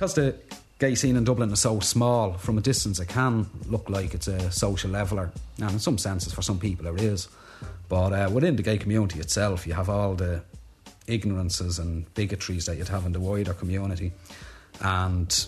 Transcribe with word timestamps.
because 0.00 0.14
the 0.14 0.34
gay 0.78 0.94
scene 0.94 1.14
in 1.14 1.24
Dublin 1.24 1.52
is 1.52 1.60
so 1.60 1.78
small, 1.80 2.32
from 2.32 2.56
a 2.56 2.62
distance 2.62 2.98
it 3.00 3.08
can 3.08 3.46
look 3.66 3.90
like 3.90 4.14
it's 4.14 4.28
a 4.28 4.50
social 4.50 4.90
leveller. 4.90 5.30
And 5.60 5.72
in 5.72 5.78
some 5.78 5.98
senses, 5.98 6.32
for 6.32 6.40
some 6.40 6.58
people, 6.58 6.86
it 6.86 7.02
is. 7.02 7.28
But 7.90 8.14
uh, 8.14 8.30
within 8.32 8.56
the 8.56 8.62
gay 8.62 8.78
community 8.78 9.20
itself, 9.20 9.66
you 9.66 9.74
have 9.74 9.90
all 9.90 10.14
the 10.14 10.42
ignorances 11.06 11.78
and 11.78 12.06
bigotries 12.14 12.64
that 12.64 12.78
you'd 12.78 12.88
have 12.88 13.04
in 13.04 13.12
the 13.12 13.20
wider 13.20 13.52
community. 13.52 14.12
And 14.80 15.46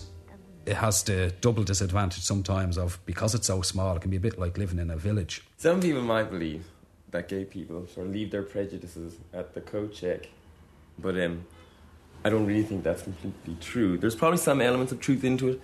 it 0.67 0.75
has 0.75 1.01
the 1.01 1.33
double 1.41 1.63
disadvantage 1.63 2.21
sometimes 2.21 2.77
of 2.77 2.99
because 3.07 3.33
it's 3.33 3.47
so 3.47 3.63
small, 3.63 3.95
it 3.95 4.03
can 4.03 4.11
be 4.11 4.17
a 4.17 4.19
bit 4.19 4.37
like 4.37 4.59
living 4.59 4.77
in 4.77 4.91
a 4.91 4.97
village. 4.97 5.41
Some 5.57 5.81
people 5.81 6.03
might 6.03 6.29
believe 6.29 6.63
that 7.09 7.27
gay 7.27 7.45
people 7.45 7.87
sort 7.87 8.05
of 8.05 8.13
leave 8.13 8.29
their 8.29 8.43
prejudices 8.43 9.15
at 9.33 9.55
the 9.55 9.61
coat 9.61 9.95
check, 9.95 10.27
but 10.99 11.19
um, 11.19 11.43
I 12.25 12.29
don't 12.29 12.45
really 12.45 12.63
think 12.63 12.83
that's 12.83 13.01
completely 13.01 13.57
true. 13.59 13.97
There's 13.97 14.15
probably 14.15 14.37
some 14.37 14.61
elements 14.61 14.91
of 14.91 14.99
truth 14.99 15.23
into 15.23 15.49
it. 15.49 15.61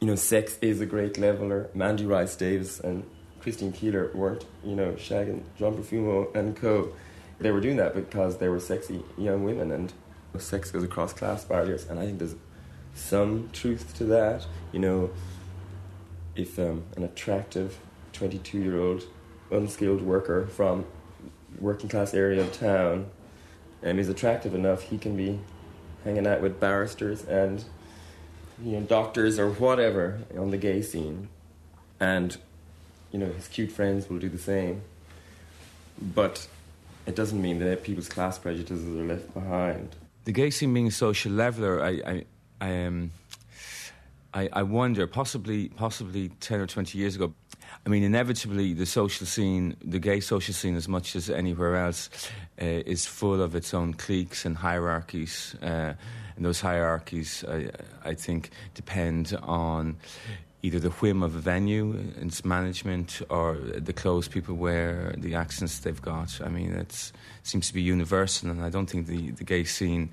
You 0.00 0.06
know, 0.06 0.14
sex 0.14 0.58
is 0.62 0.80
a 0.80 0.86
great 0.86 1.18
leveler. 1.18 1.68
Mandy 1.74 2.06
Rice 2.06 2.34
Davies 2.34 2.80
and 2.80 3.04
Christine 3.40 3.72
Keeler 3.72 4.10
weren't, 4.14 4.44
you 4.64 4.74
know, 4.74 4.92
shagging 4.92 5.42
John 5.58 5.76
Profumo 5.76 6.34
and 6.34 6.56
co. 6.56 6.92
They 7.40 7.50
were 7.50 7.60
doing 7.60 7.76
that 7.76 7.94
because 7.94 8.38
they 8.38 8.48
were 8.48 8.60
sexy 8.60 9.02
young 9.18 9.44
women 9.44 9.70
and 9.70 9.92
sex 10.38 10.70
goes 10.70 10.82
across 10.82 11.12
class 11.12 11.44
barriers. 11.44 11.86
And 11.88 11.98
I 11.98 12.06
think 12.06 12.18
there's 12.18 12.36
some 12.94 13.50
truth 13.52 13.96
to 13.98 14.04
that. 14.04 14.46
You 14.72 14.78
know, 14.78 15.10
if 16.34 16.58
um, 16.58 16.84
an 16.96 17.04
attractive 17.04 17.78
22 18.12 18.58
year 18.58 18.80
old 18.80 19.04
unskilled 19.50 20.02
worker 20.02 20.46
from 20.46 20.86
working 21.58 21.88
class 21.88 22.14
area 22.14 22.40
of 22.40 22.52
town 22.52 23.10
um, 23.84 23.98
is 23.98 24.08
attractive 24.08 24.54
enough, 24.54 24.82
he 24.82 24.98
can 24.98 25.16
be 25.16 25.40
hanging 26.04 26.26
out 26.26 26.40
with 26.40 26.58
barristers 26.60 27.24
and 27.24 27.64
you 28.62 28.72
know 28.72 28.80
doctors 28.80 29.38
or 29.38 29.50
whatever 29.50 30.20
on 30.38 30.50
the 30.50 30.56
gay 30.56 30.82
scene, 30.82 31.28
and 32.00 32.36
you 33.10 33.18
know 33.18 33.26
his 33.26 33.48
cute 33.48 33.72
friends 33.72 34.08
will 34.08 34.18
do 34.18 34.28
the 34.28 34.38
same. 34.38 34.82
But 36.00 36.46
it 37.06 37.16
doesn't 37.16 37.40
mean 37.40 37.58
that 37.58 37.82
people's 37.82 38.08
class 38.08 38.38
prejudices 38.38 38.84
are 38.96 39.04
left 39.04 39.32
behind. 39.34 39.96
The 40.24 40.32
gay 40.32 40.50
scene 40.50 40.72
being 40.72 40.86
a 40.86 40.92
social 40.92 41.32
leveler, 41.32 41.82
I, 41.82 41.90
I, 41.90 42.24
I 42.60 42.86
um, 42.86 43.10
I, 44.34 44.48
I 44.52 44.62
wonder, 44.62 45.06
possibly, 45.06 45.68
possibly 45.68 46.30
ten 46.40 46.60
or 46.60 46.66
twenty 46.66 46.98
years 46.98 47.16
ago, 47.16 47.34
I 47.84 47.88
mean, 47.88 48.02
inevitably, 48.02 48.72
the 48.74 48.86
social 48.86 49.26
scene, 49.26 49.76
the 49.84 49.98
gay 49.98 50.20
social 50.20 50.54
scene, 50.54 50.76
as 50.76 50.88
much 50.88 51.16
as 51.16 51.28
anywhere 51.28 51.76
else, 51.76 52.08
uh, 52.60 52.64
is 52.64 53.06
full 53.06 53.42
of 53.42 53.54
its 53.54 53.74
own 53.74 53.94
cliques 53.94 54.44
and 54.44 54.56
hierarchies. 54.56 55.56
Uh, 55.62 55.94
and 56.36 56.44
those 56.44 56.60
hierarchies, 56.60 57.44
I, 57.48 57.70
I, 58.04 58.14
think, 58.14 58.50
depend 58.74 59.38
on 59.42 59.96
either 60.62 60.78
the 60.78 60.90
whim 60.90 61.22
of 61.22 61.34
a 61.34 61.40
venue, 61.40 61.98
its 62.20 62.44
management, 62.44 63.20
or 63.28 63.56
the 63.56 63.92
clothes 63.92 64.28
people 64.28 64.54
wear, 64.54 65.14
the 65.18 65.34
accents 65.34 65.80
they've 65.80 66.00
got. 66.00 66.40
I 66.42 66.48
mean, 66.48 66.72
it 66.72 67.12
seems 67.42 67.68
to 67.68 67.74
be 67.74 67.82
universal, 67.82 68.50
and 68.50 68.62
I 68.62 68.70
don't 68.70 68.88
think 68.88 69.08
the, 69.08 69.32
the 69.32 69.44
gay 69.44 69.64
scene 69.64 70.10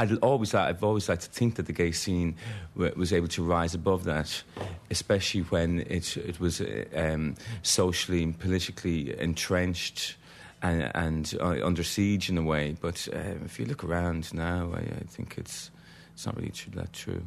I'd 0.00 0.16
always, 0.22 0.54
I've 0.54 0.82
always 0.82 1.10
liked 1.10 1.22
to 1.22 1.30
think 1.30 1.56
that 1.56 1.66
the 1.66 1.74
gay 1.74 1.92
scene 1.92 2.34
was 2.74 3.12
able 3.12 3.28
to 3.28 3.42
rise 3.42 3.74
above 3.74 4.04
that, 4.04 4.42
especially 4.90 5.42
when 5.42 5.80
it, 5.80 6.16
it 6.16 6.40
was 6.40 6.62
um, 6.96 7.34
socially 7.62 8.22
and 8.22 8.38
politically 8.38 9.18
entrenched 9.20 10.16
and, 10.62 10.90
and 10.94 11.34
uh, 11.38 11.66
under 11.66 11.84
siege 11.84 12.30
in 12.30 12.38
a 12.38 12.42
way. 12.42 12.76
But 12.80 13.08
uh, 13.12 13.44
if 13.44 13.60
you 13.60 13.66
look 13.66 13.84
around 13.84 14.32
now, 14.32 14.72
I, 14.74 14.78
I 14.78 15.04
think 15.06 15.36
it's, 15.36 15.70
it's 16.14 16.24
not 16.24 16.34
really 16.36 16.52
that 16.76 16.94
true. 16.94 17.22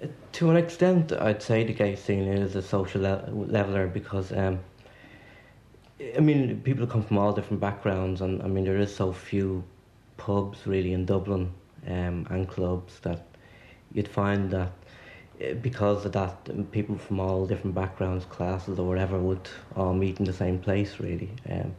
Uh, 0.00 0.06
to 0.34 0.50
an 0.50 0.56
extent, 0.56 1.10
I'd 1.10 1.42
say 1.42 1.64
the 1.64 1.72
gay 1.72 1.96
scene 1.96 2.28
is 2.28 2.54
a 2.54 2.62
social 2.62 3.02
le- 3.02 3.30
leveler 3.32 3.88
because, 3.88 4.30
um, 4.30 4.60
I 6.16 6.20
mean, 6.20 6.60
people 6.60 6.86
come 6.86 7.02
from 7.02 7.18
all 7.18 7.32
different 7.32 7.60
backgrounds, 7.60 8.20
and 8.20 8.40
I 8.44 8.46
mean, 8.46 8.64
there 8.64 8.78
is 8.78 8.94
so 8.94 9.12
few 9.12 9.64
pubs 10.18 10.68
really 10.68 10.92
in 10.92 11.04
Dublin 11.04 11.52
um, 11.86 12.26
and 12.30 12.48
clubs 12.48 12.98
that 13.00 13.26
you'd 13.92 14.08
find 14.08 14.50
that 14.50 14.72
eh, 15.40 15.54
because 15.54 16.04
of 16.04 16.12
that, 16.12 16.72
people 16.72 16.96
from 16.96 17.20
all 17.20 17.46
different 17.46 17.74
backgrounds, 17.74 18.24
classes, 18.26 18.78
or 18.78 18.86
whatever 18.86 19.18
would 19.18 19.48
all 19.76 19.94
meet 19.94 20.18
in 20.18 20.24
the 20.24 20.32
same 20.32 20.58
place. 20.58 21.00
Really, 21.00 21.30
um, 21.50 21.74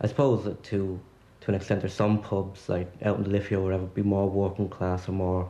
I 0.00 0.06
suppose 0.06 0.44
that 0.44 0.62
to 0.64 1.00
to 1.42 1.50
an 1.50 1.54
extent, 1.54 1.80
there's 1.80 1.94
some 1.94 2.20
pubs 2.20 2.68
like 2.68 2.90
out 3.02 3.18
in 3.18 3.24
the 3.24 3.30
Liffey 3.30 3.54
or 3.54 3.62
whatever 3.62 3.84
be 3.86 4.02
more 4.02 4.28
working 4.28 4.68
class 4.68 5.08
or 5.08 5.12
more 5.12 5.48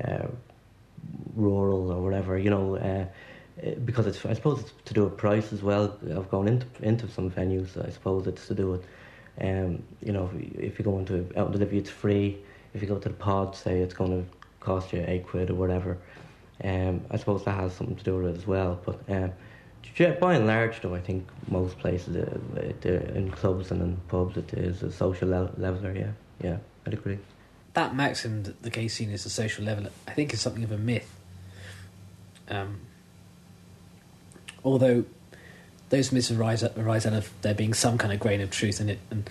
uh, 0.00 0.26
rural 1.34 1.90
or 1.90 2.02
whatever. 2.02 2.38
You 2.38 2.50
know, 2.50 2.76
uh, 2.76 3.06
because 3.84 4.06
it's 4.06 4.24
I 4.24 4.34
suppose 4.34 4.60
it's 4.60 4.72
to 4.86 4.94
do 4.94 5.04
with 5.04 5.16
price 5.16 5.52
as 5.52 5.62
well. 5.62 5.98
Of 6.10 6.30
going 6.30 6.48
into 6.48 6.66
into 6.82 7.08
some 7.08 7.30
venues, 7.30 7.84
I 7.84 7.90
suppose 7.90 8.26
it's 8.26 8.46
to 8.48 8.54
do 8.54 8.70
with. 8.70 8.84
Um, 9.38 9.82
you 10.02 10.12
know, 10.12 10.30
if, 10.34 10.58
if 10.58 10.78
you 10.78 10.84
go 10.86 10.98
into 10.98 11.28
out 11.36 11.48
in 11.48 11.52
the 11.52 11.58
Liffey, 11.58 11.76
it's 11.76 11.90
free 11.90 12.38
if 12.76 12.82
you 12.82 12.88
go 12.88 12.98
to 12.98 13.08
the 13.08 13.14
pod, 13.14 13.56
say 13.56 13.80
it's 13.80 13.94
going 13.94 14.10
to 14.10 14.30
cost 14.60 14.92
you 14.92 15.02
eight 15.06 15.26
quid 15.26 15.50
or 15.50 15.54
whatever. 15.54 15.98
Um, 16.62 17.02
I 17.10 17.16
suppose 17.16 17.44
that 17.44 17.58
has 17.58 17.74
something 17.74 17.96
to 17.96 18.04
do 18.04 18.16
with 18.16 18.34
it 18.34 18.38
as 18.38 18.46
well. 18.46 18.78
But 18.84 19.00
um, 19.08 19.32
by 20.20 20.34
and 20.34 20.46
large, 20.46 20.80
though, 20.80 20.94
I 20.94 21.00
think 21.00 21.26
most 21.48 21.78
places 21.78 22.16
uh, 22.16 22.88
in 23.14 23.30
clubs 23.30 23.70
and 23.70 23.80
in 23.80 23.96
pubs 24.08 24.36
it 24.36 24.52
is 24.52 24.82
a 24.82 24.92
social 24.92 25.28
le- 25.28 25.52
leveler. 25.56 25.94
Yeah, 25.94 26.10
yeah, 26.42 26.58
I'd 26.86 26.92
agree. 26.92 27.18
That 27.72 27.94
maxim 27.94 28.42
that 28.44 28.62
the 28.62 28.70
gay 28.70 28.88
scene 28.88 29.10
is 29.10 29.26
a 29.26 29.30
social 29.30 29.64
leveler, 29.64 29.90
I 30.06 30.12
think, 30.12 30.32
is 30.32 30.40
something 30.40 30.64
of 30.64 30.72
a 30.72 30.78
myth. 30.78 31.12
Um, 32.48 32.80
although 34.64 35.04
those 35.88 36.12
myths 36.12 36.30
arise, 36.30 36.62
arise 36.62 37.06
out 37.06 37.12
of 37.12 37.30
there 37.42 37.54
being 37.54 37.74
some 37.74 37.98
kind 37.98 38.12
of 38.12 38.20
grain 38.20 38.40
of 38.40 38.50
truth 38.50 38.80
in 38.80 38.88
it, 38.90 38.98
and 39.10 39.28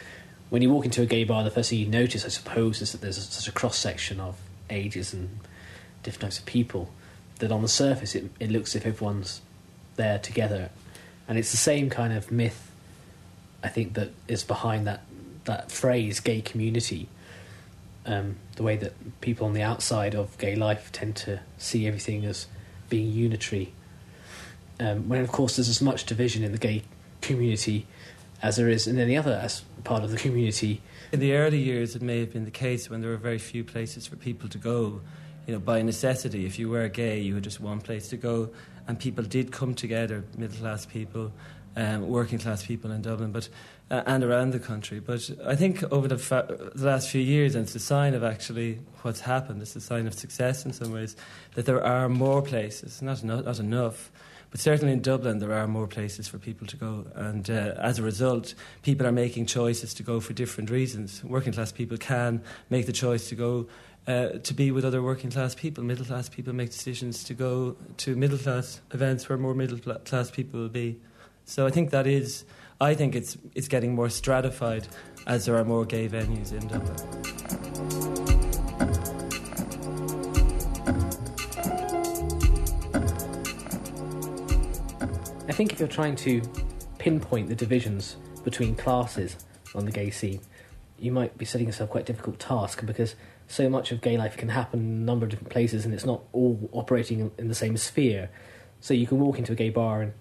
when 0.56 0.62
you 0.62 0.70
walk 0.70 0.86
into 0.86 1.02
a 1.02 1.06
gay 1.06 1.26
bar, 1.26 1.44
the 1.44 1.52
first 1.52 1.70
thing 1.70 1.80
you 1.80 1.86
notice, 1.86 2.24
I 2.24 2.30
suppose, 2.30 2.82
is 2.82 2.94
that 2.94 3.02
there's 3.02 3.22
such 3.22 3.46
a 3.50 3.52
cross 3.52 3.78
section 3.78 4.22
of 4.22 4.38
ages 4.70 5.14
and 5.14 5.42
different 6.02 6.22
types 6.22 6.40
of 6.40 6.46
people 6.46 6.92
that 7.40 7.52
on 7.52 7.62
the 7.62 7.68
surface 7.68 8.16
it, 8.16 8.32
it 8.40 8.50
looks 8.50 8.74
as 8.74 8.78
if 8.78 8.88
everyone's 8.88 9.42
there 9.98 10.18
together. 10.18 10.70
And 11.28 11.38
it's 11.38 11.52
the 11.52 11.58
same 11.58 11.90
kind 11.90 12.14
of 12.14 12.32
myth, 12.32 12.72
I 13.66 13.68
think, 13.68 13.96
that 13.96 14.12
is 14.30 14.46
behind 14.46 14.88
that, 14.88 15.02
that 15.44 15.74
phrase, 15.74 16.22
gay 16.22 16.40
community. 16.40 17.10
Um, 18.06 18.38
the 18.56 18.64
way 18.64 18.78
that 18.78 19.20
people 19.20 19.48
on 19.48 19.52
the 19.52 19.62
outside 19.62 20.16
of 20.16 20.38
gay 20.38 20.56
life 20.56 20.90
tend 20.94 21.18
to 21.18 21.42
see 21.58 21.86
everything 21.86 22.24
as 22.24 22.48
being 22.88 23.12
unitary. 23.12 23.74
Um, 24.80 25.10
when, 25.10 25.20
of 25.20 25.34
course, 25.34 25.58
there's 25.58 25.68
as 25.68 25.82
much 25.82 26.06
division 26.06 26.46
in 26.46 26.54
the 26.54 26.58
gay 26.58 26.84
community 27.20 27.88
as 28.46 28.58
there 28.58 28.70
is 28.70 28.86
in 28.86 29.00
any 29.00 29.18
other 29.18 29.50
part 29.84 30.04
of 30.04 30.12
the 30.12 30.18
community. 30.18 30.80
In 31.12 31.20
the 31.20 31.34
early 31.34 31.58
years, 31.58 31.96
it 31.96 32.04
may 32.04 32.20
have 32.20 32.32
been 32.32 32.46
the 32.46 32.52
case 32.52 32.92
when 32.92 33.02
there 33.02 33.10
were 33.10 33.18
very 33.18 33.40
few 33.40 33.64
places 33.64 34.06
for 34.06 34.18
people 34.18 34.48
to 34.50 34.60
go. 34.60 35.02
You 35.48 35.54
know, 35.54 35.60
by 35.60 35.82
necessity, 35.82 36.46
if 36.46 36.60
you 36.60 36.70
were 36.70 36.88
gay, 36.88 37.20
you 37.20 37.34
had 37.34 37.44
just 37.44 37.60
one 37.60 37.82
place 37.82 38.08
to 38.10 38.18
go, 38.18 38.52
and 38.88 39.00
people 39.00 39.24
did 39.24 39.52
come 39.52 39.74
together, 39.74 40.24
middle 40.38 40.58
class 40.58 40.86
people, 40.86 41.32
um, 41.76 42.08
working 42.08 42.38
class 42.38 42.64
people 42.64 42.92
in 42.92 43.02
Dublin, 43.02 43.32
but 43.32 43.50
uh, 43.90 44.04
and 44.06 44.24
around 44.24 44.52
the 44.52 44.60
country. 44.60 45.00
But 45.00 45.28
I 45.44 45.56
think 45.56 45.82
over 45.92 46.08
the, 46.08 46.20
fa- 46.20 46.72
the, 46.76 46.86
last 46.86 47.10
few 47.10 47.22
years, 47.22 47.56
and 47.56 47.66
it's 47.66 47.74
a 47.74 47.80
sign 47.80 48.14
of 48.14 48.24
actually 48.24 48.78
what's 49.02 49.22
happened. 49.22 49.64
It's 49.64 49.76
a 49.76 49.82
sign 49.82 50.06
of 50.06 50.14
success 50.14 50.66
in 50.66 50.72
some 50.72 50.92
ways 50.92 51.16
that 51.56 51.66
there 51.66 51.84
are 51.84 52.10
more 52.10 52.44
places, 52.44 53.02
not 53.02 53.24
not 53.24 53.60
enough, 53.60 54.12
but 54.56 54.62
certainly 54.62 54.94
in 54.94 55.02
Dublin, 55.02 55.40
there 55.40 55.52
are 55.52 55.68
more 55.68 55.86
places 55.86 56.30
for 56.30 56.38
people 56.38 56.66
to 56.68 56.78
go. 56.78 57.06
And 57.14 57.50
uh, 57.50 57.74
as 57.78 58.00
a 58.00 58.04
result, 58.04 58.54
people 58.84 59.06
are 59.06 59.12
making 59.12 59.48
choices 59.48 59.94
to 59.96 60.02
go 60.02 60.22
for 60.22 60.32
different 60.32 60.70
reasons. 60.70 61.22
Working 61.26 61.52
class 61.52 61.74
people 61.74 61.98
can 61.98 62.42
make 62.70 62.86
the 62.86 62.94
choice 62.94 63.28
to 63.28 63.36
go 63.36 63.68
uh, 64.08 64.30
to 64.44 64.54
be 64.54 64.72
with 64.72 64.86
other 64.86 65.02
working 65.04 65.30
class 65.30 65.56
people. 65.56 65.84
Middle 65.84 66.06
class 66.06 66.30
people 66.30 66.54
make 66.54 66.72
decisions 66.72 67.26
to 67.26 67.34
go 67.34 67.76
to 67.98 68.16
middle 68.16 68.38
class 68.38 68.80
events 68.94 69.28
where 69.28 69.38
more 69.38 69.54
middle 69.54 69.78
class 69.78 70.32
people 70.32 70.62
will 70.62 70.70
be. 70.70 71.02
So 71.44 71.68
I 71.68 71.70
think 71.70 71.90
that 71.90 72.08
is, 72.08 72.46
I 72.80 72.94
think 72.94 73.14
it's, 73.14 73.38
it's 73.56 73.68
getting 73.68 73.94
more 73.94 74.08
stratified 74.08 74.88
as 75.28 75.48
there 75.48 75.58
are 75.58 75.66
more 75.66 75.84
gay 75.84 76.08
venues 76.08 76.54
in 76.54 76.66
Dublin. 76.70 76.96
I 85.48 85.52
think 85.52 85.72
if 85.72 85.80
you're 85.80 85.88
trying 85.88 86.16
to 86.18 86.42
pinpoint 86.98 87.50
the 87.50 87.56
divisions 87.56 88.16
between 88.44 88.76
classes 88.76 89.38
on 89.76 89.86
the 89.86 89.92
gay 89.92 90.10
scene, 90.10 90.42
you 90.98 91.12
might 91.12 91.38
be 91.38 91.46
setting 91.46 91.68
yourself 91.68 91.92
quite 91.92 92.10
a 92.10 92.14
difficult 92.14 92.40
task 92.40 92.84
because 92.84 93.16
so 93.48 93.70
much 93.70 93.92
of 93.92 94.02
gay 94.02 94.18
life 94.18 94.38
can 94.38 94.50
happen 94.50 94.80
in 94.80 94.86
a 94.86 95.06
number 95.06 95.26
of 95.26 95.30
different 95.30 95.52
places 95.52 95.86
and 95.86 95.94
it's 95.94 96.06
not 96.06 96.24
all 96.32 96.68
operating 96.72 97.32
in 97.38 97.48
the 97.48 97.54
same 97.54 97.78
sphere. 97.78 98.32
So 98.82 98.96
you 98.96 99.06
can 99.06 99.20
walk 99.20 99.38
into 99.38 99.52
a 99.52 99.56
gay 99.56 99.70
bar 99.70 100.02
and 100.02 100.14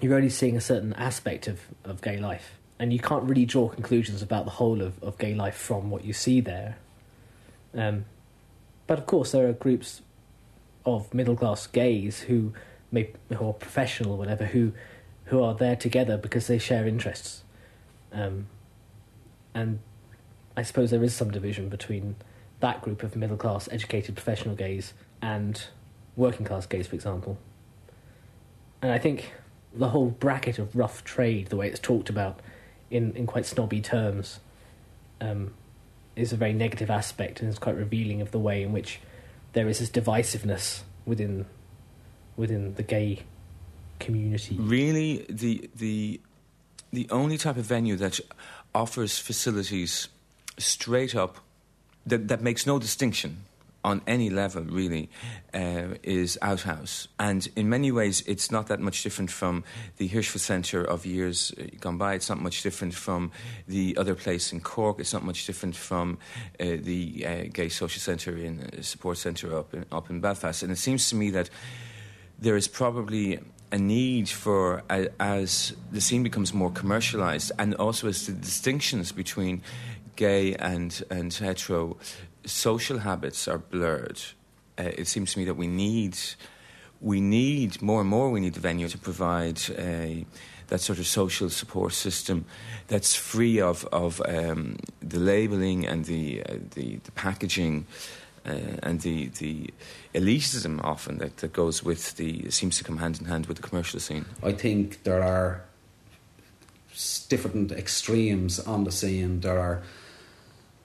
you're 0.00 0.14
only 0.14 0.30
seeing 0.30 0.56
a 0.56 0.62
certain 0.62 0.94
aspect 0.94 1.46
of, 1.46 1.60
of 1.84 2.00
gay 2.00 2.16
life. 2.16 2.52
And 2.78 2.90
you 2.90 3.00
can't 3.00 3.24
really 3.24 3.44
draw 3.44 3.68
conclusions 3.68 4.22
about 4.22 4.46
the 4.46 4.52
whole 4.52 4.80
of, 4.80 5.02
of 5.02 5.18
gay 5.18 5.34
life 5.34 5.56
from 5.56 5.90
what 5.90 6.04
you 6.04 6.14
see 6.14 6.40
there. 6.40 6.78
Um, 7.74 8.06
but 8.86 8.98
of 8.98 9.04
course, 9.04 9.32
there 9.32 9.46
are 9.46 9.52
groups 9.52 10.00
of 10.86 11.12
middle 11.12 11.36
class 11.36 11.66
gays 11.66 12.20
who 12.20 12.54
may 12.90 13.10
who 13.34 13.48
are 13.48 13.52
professional 13.52 14.12
or 14.12 14.18
whatever 14.18 14.44
who 14.46 14.72
who 15.26 15.42
are 15.42 15.54
there 15.54 15.76
together 15.76 16.16
because 16.16 16.46
they 16.46 16.58
share 16.58 16.86
interests, 16.86 17.42
um, 18.12 18.46
and 19.54 19.80
I 20.56 20.62
suppose 20.62 20.90
there 20.90 21.04
is 21.04 21.14
some 21.14 21.30
division 21.30 21.68
between 21.68 22.16
that 22.60 22.82
group 22.82 23.02
of 23.02 23.14
middle 23.14 23.36
class 23.36 23.68
educated 23.70 24.16
professional 24.16 24.54
gays 24.54 24.94
and 25.22 25.62
working 26.16 26.44
class 26.44 26.66
gays, 26.66 26.86
for 26.86 26.94
example. 26.94 27.38
And 28.82 28.92
I 28.92 28.98
think 28.98 29.32
the 29.74 29.88
whole 29.90 30.06
bracket 30.06 30.58
of 30.58 30.74
rough 30.74 31.04
trade, 31.04 31.48
the 31.48 31.56
way 31.56 31.68
it's 31.68 31.80
talked 31.80 32.08
about 32.08 32.40
in, 32.90 33.14
in 33.14 33.26
quite 33.26 33.46
snobby 33.46 33.80
terms, 33.80 34.40
um, 35.20 35.54
is 36.16 36.32
a 36.32 36.36
very 36.36 36.52
negative 36.52 36.90
aspect 36.90 37.40
and 37.40 37.48
is 37.48 37.58
quite 37.58 37.76
revealing 37.76 38.20
of 38.20 38.30
the 38.30 38.38
way 38.38 38.62
in 38.62 38.72
which 38.72 39.00
there 39.52 39.68
is 39.68 39.78
this 39.78 39.90
divisiveness 39.90 40.82
within 41.06 41.46
within 42.38 42.72
the 42.74 42.82
gay 42.82 43.24
community. 44.00 44.56
Really, 44.58 45.26
the 45.28 45.68
the 45.76 46.20
the 46.92 47.06
only 47.10 47.36
type 47.36 47.58
of 47.58 47.66
venue 47.66 47.96
that 47.96 48.18
offers 48.74 49.18
facilities 49.18 50.08
straight 50.56 51.14
up 51.14 51.38
that, 52.06 52.28
that 52.28 52.40
makes 52.40 52.66
no 52.66 52.78
distinction 52.78 53.44
on 53.84 54.02
any 54.06 54.28
level, 54.28 54.62
really, 54.62 55.08
uh, 55.54 55.94
is 56.02 56.36
Outhouse. 56.42 57.08
And 57.18 57.46
in 57.54 57.68
many 57.68 57.92
ways, 57.92 58.22
it's 58.26 58.50
not 58.50 58.66
that 58.66 58.80
much 58.80 59.02
different 59.02 59.30
from 59.30 59.64
the 59.98 60.08
Hirschfeld 60.08 60.40
Centre 60.40 60.82
of 60.82 61.06
years 61.06 61.52
uh, 61.58 61.64
gone 61.80 61.96
by. 61.96 62.14
It's 62.14 62.28
not 62.28 62.40
much 62.40 62.62
different 62.62 62.94
from 62.94 63.30
the 63.68 63.96
other 63.96 64.14
place 64.14 64.52
in 64.52 64.60
Cork. 64.60 64.98
It's 64.98 65.12
not 65.12 65.22
much 65.24 65.46
different 65.46 65.76
from 65.76 66.18
uh, 66.58 66.64
the 66.80 67.26
uh, 67.26 67.44
Gay 67.52 67.68
Social 67.68 68.00
Centre 68.00 68.36
in 68.36 68.60
uh, 68.60 68.82
Support 68.82 69.18
Centre 69.18 69.56
up 69.56 69.72
in, 69.72 69.84
up 69.92 70.10
in 70.10 70.20
Belfast. 70.20 70.62
And 70.62 70.72
it 70.72 70.78
seems 70.78 71.08
to 71.10 71.16
me 71.16 71.30
that 71.30 71.48
there 72.38 72.56
is 72.56 72.68
probably 72.68 73.40
a 73.70 73.78
need 73.78 74.28
for, 74.28 74.82
as 75.20 75.74
the 75.92 76.00
scene 76.00 76.22
becomes 76.22 76.54
more 76.54 76.70
commercialised, 76.70 77.50
and 77.58 77.74
also 77.74 78.08
as 78.08 78.26
the 78.26 78.32
distinctions 78.32 79.12
between 79.12 79.62
gay 80.16 80.54
and, 80.54 81.02
and 81.10 81.32
hetero 81.34 81.96
social 82.44 82.98
habits 82.98 83.46
are 83.46 83.58
blurred, 83.58 84.20
uh, 84.78 84.84
it 84.96 85.06
seems 85.06 85.32
to 85.32 85.38
me 85.38 85.44
that 85.44 85.54
we 85.54 85.66
need, 85.66 86.16
we 87.00 87.20
need 87.20 87.82
more 87.82 88.00
and 88.00 88.08
more, 88.08 88.30
we 88.30 88.40
need 88.40 88.54
the 88.54 88.60
venue 88.60 88.88
to 88.88 88.98
provide 88.98 89.60
a, 89.76 90.24
that 90.68 90.80
sort 90.80 90.98
of 90.98 91.06
social 91.06 91.50
support 91.50 91.92
system 91.92 92.44
that's 92.86 93.14
free 93.14 93.60
of, 93.60 93.84
of 93.86 94.22
um, 94.26 94.76
the 95.00 95.18
labelling 95.18 95.86
and 95.86 96.04
the, 96.04 96.42
uh, 96.44 96.54
the, 96.74 96.96
the, 97.04 97.12
packaging. 97.12 97.86
Uh, 98.48 98.78
and 98.82 99.00
the, 99.02 99.26
the 99.38 99.70
elitism 100.14 100.82
often 100.82 101.18
that, 101.18 101.36
that 101.38 101.52
goes 101.52 101.84
with 101.84 102.16
the 102.16 102.50
seems 102.50 102.78
to 102.78 102.84
come 102.84 102.96
hand 102.96 103.20
in 103.20 103.26
hand 103.26 103.46
with 103.46 103.58
the 103.58 103.62
commercial 103.62 104.00
scene. 104.00 104.24
I 104.42 104.52
think 104.52 105.02
there 105.02 105.22
are 105.22 105.64
different 107.28 107.72
extremes 107.72 108.58
on 108.60 108.84
the 108.84 108.92
scene. 108.92 109.40
There 109.40 109.58
are 109.58 109.82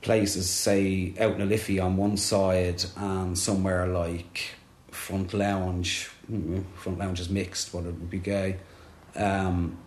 places, 0.01 0.49
say 0.49 1.13
out 1.19 1.39
in 1.39 1.47
Liffey 1.47 1.79
on 1.79 1.95
one 1.95 2.17
side, 2.17 2.83
and 2.97 3.37
somewhere 3.37 3.87
like 3.87 4.51
Front 4.91 5.33
Lounge. 5.33 6.09
Mm, 6.29 6.65
front 6.75 6.99
Lounge 6.99 7.19
is 7.19 7.29
mixed, 7.29 7.71
but 7.71 7.79
it 7.79 7.85
would 7.85 8.09
be 8.09 8.19
gay. 8.19 8.57
Um, 9.15 9.77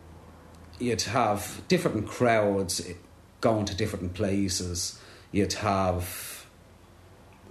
you'd 0.78 1.02
have 1.02 1.62
different 1.68 2.06
crowds 2.08 2.80
going 3.40 3.66
to 3.66 3.74
different 3.74 4.14
places. 4.14 4.98
You'd 5.30 5.52
have 5.54 6.35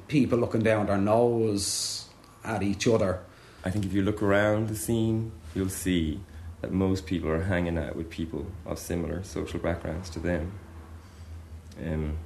people 0.08 0.38
looking 0.38 0.62
down 0.62 0.88
their 0.88 0.98
nose 0.98 2.06
at 2.44 2.64
each 2.64 2.88
other. 2.88 3.22
I 3.64 3.72
think 3.72 3.86
if 3.86 3.94
you 3.94 4.04
look 4.04 4.22
around 4.22 4.68
the 4.68 4.76
scene, 4.76 5.32
you'll 5.56 5.70
see 5.70 6.20
that 6.62 6.72
most 6.72 7.06
people 7.06 7.30
are 7.30 7.44
hanging 7.44 7.78
out 7.78 7.96
with 7.96 8.10
people 8.10 8.48
of 8.66 8.80
similar 8.80 9.24
social 9.24 9.60
backgrounds 9.60 10.10
to 10.12 10.20
them. 10.20 10.52
Um, 11.84 12.18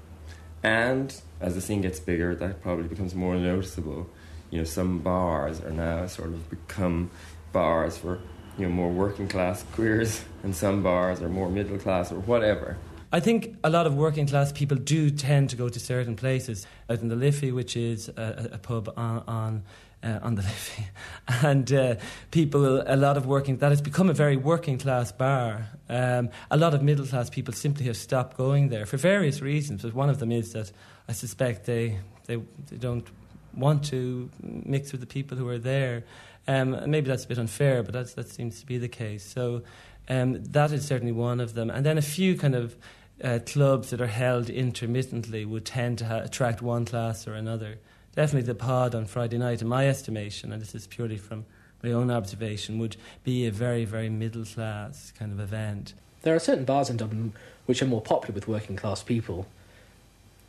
and 0.64 1.22
as 1.40 1.56
the 1.56 1.62
scene 1.62 1.82
gets 1.82 2.00
bigger, 2.00 2.36
that 2.36 2.62
probably 2.62 2.88
becomes 2.88 3.16
more 3.16 3.36
noticeable. 3.36 4.10
You 4.52 4.60
know, 4.60 4.64
some 4.66 5.00
bars 5.00 5.62
are 5.62 5.72
now 5.72 6.06
sort 6.08 6.30
of 6.30 6.50
become 6.50 7.12
bars 7.52 7.98
for 7.98 8.20
you 8.58 8.66
know 8.66 8.72
more 8.72 8.90
working 8.90 9.28
class 9.28 9.64
queers, 9.74 10.24
and 10.44 10.56
some 10.56 10.84
bars 10.84 11.22
are 11.22 11.30
more 11.30 11.50
middle 11.50 11.78
class 11.78 12.12
or 12.12 12.20
whatever. 12.20 12.78
I 13.12 13.20
think 13.20 13.56
a 13.64 13.70
lot 13.70 13.88
of 13.88 13.96
working 13.96 14.28
class 14.28 14.52
people 14.52 14.78
do 14.78 15.10
tend 15.10 15.50
to 15.50 15.56
go 15.56 15.68
to 15.68 15.80
certain 15.80 16.16
places. 16.16 16.68
Out 16.90 17.00
in 17.00 17.08
the 17.08 17.16
Liffey, 17.16 17.52
which 17.52 17.76
is 17.76 18.10
a, 18.10 18.50
a 18.54 18.58
pub 18.60 18.94
on, 18.96 19.24
on 19.28 19.64
uh, 20.04 20.20
on 20.22 20.36
the 20.36 20.42
Liffey, 20.44 20.88
and 21.28 21.72
uh, 21.74 21.96
people, 22.32 22.82
a 22.86 22.96
lot 22.96 23.18
of 23.18 23.26
working, 23.26 23.58
that 23.58 23.70
has 23.70 23.82
become 23.82 24.10
a 24.10 24.14
very 24.14 24.38
working 24.38 24.78
class 24.78 25.12
bar. 25.12 25.68
Um, 25.90 26.30
a 26.52 26.58
lot 26.58 26.74
of 26.74 26.82
middle 26.82 27.06
class 27.06 27.30
people 27.30 27.54
simply 27.54 27.86
have 27.86 27.98
stopped 27.98 28.38
going 28.38 28.70
there 28.70 28.86
for 28.86 28.98
various 28.98 29.42
reasons, 29.42 29.82
but 29.82 29.94
one 29.94 30.10
of 30.10 30.20
them 30.20 30.32
is 30.32 30.54
that 30.54 30.72
I 31.08 31.14
suspect 31.14 31.66
they, 31.66 31.98
they, 32.28 32.38
they 32.70 32.78
don't 32.78 33.08
want 33.56 33.84
to 33.86 34.30
mix 34.42 34.92
with 34.92 35.02
the 35.02 35.08
people 35.08 35.38
who 35.38 35.48
are 35.50 35.58
there. 35.58 36.04
Um, 36.48 36.90
maybe 36.90 37.08
that's 37.08 37.26
a 37.26 37.28
bit 37.28 37.38
unfair, 37.38 37.84
but 37.84 37.94
that 37.94 38.30
seems 38.30 38.60
to 38.60 38.66
be 38.66 38.78
the 38.78 38.88
case. 38.88 39.26
So 39.26 39.64
um, 40.08 40.44
that 40.46 40.72
is 40.72 40.86
certainly 40.86 41.12
one 41.12 41.40
of 41.40 41.54
them. 41.54 41.70
And 41.70 41.86
then 41.86 41.98
a 41.98 42.02
few 42.02 42.38
kind 42.38 42.56
of 42.56 42.76
uh, 43.24 43.40
clubs 43.46 43.90
that 43.90 44.02
are 44.02 44.08
held 44.08 44.50
intermittently 44.50 45.46
would 45.46 45.66
tend 45.66 45.98
to 46.00 46.06
ha- 46.06 46.20
attract 46.20 46.62
one 46.62 46.86
class 46.86 47.28
or 47.28 47.34
another 47.34 47.78
definitely 48.16 48.46
the 48.46 48.56
pod 48.56 48.96
on 48.96 49.06
Friday 49.06 49.38
night, 49.38 49.62
in 49.62 49.68
my 49.68 49.88
estimation, 49.88 50.52
and 50.52 50.62
this 50.62 50.76
is 50.76 50.88
purely 50.88 51.18
from 51.18 51.46
my 51.82 51.92
own 51.92 52.12
observation, 52.12 52.78
would 52.78 52.98
be 53.24 53.46
a 53.46 53.52
very, 53.52 53.86
very 53.86 54.10
middle 54.10 54.44
class 54.44 55.14
kind 55.18 55.32
of 55.32 55.40
event. 55.40 55.94
There 56.24 56.36
are 56.36 56.40
certain 56.40 56.66
bars 56.66 56.90
in 56.90 56.98
Dublin 56.98 57.34
which 57.66 57.82
are 57.82 57.86
more 57.86 58.02
popular 58.02 58.34
with 58.34 58.48
working 58.48 58.76
class 58.76 59.04
people. 59.04 59.48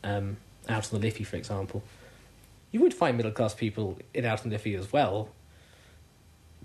Um, 0.03 0.39
out 0.69 0.93
on 0.93 1.01
the 1.01 1.07
Liffey, 1.07 1.25
for 1.25 1.37
example. 1.37 1.83
You 2.73 2.81
would 2.81 2.95
find 2.95 3.17
middle 3.17 3.33
class 3.33 3.55
people 3.55 3.99
in 4.15 4.25
out 4.25 4.43
on 4.43 4.49
the 4.49 4.55
Liffey 4.55 4.75
as 4.75 4.93
well, 4.93 5.29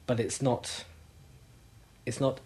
but 0.06 0.20
it's 0.20 0.42
not. 0.42 0.86
It's 2.06 2.20
not 2.20 2.40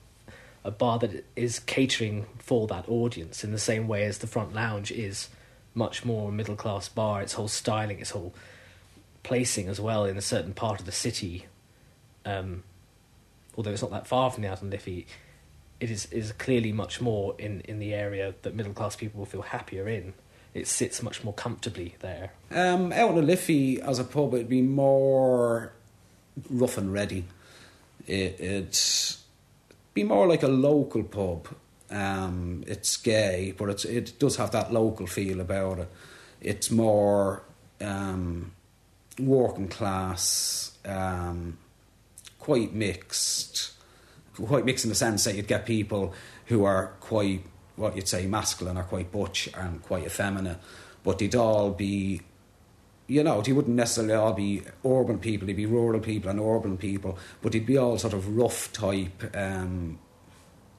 a 0.63 0.71
bar 0.71 1.00
that 1.00 1.25
is 1.35 1.59
catering 1.59 2.25
for 2.38 2.67
that 2.67 2.88
audience 2.89 3.44
in 3.44 3.51
the 3.51 3.59
same 3.59 3.88
way 3.88 4.03
as 4.03 4.17
the 4.17 4.27
front 4.27 4.53
lounge 4.53 4.91
is 4.91 5.29
much 5.73 6.03
more 6.03 6.29
a 6.29 6.31
middle 6.31 6.56
class 6.56 6.89
bar. 6.89 7.21
Its 7.21 7.33
whole 7.33 7.47
styling, 7.47 8.00
its 8.00 8.11
whole 8.11 8.33
placing 9.24 9.67
as 9.67 9.79
well 9.79 10.05
in 10.05 10.17
a 10.17 10.22
certain 10.22 10.53
part 10.53 10.79
of 10.79 10.86
the 10.86 10.91
city. 10.91 11.45
Um, 12.25 12.63
although 13.55 13.72
it's 13.72 13.81
not 13.81 13.91
that 13.91 14.07
far 14.07 14.29
from 14.31 14.43
the 14.43 14.50
Out 14.50 14.63
Liffey, 14.63 15.07
it 15.79 15.89
is 15.89 16.07
is 16.12 16.31
clearly 16.34 16.72
much 16.72 17.00
more 17.00 17.36
in, 17.38 17.62
in 17.62 17.79
the 17.79 17.93
area 17.93 18.34
that 18.41 18.53
middle 18.53 18.74
class 18.74 18.95
people 18.95 19.19
will 19.19 19.25
feel 19.25 19.41
happier 19.41 19.88
in. 19.88 20.13
It 20.53 20.67
sits 20.67 21.01
much 21.01 21.24
more 21.24 21.34
comfortably 21.34 21.95
there. 22.00 22.31
Um, 22.51 22.91
out 22.91 23.15
Liffey 23.15 23.81
as 23.81 24.00
a 24.00 24.03
pub, 24.03 24.34
it'd 24.34 24.50
be 24.50 24.62
more 24.62 25.72
rough 26.50 26.77
and 26.77 26.91
ready. 26.91 27.25
It, 28.07 28.36
it'd 28.39 28.75
be 30.01 30.08
more 30.08 30.27
like 30.27 30.44
a 30.44 30.48
local 30.48 31.03
pub 31.03 31.48
um, 31.91 32.63
it's 32.68 32.98
gay, 32.98 33.53
but 33.58 33.70
it's, 33.70 33.86
it 33.86 34.20
does 34.20 34.36
have 34.36 34.51
that 34.51 34.72
local 34.72 35.08
feel 35.08 35.41
about 35.41 35.79
it. 35.79 35.91
It's 36.41 36.70
more 36.70 37.44
um, 37.82 38.51
working 39.18 39.68
class, 39.68 40.77
um, 40.86 41.58
quite 42.38 42.74
mixed. 42.74 43.74
Quite 44.36 44.65
mixed 44.65 44.86
in 44.86 44.89
the 44.89 44.96
sense 44.96 45.25
that 45.25 45.36
you'd 45.36 45.48
get 45.48 45.65
people 45.65 46.13
who 46.46 46.63
are 46.63 46.94
quite, 47.01 47.44
what 47.75 47.96
you'd 47.96 48.08
say, 48.08 48.25
masculine 48.25 48.77
or 48.77 48.84
quite 48.84 49.12
butch 49.12 49.50
and 49.58 49.82
quite 49.82 50.06
effeminate, 50.06 50.60
but 51.03 51.20
they'd 51.20 51.36
all 51.36 51.72
be 51.72 52.22
you 53.10 53.24
know, 53.24 53.42
he 53.42 53.51
wouldn't 53.51 53.75
necessarily 53.75 54.13
all 54.13 54.34
be 54.34 54.62
urban 54.86 55.20
people, 55.20 55.48
he'd 55.48 55.58
be 55.58 55.66
rural 55.66 56.00
people 56.00 56.30
and 56.30 56.39
urban 56.39 56.78
people, 56.78 57.18
but 57.42 57.54
he'd 57.54 57.66
be 57.66 57.78
all 57.78 57.98
sort 57.98 58.13
of 58.13 58.38
rough 58.38 58.72
type, 58.72 59.36
um, 59.36 59.98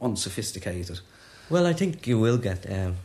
unsophisticated. 0.01 1.01
Well, 1.51 1.67
I 1.67 1.73
think 1.73 2.07
you 2.07 2.19
will 2.19 2.39
get 2.39 2.71
um, 2.71 2.97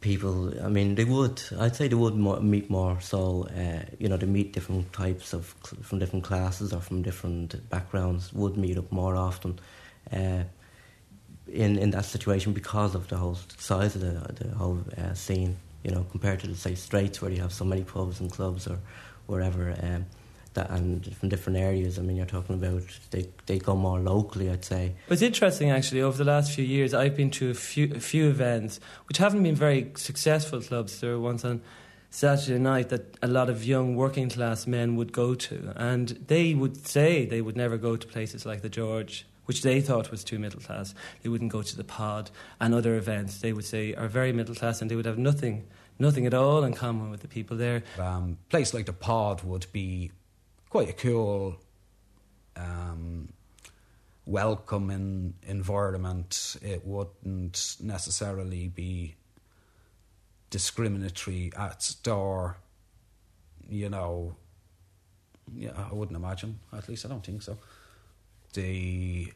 people. 0.00 0.54
I 0.64 0.68
mean, 0.68 0.94
they 0.94 1.04
would. 1.04 1.42
I'd 1.58 1.74
say 1.74 1.88
they 1.88 1.96
would 1.96 2.14
more, 2.14 2.40
meet 2.40 2.70
more. 2.70 3.00
So 3.00 3.48
uh, 3.48 3.82
you 3.98 4.08
know, 4.08 4.16
they 4.16 4.26
meet 4.26 4.52
different 4.52 4.92
types 4.92 5.32
of 5.32 5.46
from 5.82 5.98
different 5.98 6.24
classes 6.24 6.72
or 6.72 6.80
from 6.80 7.02
different 7.02 7.68
backgrounds. 7.68 8.32
Would 8.32 8.56
meet 8.56 8.78
up 8.78 8.90
more 8.92 9.16
often. 9.16 9.58
Uh, 10.12 10.44
in 11.52 11.78
in 11.78 11.90
that 11.90 12.04
situation 12.04 12.52
because 12.52 12.94
of 12.94 13.08
the 13.08 13.16
whole 13.16 13.38
size 13.58 13.94
of 13.96 14.00
the 14.00 14.44
the 14.44 14.54
whole 14.54 14.78
uh, 14.96 15.14
scene, 15.14 15.56
you 15.86 15.94
know, 15.94 16.04
compared 16.10 16.40
to 16.40 16.52
say 16.56 16.74
Straights 16.74 17.22
where 17.22 17.30
you 17.30 17.40
have 17.40 17.52
so 17.52 17.64
many 17.64 17.84
pubs 17.84 18.18
and 18.18 18.30
clubs 18.30 18.66
or 18.66 18.78
wherever. 19.26 19.76
Um, 19.80 20.06
that 20.54 20.70
and 20.70 21.14
from 21.16 21.28
different 21.28 21.58
areas. 21.58 21.98
I 21.98 22.02
mean, 22.02 22.16
you're 22.16 22.26
talking 22.26 22.56
about 22.56 22.82
they 23.10 23.28
they 23.44 23.58
go 23.58 23.76
more 23.76 24.00
locally. 24.00 24.50
I'd 24.50 24.64
say. 24.64 24.94
It's 25.08 25.22
interesting 25.22 25.70
actually. 25.70 26.00
Over 26.00 26.16
the 26.16 26.24
last 26.24 26.52
few 26.52 26.64
years, 26.64 26.94
I've 26.94 27.14
been 27.14 27.30
to 27.32 27.50
a 27.50 27.54
few 27.54 27.92
a 27.94 28.00
few 28.00 28.28
events 28.28 28.80
which 29.06 29.18
haven't 29.18 29.42
been 29.42 29.54
very 29.54 29.92
successful 29.96 30.60
clubs. 30.60 30.98
There 31.00 31.10
were 31.12 31.20
ones 31.20 31.44
on 31.44 31.60
Saturday 32.10 32.58
night 32.58 32.88
that 32.88 33.16
a 33.22 33.28
lot 33.28 33.50
of 33.50 33.64
young 33.64 33.94
working 33.94 34.30
class 34.30 34.66
men 34.66 34.96
would 34.96 35.12
go 35.12 35.34
to. 35.34 35.72
And 35.76 36.08
they 36.26 36.54
would 36.54 36.86
say 36.86 37.26
they 37.26 37.42
would 37.42 37.56
never 37.56 37.76
go 37.76 37.96
to 37.96 38.06
places 38.06 38.46
like 38.46 38.62
the 38.62 38.70
George, 38.70 39.26
which 39.46 39.62
they 39.62 39.80
thought 39.80 40.10
was 40.10 40.22
too 40.22 40.38
middle 40.38 40.60
class. 40.60 40.94
They 41.22 41.28
wouldn't 41.28 41.50
go 41.50 41.62
to 41.62 41.76
the 41.76 41.84
pod 41.84 42.30
and 42.60 42.74
other 42.74 42.96
events 42.96 43.40
they 43.40 43.52
would 43.52 43.64
say 43.64 43.94
are 43.94 44.08
very 44.08 44.32
middle 44.32 44.54
class 44.54 44.82
and 44.82 44.90
they 44.90 44.96
would 44.96 45.06
have 45.06 45.18
nothing, 45.18 45.66
nothing 45.98 46.26
at 46.26 46.34
all 46.34 46.62
in 46.62 46.74
common 46.74 47.10
with 47.10 47.20
the 47.20 47.28
people 47.28 47.56
there. 47.56 47.82
Um, 47.98 48.38
place 48.50 48.74
like 48.74 48.86
the 48.86 48.92
pod 48.92 49.42
would 49.42 49.66
be 49.72 50.12
quite 50.68 50.90
a 50.90 50.92
cool, 50.92 51.56
um, 52.56 53.32
welcoming 54.26 55.34
environment. 55.44 56.56
It 56.60 56.84
wouldn't 56.84 57.76
necessarily 57.80 58.68
be 58.68 59.14
discriminatory 60.50 61.52
at 61.56 61.94
door. 62.02 62.58
You 63.68 63.88
know, 63.88 64.36
yeah, 65.54 65.70
I 65.90 65.94
wouldn't 65.94 66.16
imagine. 66.16 66.58
At 66.72 66.88
least 66.88 67.04
I 67.04 67.08
don't 67.08 67.24
think 67.24 67.42
so. 67.42 67.56
The 68.56 69.32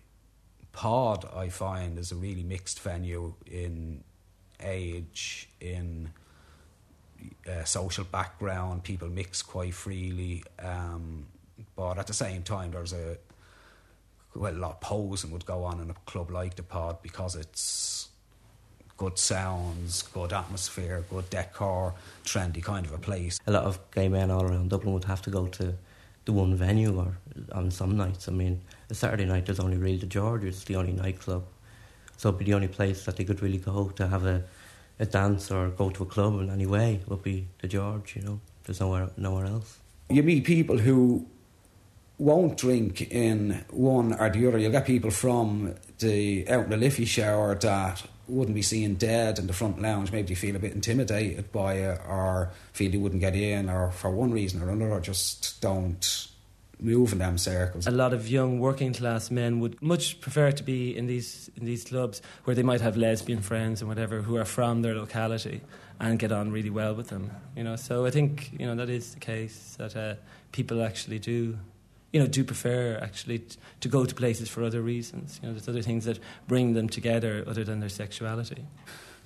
pod, 0.72 1.28
I 1.36 1.50
find, 1.50 1.98
is 1.98 2.10
a 2.10 2.14
really 2.16 2.42
mixed 2.42 2.80
venue 2.80 3.34
in 3.46 4.02
age, 4.62 5.50
in 5.60 6.08
uh, 7.46 7.64
social 7.64 8.04
background. 8.04 8.82
People 8.82 9.08
mix 9.08 9.42
quite 9.42 9.74
freely, 9.74 10.42
um, 10.58 11.26
but 11.76 11.98
at 11.98 12.06
the 12.06 12.14
same 12.14 12.42
time, 12.42 12.70
there's 12.70 12.94
a 12.94 13.18
well, 14.34 14.54
a 14.54 14.56
lot 14.56 14.70
of 14.70 14.80
posing 14.80 15.32
would 15.32 15.44
go 15.44 15.64
on 15.64 15.80
in 15.80 15.90
a 15.90 15.94
club 16.06 16.30
like 16.30 16.56
the 16.56 16.62
Pod 16.62 17.02
because 17.02 17.36
it's 17.36 18.08
good 18.96 19.18
sounds, 19.18 20.00
good 20.00 20.32
atmosphere, 20.32 21.04
good 21.10 21.28
decor, 21.28 21.92
trendy 22.24 22.62
kind 22.62 22.86
of 22.86 22.94
a 22.94 22.98
place. 22.98 23.38
A 23.46 23.50
lot 23.50 23.64
of 23.64 23.78
gay 23.90 24.08
men 24.08 24.30
all 24.30 24.44
around 24.44 24.70
Dublin 24.70 24.94
would 24.94 25.04
have 25.04 25.20
to 25.22 25.30
go 25.30 25.46
to 25.48 25.74
the 26.24 26.32
one 26.32 26.54
venue 26.54 26.98
or 26.98 27.18
on 27.52 27.70
some 27.70 27.98
nights. 27.98 28.26
I 28.26 28.32
mean, 28.32 28.62
a 28.90 28.94
Saturday 28.94 29.25
night 29.25 29.47
there's 29.47 29.61
only 29.61 29.76
really 29.76 29.99
the 29.99 30.06
George, 30.06 30.44
it's 30.44 30.64
the 30.64 30.76
only 30.76 30.92
nightclub. 30.92 31.44
So 32.16 32.28
it'd 32.28 32.38
be 32.38 32.44
the 32.44 32.54
only 32.54 32.68
place 32.68 33.04
that 33.06 33.16
they 33.16 33.25
could 33.25 33.40
really 33.40 33.59
go 33.59 33.88
to 33.88 34.06
have 34.09 34.26
a, 34.26 34.44
a 34.99 35.06
dance 35.06 35.50
or 35.50 35.68
go 35.68 35.90
to 35.90 36.02
a 36.02 36.06
club 36.06 36.40
in 36.40 36.50
any 36.50 36.66
way 36.66 37.00
would 37.06 37.23
be 37.23 37.47
the 37.61 37.68
George, 37.68 38.16
you 38.16 38.23
know. 38.23 38.40
There's 38.64 38.80
nowhere 38.80 39.11
nowhere 39.16 39.47
else. 39.47 39.78
You 40.11 40.23
meet 40.23 40.44
people 40.44 40.76
who 40.78 41.26
won't 42.18 42.59
drink 42.59 43.11
in 43.11 43.64
one 43.70 44.12
or 44.12 44.28
the 44.28 44.47
other. 44.47 44.59
You'll 44.59 44.73
get 44.73 44.87
people 44.87 45.11
from 45.11 45.75
the 45.99 46.47
out 46.49 46.64
in 46.64 46.70
the 46.70 46.76
Liffey 46.76 47.06
shower 47.06 47.54
that 47.54 48.02
wouldn't 48.28 48.54
be 48.54 48.62
seen 48.62 48.94
dead 48.94 49.38
in 49.38 49.47
the 49.47 49.52
front 49.52 49.80
lounge. 49.80 50.12
Maybe 50.12 50.28
they 50.28 50.35
feel 50.35 50.56
a 50.56 50.59
bit 50.59 50.75
intimidated 50.75 51.50
by 51.50 51.75
it 51.75 52.00
or 52.06 52.50
feel 52.73 52.90
they 52.90 52.99
wouldn't 52.99 53.20
get 53.20 53.35
in 53.35 53.68
or 53.68 53.90
for 53.90 54.11
one 54.11 54.30
reason 54.30 54.62
or 54.62 54.70
another 54.70 55.00
just 55.00 55.61
don't 55.61 56.28
move 56.82 57.12
in 57.12 57.18
them 57.18 57.38
circles. 57.38 57.87
A 57.87 57.90
lot 57.90 58.12
of 58.12 58.28
young 58.28 58.60
working 58.60 58.92
class 58.92 59.30
men 59.30 59.60
would 59.60 59.80
much 59.82 60.20
prefer 60.20 60.52
to 60.52 60.62
be 60.62 60.96
in 60.96 61.06
these 61.06 61.50
in 61.56 61.64
these 61.64 61.84
clubs 61.84 62.22
where 62.44 62.54
they 62.54 62.62
might 62.62 62.80
have 62.80 62.96
lesbian 62.96 63.40
friends 63.40 63.80
and 63.80 63.88
whatever 63.88 64.22
who 64.22 64.37
are 64.37 64.44
from 64.44 64.82
their 64.82 64.94
locality 64.94 65.60
and 65.99 66.18
get 66.18 66.32
on 66.32 66.50
really 66.50 66.70
well 66.70 66.94
with 66.94 67.08
them. 67.08 67.30
You 67.56 67.64
know, 67.64 67.76
so 67.76 68.06
I 68.06 68.10
think 68.10 68.52
you 68.58 68.66
know 68.66 68.75
that 68.76 68.88
is 68.88 69.14
the 69.14 69.20
case 69.20 69.76
that 69.78 69.96
uh, 69.96 70.14
people 70.52 70.82
actually 70.82 71.18
do 71.18 71.58
you 72.12 72.20
know, 72.20 72.26
do 72.26 72.42
prefer 72.42 72.99
actually 73.00 73.38
t- 73.38 73.56
to 73.80 73.88
go 73.88 74.04
to 74.04 74.14
places 74.14 74.49
for 74.49 74.64
other 74.64 74.82
reasons. 74.82 75.38
You 75.40 75.49
know, 75.49 75.54
there's 75.54 75.68
other 75.68 75.82
things 75.82 76.04
that 76.06 76.18
bring 76.49 76.75
them 76.75 76.88
together 76.88 77.44
other 77.46 77.64
than 77.64 77.80
their 77.80 77.88
sexuality. 77.88 78.66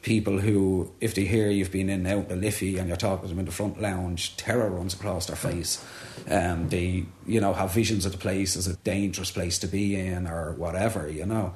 People 0.05 0.39
who, 0.39 0.93
if 1.01 1.17
they 1.17 1.25
hear 1.25 1.51
you've 1.51 1.73
been 1.73 1.91
in 1.91 2.07
out 2.07 2.29
the 2.29 2.37
Liffey 2.37 2.79
and 2.79 2.87
you're 2.87 2.97
talking 2.97 3.23
to 3.23 3.29
them 3.29 3.41
in 3.41 3.47
the 3.47 3.51
front 3.51 3.83
lounge, 3.83 4.37
terror 4.37 4.71
runs 4.71 4.95
across 4.95 5.27
their 5.27 5.37
face. 5.37 5.85
Um, 6.31 6.69
they, 6.69 7.07
you 7.27 7.41
know, 7.41 7.53
have 7.53 7.75
visions 7.75 8.07
of 8.07 8.13
the 8.13 8.19
place 8.19 8.57
as 8.57 8.69
a 8.69 8.77
dangerous 8.77 9.33
place 9.33 9.59
to 9.59 9.67
be 9.67 9.97
in 9.97 10.29
or 10.29 10.53
whatever, 10.53 11.09
you 11.09 11.27
know. 11.27 11.55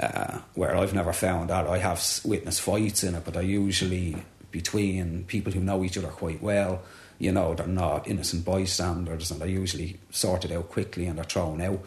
Uh, 0.00 0.38
where 0.54 0.76
I've 0.76 0.94
never 0.94 1.12
found 1.12 1.50
that. 1.50 1.66
I 1.66 1.78
have 1.78 2.00
witnessed 2.24 2.60
fights 2.60 3.02
in 3.02 3.16
it, 3.16 3.24
but 3.24 3.34
they're 3.34 3.42
usually 3.42 4.22
between 4.52 5.24
people 5.24 5.52
who 5.52 5.60
know 5.60 5.82
each 5.82 5.98
other 5.98 6.08
quite 6.08 6.42
well 6.42 6.82
you 7.22 7.30
know, 7.30 7.54
they're 7.54 7.68
not 7.68 8.08
innocent 8.08 8.44
bystanders 8.44 9.30
and 9.30 9.40
they're 9.40 9.46
usually 9.46 9.96
sorted 10.10 10.50
out 10.50 10.68
quickly 10.70 11.06
and 11.06 11.16
they're 11.16 11.24
thrown 11.24 11.60
out. 11.60 11.78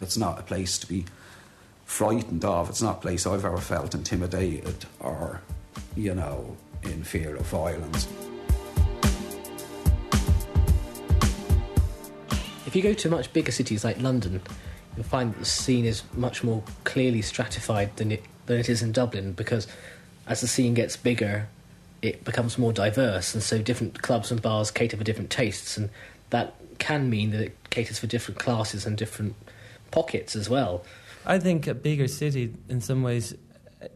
It's 0.00 0.16
not 0.16 0.38
a 0.38 0.44
place 0.44 0.78
to 0.78 0.86
be 0.86 1.04
frightened 1.86 2.44
of. 2.44 2.68
It's 2.68 2.82
not 2.82 2.98
a 2.98 3.00
place 3.00 3.26
I've 3.26 3.44
ever 3.44 3.56
felt 3.56 3.94
intimidated 3.94 4.84
or, 5.00 5.40
you 5.96 6.14
know, 6.14 6.56
in 6.82 7.02
fear 7.02 7.34
of 7.36 7.46
violence. 7.46 8.06
If 12.66 12.76
you 12.76 12.82
go 12.82 12.92
to 12.92 13.08
much 13.08 13.32
bigger 13.32 13.52
cities 13.52 13.84
like 13.84 14.00
London, 14.00 14.42
you'll 14.96 15.04
find 15.04 15.32
that 15.32 15.38
the 15.38 15.44
scene 15.46 15.86
is 15.86 16.02
much 16.12 16.44
more 16.44 16.62
clearly 16.84 17.22
stratified 17.22 17.96
than 17.96 18.12
it 18.12 18.22
than 18.44 18.58
it 18.58 18.68
is 18.68 18.82
in 18.82 18.92
Dublin 18.92 19.32
because 19.32 19.66
as 20.28 20.40
the 20.40 20.46
scene 20.46 20.74
gets 20.74 20.96
bigger, 20.96 21.48
it 22.02 22.24
becomes 22.24 22.58
more 22.58 22.72
diverse, 22.72 23.34
and 23.34 23.42
so 23.42 23.60
different 23.60 24.02
clubs 24.02 24.30
and 24.30 24.42
bars 24.42 24.70
cater 24.70 24.96
for 24.96 25.04
different 25.04 25.30
tastes, 25.30 25.76
and 25.76 25.88
that 26.30 26.54
can 26.78 27.08
mean 27.08 27.30
that 27.30 27.40
it 27.40 27.56
caters 27.70 27.98
for 27.98 28.06
different 28.06 28.38
classes 28.38 28.86
and 28.86 28.96
different 28.96 29.34
pockets 29.90 30.36
as 30.36 30.50
well. 30.50 30.84
I 31.26 31.38
think 31.38 31.66
a 31.66 31.74
bigger 31.74 32.08
city, 32.08 32.54
in 32.68 32.80
some 32.80 33.02
ways, 33.02 33.34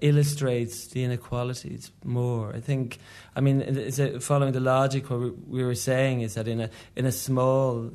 illustrates 0.01 0.89
the 0.89 1.05
inequalities 1.05 1.91
more. 2.05 2.53
I 2.55 2.61
think, 2.61 2.99
I 3.37 3.41
mean, 3.41 4.21
following 4.21 4.53
the 4.53 4.61
logic 4.61 5.11
what 5.11 5.49
we 5.49 5.65
were 5.65 5.75
saying 5.75 6.23
is 6.23 6.35
that 6.35 6.49
in 6.49 6.61
a 6.61 6.71
in 6.97 7.07
a 7.07 7.13
small 7.13 7.91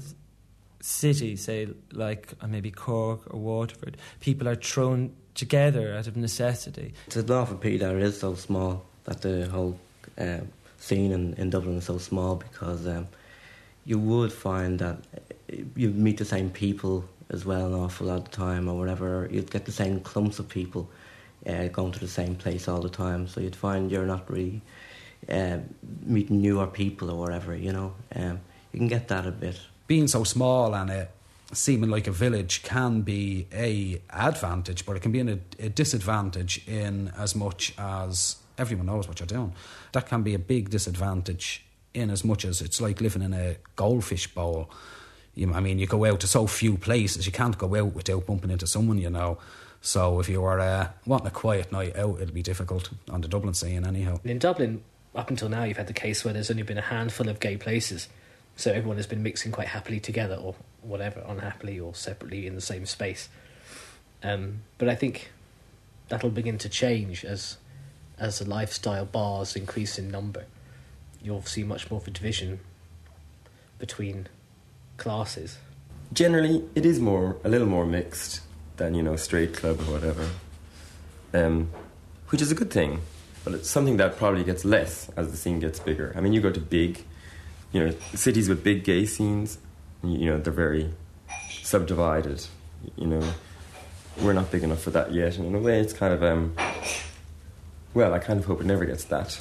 city, 0.81 1.35
say 1.35 1.67
like 1.91 2.33
uh, 2.41 2.47
maybe 2.47 2.71
Cork 2.71 3.21
or 3.33 3.39
Waterford, 3.39 3.97
people 4.19 4.47
are 4.47 4.55
thrown 4.55 5.13
together 5.33 5.95
out 5.95 6.07
of 6.07 6.15
necessity. 6.15 6.93
It's 7.07 7.17
an 7.17 7.29
awful 7.29 7.57
pity 7.57 7.83
is 7.83 8.19
so 8.19 8.35
small 8.35 8.85
that 9.03 9.21
the 9.21 9.47
whole 9.47 9.77
uh, 10.17 10.39
scene 10.79 11.11
in, 11.11 11.33
in 11.33 11.49
Dublin 11.49 11.77
is 11.77 11.85
so 11.85 11.97
small 11.97 12.35
because 12.35 12.87
um, 12.87 13.07
you 13.83 13.99
would 13.99 14.31
find 14.31 14.79
that 14.79 14.97
you 15.75 15.89
meet 15.89 16.17
the 16.17 16.25
same 16.25 16.49
people 16.49 17.03
as 17.29 17.45
well 17.45 17.67
an 17.67 17.73
awful 17.73 18.07
lot 18.07 18.17
of 18.17 18.25
the 18.25 18.31
time 18.31 18.67
or 18.67 18.77
whatever. 18.77 19.27
You'd 19.31 19.51
get 19.51 19.65
the 19.65 19.71
same 19.71 19.99
clumps 19.99 20.39
of 20.39 20.47
people 20.47 20.89
uh, 21.47 21.67
going 21.67 21.91
to 21.91 21.99
the 21.99 22.07
same 22.07 22.35
place 22.35 22.67
all 22.67 22.81
the 22.81 22.89
time. 22.89 23.27
So 23.27 23.41
you'd 23.41 23.55
find 23.55 23.91
you're 23.91 24.05
not 24.05 24.29
really 24.29 24.61
uh, 25.29 25.57
meeting 26.03 26.41
newer 26.41 26.67
people 26.67 27.09
or 27.09 27.19
whatever, 27.19 27.55
you 27.55 27.71
know. 27.71 27.93
Um, 28.15 28.39
you 28.71 28.79
can 28.79 28.87
get 28.87 29.07
that 29.07 29.25
a 29.25 29.31
bit. 29.31 29.59
Being 29.87 30.07
so 30.07 30.23
small 30.23 30.75
and 30.75 30.89
it 30.89 31.11
seeming 31.53 31.89
like 31.89 32.07
a 32.07 32.11
village 32.11 32.63
can 32.63 33.01
be 33.01 33.47
a 33.53 34.01
advantage, 34.09 34.85
but 34.85 34.95
it 34.95 35.01
can 35.01 35.11
be 35.11 35.19
an, 35.19 35.41
a 35.59 35.69
disadvantage 35.69 36.67
in 36.67 37.11
as 37.17 37.35
much 37.35 37.73
as 37.77 38.37
everyone 38.57 38.87
knows 38.87 39.07
what 39.07 39.19
you're 39.19 39.27
doing. 39.27 39.53
That 39.91 40.07
can 40.07 40.23
be 40.23 40.33
a 40.33 40.39
big 40.39 40.69
disadvantage 40.69 41.63
in 41.93 42.09
as 42.09 42.23
much 42.23 42.45
as 42.45 42.61
it's 42.61 42.81
like 42.81 42.99
living 42.99 43.21
in 43.21 43.33
a 43.33 43.57
goldfish 43.75 44.27
bowl. 44.33 44.69
You, 45.35 45.53
I 45.53 45.59
mean, 45.59 45.79
you 45.79 45.87
go 45.87 46.05
out 46.05 46.21
to 46.21 46.27
so 46.27 46.47
few 46.47 46.77
places, 46.77 47.25
you 47.25 47.31
can't 47.31 47.57
go 47.57 47.75
out 47.75 47.93
without 47.93 48.25
bumping 48.25 48.51
into 48.51 48.67
someone, 48.67 48.97
you 48.97 49.09
know. 49.09 49.37
So 49.81 50.19
if 50.19 50.29
you 50.29 50.41
were 50.41 50.59
uh, 50.59 50.89
wanting 51.05 51.27
a 51.27 51.31
quiet 51.31 51.71
night 51.71 51.95
out, 51.95 52.19
it'll 52.21 52.33
be 52.33 52.41
difficult 52.41 52.89
on 53.09 53.21
the 53.21 53.27
Dublin 53.27 53.53
scene, 53.53 53.85
anyhow. 53.85 54.19
In 54.23 54.39
Dublin, 54.39 54.83
up 55.13 55.29
until 55.29 55.49
now, 55.49 55.63
you've 55.63 55.77
had 55.77 55.87
the 55.87 55.93
case 55.93 56.25
where 56.25 56.33
there's 56.33 56.49
only 56.49 56.63
been 56.63 56.77
a 56.77 56.81
handful 56.81 57.29
of 57.29 57.39
gay 57.39 57.57
places. 57.57 58.09
So 58.55 58.71
everyone 58.71 58.97
has 58.97 59.07
been 59.07 59.21
mixing 59.21 59.51
quite 59.51 59.67
happily 59.67 59.99
together, 59.99 60.35
or 60.35 60.55
whatever, 60.81 61.23
unhappily 61.27 61.79
or 61.79 61.93
separately 61.93 62.47
in 62.47 62.55
the 62.55 62.61
same 62.61 62.85
space. 62.85 63.29
Um, 64.23 64.61
but 64.77 64.89
I 64.89 64.95
think 64.95 65.31
that'll 66.09 66.29
begin 66.29 66.57
to 66.59 66.69
change 66.69 67.25
as 67.25 67.57
as 68.17 68.39
the 68.39 68.49
lifestyle 68.49 69.05
bars 69.05 69.55
increase 69.55 69.99
in 69.99 70.09
number, 70.09 70.45
you'll 71.21 71.43
see 71.43 71.63
much 71.63 71.89
more 71.91 71.99
of 71.99 72.07
a 72.07 72.11
division 72.11 72.59
between 73.77 74.27
classes. 74.97 75.57
Generally, 76.13 76.63
it 76.75 76.85
is 76.85 76.99
more 76.99 77.37
a 77.43 77.49
little 77.49 77.67
more 77.67 77.85
mixed 77.85 78.41
than 78.77 78.93
you 78.93 79.03
know 79.03 79.15
straight 79.15 79.53
club 79.53 79.79
or 79.81 79.93
whatever, 79.93 80.29
um, 81.33 81.69
which 82.29 82.41
is 82.41 82.51
a 82.51 82.55
good 82.55 82.71
thing. 82.71 83.01
But 83.43 83.53
it's 83.53 83.69
something 83.69 83.97
that 83.97 84.17
probably 84.17 84.43
gets 84.43 84.65
less 84.65 85.09
as 85.15 85.29
the 85.31 85.37
scene 85.37 85.59
gets 85.59 85.79
bigger. 85.79 86.13
I 86.17 86.21
mean, 86.21 86.33
you 86.33 86.41
go 86.41 86.51
to 86.51 86.59
big, 86.59 87.03
you 87.71 87.85
know, 87.85 87.93
cities 88.13 88.49
with 88.49 88.63
big 88.63 88.83
gay 88.83 89.05
scenes. 89.05 89.59
You 90.03 90.31
know, 90.31 90.37
they're 90.39 90.53
very 90.53 90.91
subdivided. 91.49 92.45
You 92.95 93.07
know, 93.07 93.33
we're 94.21 94.33
not 94.33 94.51
big 94.51 94.63
enough 94.63 94.81
for 94.81 94.91
that 94.91 95.13
yet. 95.13 95.37
And 95.37 95.45
in 95.45 95.55
a 95.55 95.59
way, 95.59 95.79
it's 95.79 95.93
kind 95.93 96.13
of 96.13 96.23
um, 96.23 96.55
well, 97.93 98.13
I 98.13 98.19
kind 98.19 98.39
of 98.39 98.45
hope 98.45 98.61
it 98.61 98.65
never 98.65 98.85
gets 98.85 99.05
that 99.05 99.39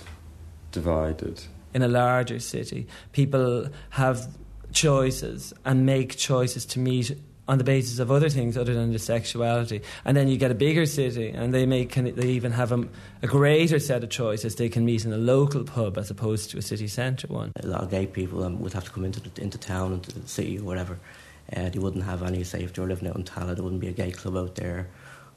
divided. 0.71 1.43
In 1.75 1.83
a 1.83 1.89
larger 1.89 2.39
city, 2.39 2.87
people 3.13 3.69
have 3.91 4.29
choices 4.75 5.55
and 5.65 5.87
make 5.87 6.17
choices 6.17 6.67
to 6.67 6.79
meet 6.79 7.17
on 7.47 7.59
the 7.59 7.65
basis 7.65 7.99
of 7.99 8.11
other 8.11 8.29
things 8.29 8.57
other 8.57 8.75
than 8.75 8.93
the 8.93 8.99
sexuality. 8.99 9.83
And 10.05 10.17
then 10.17 10.29
you 10.29 10.37
get 10.37 10.51
a 10.51 10.55
bigger 10.55 10.87
city, 10.87 11.29
and 11.29 11.53
they 11.53 11.85
can, 11.85 12.15
they 12.15 12.29
even 12.29 12.53
have 12.53 12.73
a, 12.73 12.89
a 13.23 13.27
greater 13.27 13.79
set 13.79 14.03
of 14.03 14.11
choices. 14.11 14.57
They 14.57 14.69
can 14.69 14.85
meet 14.85 15.05
in 15.05 15.13
a 15.13 15.19
local 15.19 15.65
pub 15.65 15.99
as 15.99 16.11
opposed 16.11 16.51
to 16.51 16.59
a 16.59 16.63
city 16.63 16.89
centre 16.89 17.29
one. 17.29 17.53
A 17.57 17.67
lot 17.67 17.83
of 17.83 17.91
gay 17.91 18.07
people 18.07 18.43
um, 18.45 18.61
would 18.61 18.73
have 18.73 18.85
to 18.85 18.91
come 18.91 19.05
into 19.05 19.21
the, 19.21 19.43
into 19.43 19.59
town, 19.59 19.93
into 19.93 20.19
the 20.19 20.27
city 20.27 20.59
or 20.59 20.65
whatever. 20.65 20.99
Uh, 21.55 21.69
they 21.69 21.79
wouldn't 21.79 22.05
have 22.05 22.23
any, 22.23 22.43
say, 22.45 22.63
if 22.63 22.73
they 22.73 22.81
were 22.81 22.89
living 22.89 23.09
out 23.09 23.17
in 23.17 23.25
Tallaght, 23.25 23.57
there 23.57 23.65
wouldn't 23.65 23.83
be 23.83 23.89
a 23.89 23.93
gay 23.93 24.11
club 24.11 24.37
out 24.37 24.55
there 24.55 24.89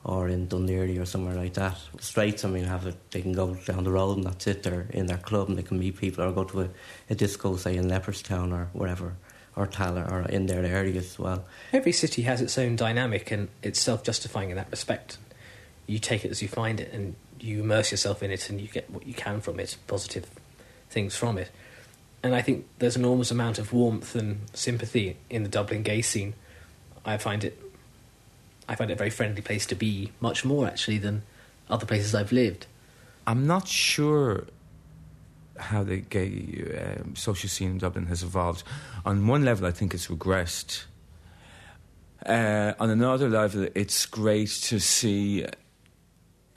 or 0.06 0.30
in 0.30 0.48
Laoghaire 0.48 1.02
or 1.02 1.06
somewhere 1.06 1.36
like 1.36 1.56
that. 1.56 1.78
Straights, 2.00 2.46
I 2.46 2.50
mean, 2.50 2.64
have 2.64 2.88
a, 2.88 2.94
they 3.12 3.22
can 3.22 3.34
go 3.34 3.56
down 3.56 3.84
the 3.84 3.92
road 3.92 4.16
and 4.18 4.26
that's 4.26 4.48
it. 4.48 4.64
They're 4.64 4.88
in 4.92 5.08
their 5.08 5.18
club 5.18 5.50
and 5.50 5.58
they 5.58 5.64
can 5.64 5.78
meet 5.78 5.98
people 5.98 6.24
or 6.24 6.32
go 6.32 6.46
to 6.46 6.62
a, 6.62 6.70
a 7.10 7.16
disco, 7.16 7.58
say, 7.58 7.76
in 7.76 7.90
Leopardstown 7.90 8.54
or 8.54 8.70
wherever 8.72 9.18
or 9.58 9.68
Tallaght 9.68 10.12
or 10.12 10.22
in 10.30 10.46
their 10.46 10.64
area 10.64 11.00
as 11.00 11.18
well. 11.18 11.46
Every 11.74 11.92
city 11.92 12.22
has 12.24 12.42
its 12.42 12.58
own 12.58 12.76
dynamic 12.76 13.32
and 13.32 13.50
it's 13.64 13.80
self 13.80 14.04
justifying 14.04 14.52
in 14.52 14.56
that 14.56 14.70
respect. 14.70 15.18
You 15.88 16.00
take 16.00 16.24
it 16.24 16.32
as 16.32 16.42
you 16.42 16.48
find 16.48 16.80
it 16.80 16.94
and 16.94 17.16
you 17.40 17.62
immerse 17.62 17.92
yourself 17.92 18.22
in 18.24 18.32
it 18.32 18.50
and 18.50 18.62
you 18.62 18.68
get 18.68 18.90
what 18.90 19.08
you 19.08 19.14
can 19.14 19.42
from 19.42 19.60
it, 19.60 19.78
positive 19.88 20.30
things 20.90 21.16
from 21.16 21.38
it. 21.38 21.50
And 22.24 22.36
I 22.36 22.42
think 22.42 22.66
there's 22.80 22.96
an 22.96 23.04
enormous 23.04 23.32
amount 23.32 23.58
of 23.58 23.74
warmth 23.74 24.16
and 24.16 24.42
sympathy 24.54 25.18
in 25.30 25.44
the 25.44 25.50
Dublin 25.50 25.84
gay 25.84 26.02
scene. 26.02 26.34
I 27.06 27.18
find 27.18 27.44
it 27.44 27.60
I 28.70 28.76
find 28.76 28.92
it 28.92 28.96
a 28.96 28.98
very 28.98 29.10
friendly 29.10 29.42
place 29.42 29.66
to 29.68 29.76
be, 29.76 30.12
much 30.20 30.44
more 30.44 30.68
actually 30.68 30.98
than 30.98 31.24
other 31.70 31.86
places 31.86 32.14
I've 32.14 32.34
lived. 32.34 32.66
I'm 33.26 33.48
not 33.48 33.68
sure 33.68 34.46
how 35.60 35.84
the 35.84 35.98
gay 35.98 36.98
um, 37.00 37.16
social 37.16 37.50
scene 37.50 37.72
in 37.72 37.78
Dublin 37.78 38.06
has 38.08 38.24
evolved. 38.24 38.64
On 39.06 39.28
one 39.28 39.44
level, 39.46 39.68
I 39.68 39.72
think 39.72 39.94
it's 39.94 40.08
regressed. 40.08 40.86
Uh, 42.26 42.74
on 42.80 42.90
another 42.90 43.30
level, 43.30 43.68
it's 43.76 44.06
great 44.06 44.50
to 44.50 44.80
see 44.80 45.46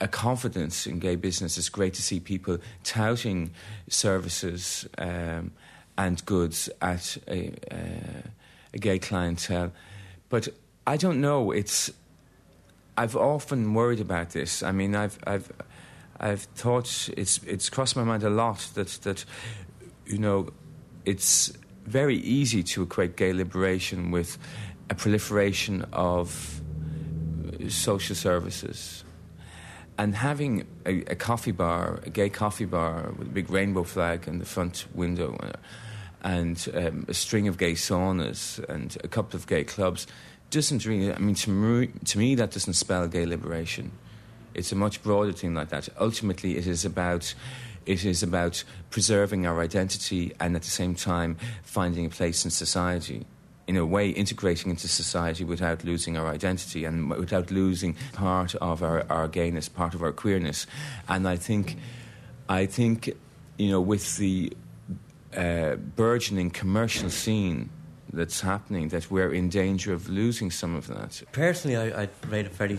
a 0.01 0.07
confidence 0.07 0.87
in 0.87 0.99
gay 0.99 1.15
business. 1.15 1.57
It's 1.57 1.69
great 1.69 1.93
to 1.93 2.01
see 2.01 2.19
people 2.19 2.57
touting 2.83 3.51
services 3.87 4.87
um, 4.97 5.51
and 5.97 6.25
goods 6.25 6.69
at 6.81 7.17
a, 7.27 7.53
uh, 7.71 8.29
a 8.73 8.77
gay 8.79 8.99
clientele. 8.99 9.71
But 10.29 10.49
I 10.87 10.97
don't 10.97 11.21
know. 11.21 11.51
It's 11.51 11.91
I've 12.97 13.15
often 13.15 13.73
worried 13.73 13.99
about 13.99 14.31
this. 14.31 14.63
I 14.63 14.71
mean, 14.71 14.95
I've 14.95 15.19
I've 15.25 15.51
I've 16.21 16.43
thought 16.43 17.09
it's 17.17 17.39
it's 17.39 17.69
crossed 17.69 17.95
my 17.95 18.03
mind 18.03 18.23
a 18.23 18.29
lot 18.29 18.69
that 18.75 18.87
that 19.01 19.25
you 20.05 20.19
know 20.19 20.49
it's 21.03 21.51
very 21.85 22.17
easy 22.17 22.61
to 22.61 22.83
equate 22.83 23.17
gay 23.17 23.33
liberation 23.33 24.11
with 24.11 24.37
a 24.89 24.95
proliferation 24.95 25.83
of 25.91 26.61
social 27.69 28.15
services. 28.15 29.03
And 29.97 30.15
having 30.15 30.67
a, 30.85 31.01
a, 31.11 31.15
coffee 31.15 31.51
bar, 31.51 31.99
a 32.03 32.09
gay 32.09 32.29
coffee 32.29 32.65
bar 32.65 33.13
with 33.17 33.27
a 33.27 33.31
big 33.31 33.49
rainbow 33.49 33.83
flag 33.83 34.27
in 34.27 34.39
the 34.39 34.45
front 34.45 34.85
window, 34.93 35.37
uh, 35.41 35.51
and 36.23 36.67
um, 36.73 37.05
a 37.07 37.13
string 37.13 37.47
of 37.47 37.57
gay 37.57 37.73
saunas 37.73 38.63
and 38.69 38.97
a 39.03 39.07
couple 39.07 39.37
of 39.37 39.47
gay 39.47 39.63
clubs 39.63 40.07
doesn't 40.49 40.85
really, 40.85 41.13
I 41.13 41.17
mean, 41.19 41.35
to 41.35 41.49
me, 41.49 41.87
to 42.05 42.17
me, 42.17 42.35
that 42.35 42.51
doesn't 42.51 42.73
spell 42.73 43.07
gay 43.07 43.25
liberation. 43.25 43.91
It's 44.53 44.71
a 44.71 44.75
much 44.75 45.01
broader 45.03 45.31
thing 45.31 45.53
like 45.53 45.69
that. 45.69 45.89
Ultimately, 45.99 46.57
it 46.57 46.67
is 46.67 46.85
about. 46.85 47.33
It 47.83 48.05
is 48.05 48.21
about 48.21 48.63
preserving 48.91 49.47
our 49.47 49.59
identity 49.59 50.35
and 50.39 50.55
at 50.55 50.61
the 50.61 50.69
same 50.69 50.93
time 50.93 51.37
finding 51.63 52.05
a 52.05 52.09
place 52.09 52.45
in 52.45 52.51
society 52.51 53.25
in 53.71 53.77
a 53.77 53.85
way 53.85 54.09
integrating 54.09 54.69
into 54.69 54.87
society 54.87 55.43
without 55.43 55.83
losing 55.83 56.17
our 56.17 56.27
identity 56.27 56.83
and 56.83 57.09
without 57.09 57.49
losing 57.51 57.95
part 58.13 58.53
of 58.55 58.83
our, 58.83 59.05
our 59.09 59.27
gayness, 59.27 59.69
part 59.69 59.93
of 59.93 60.03
our 60.03 60.11
queerness. 60.11 60.67
And 61.07 61.27
I 61.27 61.37
think, 61.37 61.77
I 62.49 62.65
think, 62.65 63.11
you 63.57 63.69
know, 63.69 63.79
with 63.79 64.17
the 64.17 64.51
uh, 65.35 65.75
burgeoning 65.75 66.49
commercial 66.49 67.09
scene 67.09 67.69
that's 68.11 68.41
happening 68.41 68.89
that 68.89 69.09
we're 69.09 69.33
in 69.33 69.47
danger 69.47 69.93
of 69.93 70.09
losing 70.09 70.51
some 70.51 70.75
of 70.75 70.87
that. 70.87 71.23
Personally, 71.31 71.77
I, 71.77 72.03
I 72.03 72.09
rate 72.27 72.47
it 72.47 72.53
very, 72.53 72.77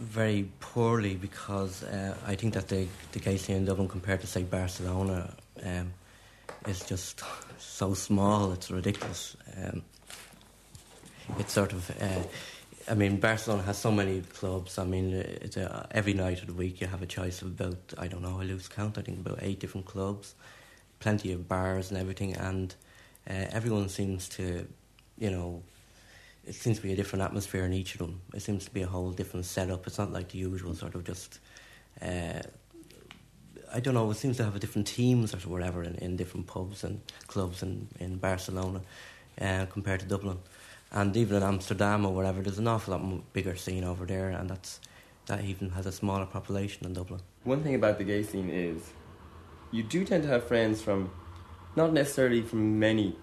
very 0.00 0.50
poorly 0.60 1.14
because 1.14 1.82
uh, 1.84 2.16
I 2.26 2.34
think 2.34 2.54
that 2.54 2.68
the, 2.68 2.88
the 3.12 3.18
gay 3.18 3.36
scene 3.36 3.56
in 3.56 3.64
Dublin 3.66 3.86
compared 3.86 4.22
to, 4.22 4.26
say, 4.26 4.42
Barcelona 4.42 5.34
um, 5.62 5.92
is 6.66 6.80
just 6.84 7.22
so 7.58 7.94
small, 7.94 8.52
it's 8.52 8.70
ridiculous. 8.70 9.36
Um, 9.56 9.82
it's 11.38 11.52
sort 11.52 11.72
of. 11.72 11.90
Uh, 12.00 12.22
I 12.88 12.94
mean, 12.94 13.20
Barcelona 13.20 13.62
has 13.64 13.78
so 13.78 13.92
many 13.92 14.22
clubs. 14.22 14.78
I 14.78 14.84
mean, 14.84 15.14
a, 15.14 15.86
every 15.92 16.14
night 16.14 16.40
of 16.40 16.48
the 16.48 16.54
week 16.54 16.80
you 16.80 16.86
have 16.86 17.02
a 17.02 17.06
choice 17.06 17.42
of 17.42 17.48
about, 17.48 17.76
I 17.98 18.08
don't 18.08 18.22
know, 18.22 18.40
I 18.40 18.44
lose 18.44 18.68
count, 18.68 18.98
I 18.98 19.02
think 19.02 19.20
about 19.20 19.38
eight 19.42 19.60
different 19.60 19.86
clubs, 19.86 20.34
plenty 20.98 21.32
of 21.32 21.46
bars 21.46 21.90
and 21.90 22.00
everything, 22.00 22.34
and 22.34 22.74
uh, 23.28 23.46
everyone 23.52 23.88
seems 23.90 24.28
to, 24.30 24.66
you 25.18 25.30
know, 25.30 25.62
it 26.50 26.56
seems 26.56 26.78
to 26.78 26.82
be 26.82 26.92
a 26.92 26.96
different 26.96 27.22
atmosphere 27.22 27.64
in 27.64 27.72
each 27.72 27.92
of 27.94 28.00
them. 28.00 28.20
It 28.34 28.42
seems 28.42 28.64
to 28.64 28.72
be 28.72 28.82
a 28.82 28.86
whole 28.88 29.12
different 29.12 29.46
setup. 29.46 29.86
It's 29.86 29.98
not 29.98 30.12
like 30.12 30.30
the 30.30 30.38
usual 30.38 30.74
sort 30.74 30.96
of 30.96 31.04
just. 31.04 31.38
Uh, 32.02 32.42
I 33.72 33.78
don't 33.78 33.94
know. 33.94 34.10
It 34.10 34.16
seems 34.16 34.36
to 34.38 34.44
have 34.44 34.56
a 34.56 34.58
different 34.58 34.88
teams 34.88 35.32
or 35.32 35.38
whatever 35.48 35.84
in, 35.84 35.94
in 35.94 36.16
different 36.16 36.48
pubs 36.48 36.82
and 36.82 37.00
clubs 37.28 37.62
in 37.62 37.86
in 38.00 38.16
Barcelona 38.16 38.80
uh, 39.40 39.66
compared 39.66 40.00
to 40.00 40.06
Dublin, 40.06 40.38
and 40.90 41.16
even 41.16 41.36
in 41.36 41.44
Amsterdam 41.44 42.04
or 42.04 42.12
whatever. 42.12 42.42
There's 42.42 42.58
an 42.58 42.66
awful 42.66 42.98
lot 42.98 43.32
bigger 43.32 43.54
scene 43.54 43.84
over 43.84 44.04
there, 44.04 44.30
and 44.30 44.50
that's 44.50 44.80
that 45.26 45.44
even 45.44 45.70
has 45.70 45.86
a 45.86 45.92
smaller 45.92 46.26
population 46.26 46.82
than 46.82 46.94
Dublin. 46.94 47.20
One 47.44 47.62
thing 47.62 47.76
about 47.76 47.98
the 47.98 48.04
gay 48.04 48.24
scene 48.24 48.50
is, 48.50 48.90
you 49.70 49.84
do 49.84 50.04
tend 50.04 50.24
to 50.24 50.28
have 50.28 50.48
friends 50.48 50.82
from 50.82 51.12
not 51.76 51.92
necessarily 51.92 52.42
from 52.42 52.80
many, 52.80 53.14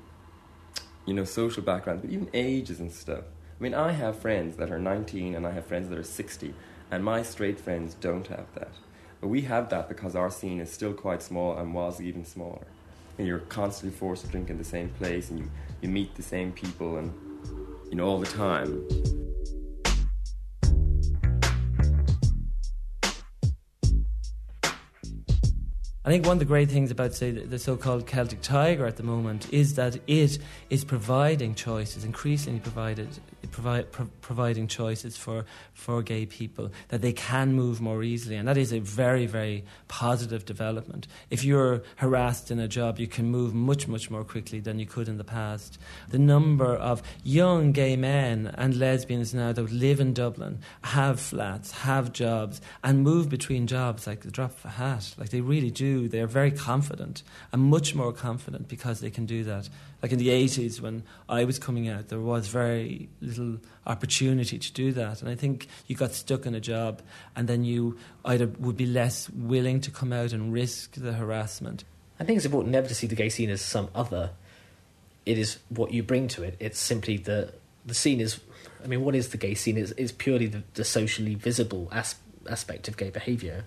you 1.08 1.14
know, 1.14 1.24
social 1.24 1.64
backgrounds, 1.64 2.04
but 2.04 2.12
even 2.12 2.30
ages 2.34 2.80
and 2.80 2.92
stuff. 2.92 3.24
I 3.60 3.64
mean, 3.64 3.74
I 3.74 3.94
have 3.94 4.20
friends 4.20 4.58
that 4.58 4.70
are 4.70 4.78
19 4.78 5.34
and 5.34 5.48
I 5.48 5.52
have 5.52 5.66
friends 5.66 5.90
that 5.90 5.98
are 5.98 6.04
60, 6.04 6.54
and 6.92 7.04
my 7.04 7.24
straight 7.24 7.60
friends 7.60 7.96
don't 7.96 8.28
have 8.28 8.46
that. 8.54 8.72
But 9.20 9.30
we 9.30 9.42
have 9.44 9.70
that 9.70 9.90
because 9.90 10.16
our 10.16 10.30
scene 10.30 10.60
is 10.60 10.72
still 10.72 10.94
quite 10.94 11.24
small 11.24 11.58
and 11.58 11.74
was 11.74 12.00
even 12.00 12.24
smaller. 12.24 12.68
And 13.18 13.26
you're 13.26 13.40
constantly 13.40 13.98
forced 13.98 14.26
to 14.26 14.32
drink 14.32 14.52
in 14.52 14.60
the 14.60 14.64
same 14.64 14.90
place 14.90 15.32
and 15.32 15.40
you, 15.40 15.50
you 15.82 15.90
meet 15.90 16.14
the 16.14 16.22
same 16.22 16.52
people 16.52 16.98
and, 16.98 17.12
you 17.90 17.96
know, 17.96 18.06
all 18.06 18.20
the 18.20 18.28
time. 18.28 19.17
I 26.08 26.10
think 26.10 26.26
one 26.26 26.36
of 26.36 26.40
the 26.40 26.46
great 26.46 26.72
things 26.72 26.90
about, 26.90 27.14
say, 27.16 27.32
the 27.32 27.60
so-called 27.60 28.08
Celtic 28.08 28.42
Tiger 28.42 28.86
at 28.86 28.96
the 28.96 29.04
moment 29.04 29.52
is 29.52 29.76
that 29.76 29.98
it 30.08 30.40
is 30.70 30.86
providing 30.86 31.54
choices, 31.54 32.06
increasingly 32.06 32.62
provided 32.62 33.10
provide, 33.52 33.92
pro- 33.92 34.10
providing 34.22 34.68
choices 34.68 35.18
for, 35.18 35.46
for 35.74 36.02
gay 36.02 36.26
people, 36.26 36.72
that 36.90 37.02
they 37.02 37.14
can 37.14 37.54
move 37.54 37.82
more 37.82 38.04
easily. 38.04 38.36
And 38.36 38.48
that 38.48 38.58
is 38.58 38.74
a 38.74 38.80
very, 38.80 39.26
very 39.26 39.64
positive 39.88 40.46
development. 40.46 41.08
If 41.30 41.44
you're 41.44 41.84
harassed 41.98 42.52
in 42.52 42.60
a 42.60 42.68
job, 42.68 43.00
you 43.00 43.08
can 43.08 43.26
move 43.26 43.54
much, 43.54 43.88
much 43.88 44.10
more 44.10 44.24
quickly 44.24 44.60
than 44.60 44.80
you 44.80 44.86
could 44.86 45.08
in 45.08 45.18
the 45.18 45.24
past. 45.24 45.80
The 46.10 46.20
number 46.20 46.76
of 46.76 47.02
young 47.24 47.72
gay 47.72 47.96
men 47.96 48.54
and 48.56 48.78
lesbians 48.78 49.34
now 49.34 49.52
that 49.52 49.72
live 49.72 50.00
in 50.00 50.14
Dublin, 50.14 50.60
have 50.82 51.20
flats, 51.20 51.72
have 51.72 52.14
jobs, 52.14 52.62
and 52.84 53.04
move 53.04 53.30
between 53.30 53.68
jobs 53.68 54.08
like 54.08 54.22
the 54.22 54.32
drop 54.32 54.52
of 54.60 54.66
a 54.66 54.70
hat. 54.70 55.14
Like 55.18 55.30
they 55.30 55.42
really 55.42 55.72
do. 55.72 56.08
They're 56.08 56.28
very 56.28 56.52
confident 56.52 57.24
and 57.52 57.62
much 57.64 57.96
more 57.96 58.14
confident 58.14 58.68
because 58.68 59.00
they 59.00 59.10
can 59.10 59.26
do 59.26 59.44
that 59.44 59.70
like 60.02 60.12
in 60.12 60.20
the 60.20 60.30
80s 60.30 60.80
when 60.80 61.04
I 61.28 61.44
was 61.44 61.58
coming 61.58 61.90
out, 61.90 62.10
there 62.10 62.20
was 62.20 62.48
very 62.48 63.10
little 63.20 63.58
opportunity 63.86 64.60
to 64.60 64.74
do 64.74 64.92
that. 64.94 65.22
And 65.22 65.30
I 65.30 65.36
think 65.36 65.68
you 65.88 65.96
got 65.96 66.14
stuck 66.14 66.46
in 66.46 66.54
a 66.54 66.60
job 66.60 67.02
and 67.36 67.48
then 67.48 67.64
you 67.64 67.98
either 68.24 68.48
would 68.60 68.78
be 68.78 68.86
less 68.86 69.30
willing 69.30 69.82
to 69.82 69.92
come 69.92 70.14
out 70.14 70.34
and 70.34 70.54
risk 70.54 70.94
the 70.94 71.14
harassment. 71.14 71.84
I 72.20 72.24
think 72.24 72.38
it's 72.38 72.46
important 72.46 72.72
never 72.72 72.88
to 72.88 72.96
see 72.96 73.08
the 73.08 73.16
gay 73.16 73.30
scene 73.30 73.50
as 73.50 73.62
some 73.62 73.90
other. 73.96 74.32
It 75.26 75.38
is 75.38 75.58
what 75.70 75.92
you 75.92 76.04
bring 76.04 76.28
to 76.30 76.44
it. 76.44 76.56
It's 76.60 76.80
simply 76.80 77.18
the 77.18 77.54
the 77.86 77.94
scene 77.94 78.20
is. 78.20 78.40
I 78.84 78.88
mean, 78.88 79.04
what 79.04 79.16
is 79.16 79.30
the 79.30 79.38
gay 79.38 79.56
scene? 79.56 79.78
Is 79.78 79.92
is 79.94 80.12
purely 80.12 80.48
the, 80.48 80.64
the 80.74 80.84
socially 80.84 81.36
visible 81.36 81.90
as, 81.92 82.16
aspect 82.50 82.88
of 82.88 82.98
gay 82.98 83.10
behaviour, 83.10 83.66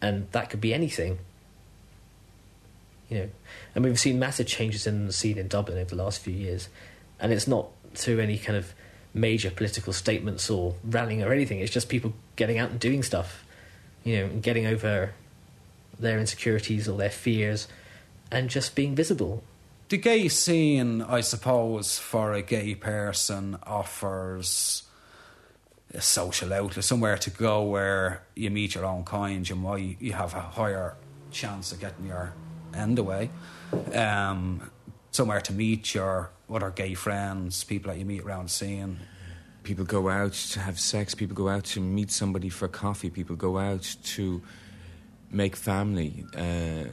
and 0.00 0.30
that 0.32 0.50
could 0.50 0.60
be 0.60 0.74
anything. 0.74 1.18
You 3.10 3.18
know, 3.18 3.28
and 3.74 3.84
we've 3.84 3.98
seen 3.98 4.18
massive 4.18 4.46
changes 4.46 4.86
in 4.86 5.06
the 5.06 5.12
scene 5.12 5.36
in 5.36 5.48
Dublin 5.48 5.76
over 5.76 5.94
the 5.94 6.02
last 6.02 6.20
few 6.20 6.32
years, 6.32 6.68
and 7.18 7.32
it's 7.32 7.46
not 7.48 7.66
through 7.94 8.20
any 8.20 8.38
kind 8.38 8.56
of 8.56 8.72
major 9.12 9.50
political 9.50 9.92
statements 9.92 10.48
or 10.48 10.76
rallying 10.84 11.22
or 11.22 11.32
anything. 11.32 11.58
It's 11.58 11.72
just 11.72 11.88
people 11.88 12.12
getting 12.36 12.56
out 12.58 12.70
and 12.70 12.78
doing 12.78 13.02
stuff, 13.02 13.44
you 14.04 14.16
know, 14.16 14.24
and 14.26 14.42
getting 14.42 14.64
over 14.64 15.12
their 15.98 16.18
insecurities 16.20 16.88
or 16.88 16.96
their 16.96 17.10
fears, 17.10 17.66
and 18.30 18.48
just 18.48 18.74
being 18.76 18.94
visible. 18.94 19.42
the 19.90 19.96
gay 19.96 20.28
scene, 20.28 21.02
I 21.02 21.20
suppose, 21.20 21.98
for 21.98 22.32
a 22.32 22.42
gay 22.42 22.76
person 22.76 23.58
offers 23.64 24.84
a 25.92 26.00
social 26.00 26.52
outlet, 26.52 26.84
somewhere 26.84 27.18
to 27.18 27.30
go 27.30 27.64
where 27.64 28.22
you 28.36 28.50
meet 28.50 28.76
your 28.76 28.84
own 28.84 29.04
kind. 29.04 29.46
You 29.48 29.56
might 29.56 29.96
you 30.00 30.12
have 30.12 30.34
a 30.34 30.40
higher 30.40 30.94
chance 31.32 31.72
of 31.72 31.80
getting 31.80 32.06
your 32.06 32.32
end 32.74 32.98
away. 32.98 33.30
Um, 33.94 34.70
somewhere 35.10 35.40
to 35.40 35.52
meet 35.52 35.94
your 35.94 36.30
other 36.48 36.70
gay 36.70 36.94
friends, 36.94 37.64
people 37.64 37.92
that 37.92 37.98
you 37.98 38.04
meet 38.04 38.22
around 38.22 38.44
the 38.46 38.50
scene. 38.50 38.98
People 39.62 39.84
go 39.84 40.08
out 40.08 40.32
to 40.32 40.60
have 40.60 40.80
sex. 40.80 41.14
People 41.14 41.36
go 41.36 41.48
out 41.48 41.64
to 41.64 41.80
meet 41.80 42.10
somebody 42.10 42.48
for 42.48 42.66
coffee. 42.68 43.10
People 43.10 43.36
go 43.36 43.58
out 43.58 43.96
to 44.04 44.42
make 45.30 45.54
family, 45.54 46.24
uh, 46.34 46.84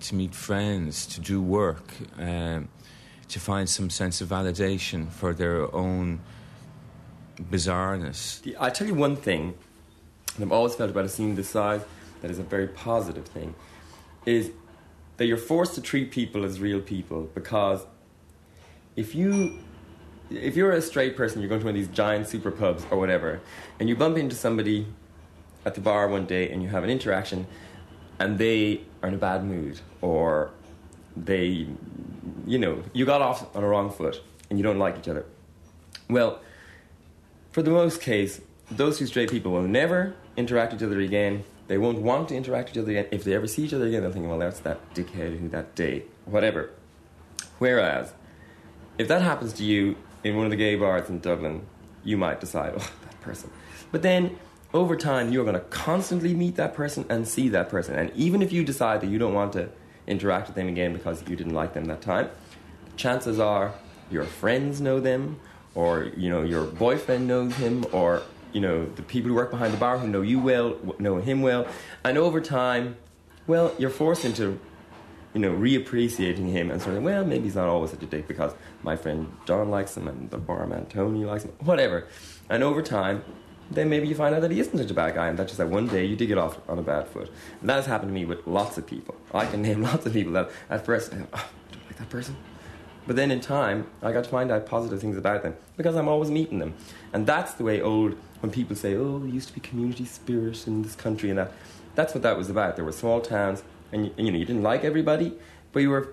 to 0.00 0.14
meet 0.14 0.34
friends, 0.34 1.06
to 1.06 1.20
do 1.20 1.42
work, 1.42 1.94
um, 2.18 2.68
to 3.28 3.40
find 3.40 3.68
some 3.68 3.90
sense 3.90 4.20
of 4.20 4.28
validation 4.28 5.10
for 5.10 5.34
their 5.34 5.74
own 5.74 6.20
bizarreness. 7.50 8.40
I 8.58 8.70
tell 8.70 8.86
you 8.86 8.94
one 8.94 9.16
thing 9.16 9.54
that 10.38 10.44
I've 10.44 10.52
always 10.52 10.74
felt 10.74 10.90
about 10.90 11.04
a 11.04 11.08
scene 11.08 11.34
this 11.34 11.50
size 11.50 11.82
that 12.20 12.30
is 12.30 12.38
a 12.38 12.42
very 12.42 12.68
positive 12.68 13.26
thing 13.26 13.54
is 14.24 14.52
that 15.16 15.26
you're 15.26 15.36
forced 15.36 15.74
to 15.74 15.80
treat 15.80 16.10
people 16.10 16.44
as 16.44 16.60
real 16.60 16.80
people 16.80 17.22
because 17.34 17.86
if 18.96 19.14
you 19.14 19.58
if 20.30 20.56
you're 20.56 20.72
a 20.72 20.82
straight 20.82 21.16
person 21.16 21.40
you're 21.40 21.48
going 21.48 21.60
to 21.60 21.66
one 21.66 21.74
of 21.74 21.80
these 21.80 21.94
giant 21.94 22.26
super 22.26 22.50
pubs 22.50 22.84
or 22.90 22.98
whatever 22.98 23.40
and 23.78 23.88
you 23.88 23.96
bump 23.96 24.16
into 24.16 24.34
somebody 24.34 24.86
at 25.64 25.74
the 25.74 25.80
bar 25.80 26.08
one 26.08 26.26
day 26.26 26.50
and 26.50 26.62
you 26.62 26.68
have 26.68 26.84
an 26.84 26.90
interaction 26.90 27.46
and 28.18 28.38
they 28.38 28.80
are 29.02 29.08
in 29.08 29.14
a 29.14 29.18
bad 29.18 29.44
mood 29.44 29.80
or 30.00 30.50
they 31.16 31.66
you 32.46 32.58
know 32.58 32.82
you 32.92 33.04
got 33.04 33.20
off 33.20 33.54
on 33.54 33.62
a 33.62 33.66
wrong 33.66 33.90
foot 33.90 34.22
and 34.48 34.58
you 34.58 34.62
don't 34.62 34.78
like 34.78 34.98
each 34.98 35.08
other 35.08 35.26
well 36.08 36.40
for 37.52 37.62
the 37.62 37.70
most 37.70 38.00
case, 38.00 38.40
those 38.70 38.98
two 38.98 39.06
straight 39.06 39.30
people 39.30 39.52
will 39.52 39.68
never 39.68 40.14
interact 40.38 40.72
with 40.72 40.80
each 40.80 40.86
other 40.86 41.00
again. 41.00 41.44
They 41.68 41.78
won't 41.78 41.98
want 41.98 42.28
to 42.28 42.36
interact 42.36 42.70
with 42.70 42.76
each 42.76 42.82
other 42.82 42.90
again. 42.90 43.06
If 43.10 43.24
they 43.24 43.34
ever 43.34 43.46
see 43.46 43.64
each 43.64 43.74
other 43.74 43.86
again, 43.86 44.02
they'll 44.02 44.12
think, 44.12 44.26
well, 44.26 44.38
that's 44.38 44.60
that 44.60 44.94
dickhead 44.94 45.38
who 45.38 45.48
that 45.50 45.74
day, 45.74 46.04
whatever. 46.24 46.70
Whereas, 47.58 48.12
if 48.98 49.08
that 49.08 49.22
happens 49.22 49.52
to 49.54 49.64
you 49.64 49.96
in 50.24 50.36
one 50.36 50.44
of 50.44 50.50
the 50.50 50.56
gay 50.56 50.74
bars 50.74 51.08
in 51.08 51.20
Dublin, 51.20 51.66
you 52.04 52.16
might 52.16 52.40
decide, 52.40 52.74
oh, 52.76 52.92
that 53.02 53.20
person. 53.20 53.50
But 53.90 54.02
then, 54.02 54.38
over 54.74 54.96
time, 54.96 55.32
you're 55.32 55.44
going 55.44 55.54
to 55.54 55.60
constantly 55.60 56.34
meet 56.34 56.56
that 56.56 56.74
person 56.74 57.04
and 57.08 57.28
see 57.28 57.48
that 57.50 57.68
person. 57.68 57.94
And 57.94 58.10
even 58.16 58.42
if 58.42 58.52
you 58.52 58.64
decide 58.64 59.00
that 59.02 59.08
you 59.08 59.18
don't 59.18 59.34
want 59.34 59.52
to 59.52 59.68
interact 60.06 60.48
with 60.48 60.56
them 60.56 60.68
again 60.68 60.92
because 60.92 61.22
you 61.28 61.36
didn't 61.36 61.54
like 61.54 61.74
them 61.74 61.84
that 61.86 62.00
time, 62.00 62.30
chances 62.96 63.38
are 63.38 63.74
your 64.10 64.24
friends 64.24 64.80
know 64.80 65.00
them 65.00 65.40
or 65.74 66.10
you 66.16 66.28
know 66.28 66.42
your 66.42 66.64
boyfriend 66.64 67.26
knows 67.26 67.54
him, 67.54 67.84
or 67.92 68.22
you 68.52 68.60
know 68.60 68.86
the 68.86 69.02
people 69.02 69.28
who 69.28 69.34
work 69.34 69.50
behind 69.50 69.72
the 69.72 69.78
bar 69.78 69.98
who 69.98 70.08
know 70.08 70.22
you 70.22 70.38
well 70.38 70.76
know 70.98 71.18
him 71.18 71.42
well, 71.42 71.66
and 72.04 72.18
over 72.18 72.40
time, 72.40 72.96
well, 73.46 73.74
you're 73.78 73.90
forced 73.90 74.24
into 74.24 74.58
you 75.34 75.40
know 75.40 75.52
reappreciating 75.52 76.50
him 76.50 76.70
and 76.70 76.82
sort 76.82 76.96
of 76.96 77.02
well 77.02 77.24
maybe 77.24 77.44
he's 77.44 77.54
not 77.54 77.66
always 77.66 77.90
such 77.90 78.02
a 78.02 78.06
dick 78.06 78.28
because 78.28 78.52
my 78.82 78.96
friend 78.96 79.32
John 79.46 79.70
likes 79.70 79.96
him 79.96 80.06
and 80.06 80.30
the 80.30 80.36
barman 80.36 80.86
Tony 80.86 81.24
likes 81.24 81.44
him, 81.44 81.52
whatever, 81.60 82.06
and 82.48 82.62
over 82.62 82.82
time. 82.82 83.24
Then 83.70 83.88
maybe 83.88 84.06
you 84.06 84.14
find 84.14 84.34
out 84.34 84.42
that 84.42 84.50
he 84.50 84.60
isn't 84.60 84.76
such 84.76 84.90
a 84.90 84.94
bad 84.94 85.14
guy, 85.14 85.28
and 85.28 85.38
that's 85.38 85.52
just 85.52 85.58
that 85.58 85.68
one 85.68 85.86
day 85.86 86.04
you 86.04 86.14
did 86.14 86.26
get 86.26 86.36
off 86.36 86.58
on 86.68 86.78
a 86.78 86.82
bad 86.82 87.08
foot. 87.08 87.30
And 87.60 87.70
that 87.70 87.76
has 87.76 87.86
happened 87.86 88.10
to 88.10 88.12
me 88.12 88.26
with 88.26 88.46
lots 88.46 88.76
of 88.76 88.86
people. 88.86 89.14
I 89.32 89.46
can 89.46 89.62
name 89.62 89.80
lots 89.90 90.04
of 90.04 90.12
people 90.12 90.34
that 90.34 90.50
at 90.68 90.84
first, 90.84 91.10
oh, 91.14 91.16
don't 91.16 91.86
like 91.86 91.96
that 91.96 92.10
person? 92.10 92.36
But 93.06 93.16
then 93.16 93.30
in 93.30 93.40
time, 93.40 93.88
I 94.02 94.12
got 94.12 94.24
to 94.24 94.30
find 94.30 94.50
out 94.50 94.64
positive 94.66 95.00
things 95.00 95.16
about 95.16 95.42
them 95.42 95.56
because 95.76 95.96
I'm 95.96 96.08
always 96.08 96.30
meeting 96.30 96.60
them. 96.60 96.74
And 97.12 97.26
that's 97.26 97.54
the 97.54 97.64
way 97.64 97.80
old, 97.80 98.14
when 98.40 98.52
people 98.52 98.76
say, 98.76 98.94
oh, 98.94 99.18
there 99.18 99.28
used 99.28 99.48
to 99.48 99.54
be 99.54 99.60
community 99.60 100.04
spirit 100.04 100.66
in 100.66 100.82
this 100.82 100.94
country 100.94 101.30
and 101.30 101.38
that, 101.38 101.52
that's 101.94 102.14
what 102.14 102.22
that 102.22 102.36
was 102.36 102.48
about. 102.48 102.76
There 102.76 102.84
were 102.84 102.92
small 102.92 103.20
towns 103.20 103.64
and, 103.90 104.06
you, 104.06 104.14
and, 104.16 104.26
you 104.26 104.32
know, 104.32 104.38
you 104.38 104.44
didn't 104.44 104.62
like 104.62 104.84
everybody, 104.84 105.34
but 105.72 105.80
you 105.80 105.90
were, 105.90 106.12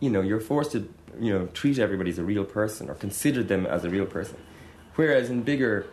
you 0.00 0.08
know, 0.08 0.22
you're 0.22 0.40
forced 0.40 0.72
to, 0.72 0.88
you 1.18 1.32
know, 1.32 1.46
treat 1.48 1.78
everybody 1.78 2.10
as 2.10 2.18
a 2.18 2.24
real 2.24 2.44
person 2.44 2.88
or 2.88 2.94
consider 2.94 3.42
them 3.42 3.66
as 3.66 3.84
a 3.84 3.90
real 3.90 4.06
person. 4.06 4.38
Whereas 4.94 5.28
in 5.28 5.42
bigger 5.42 5.86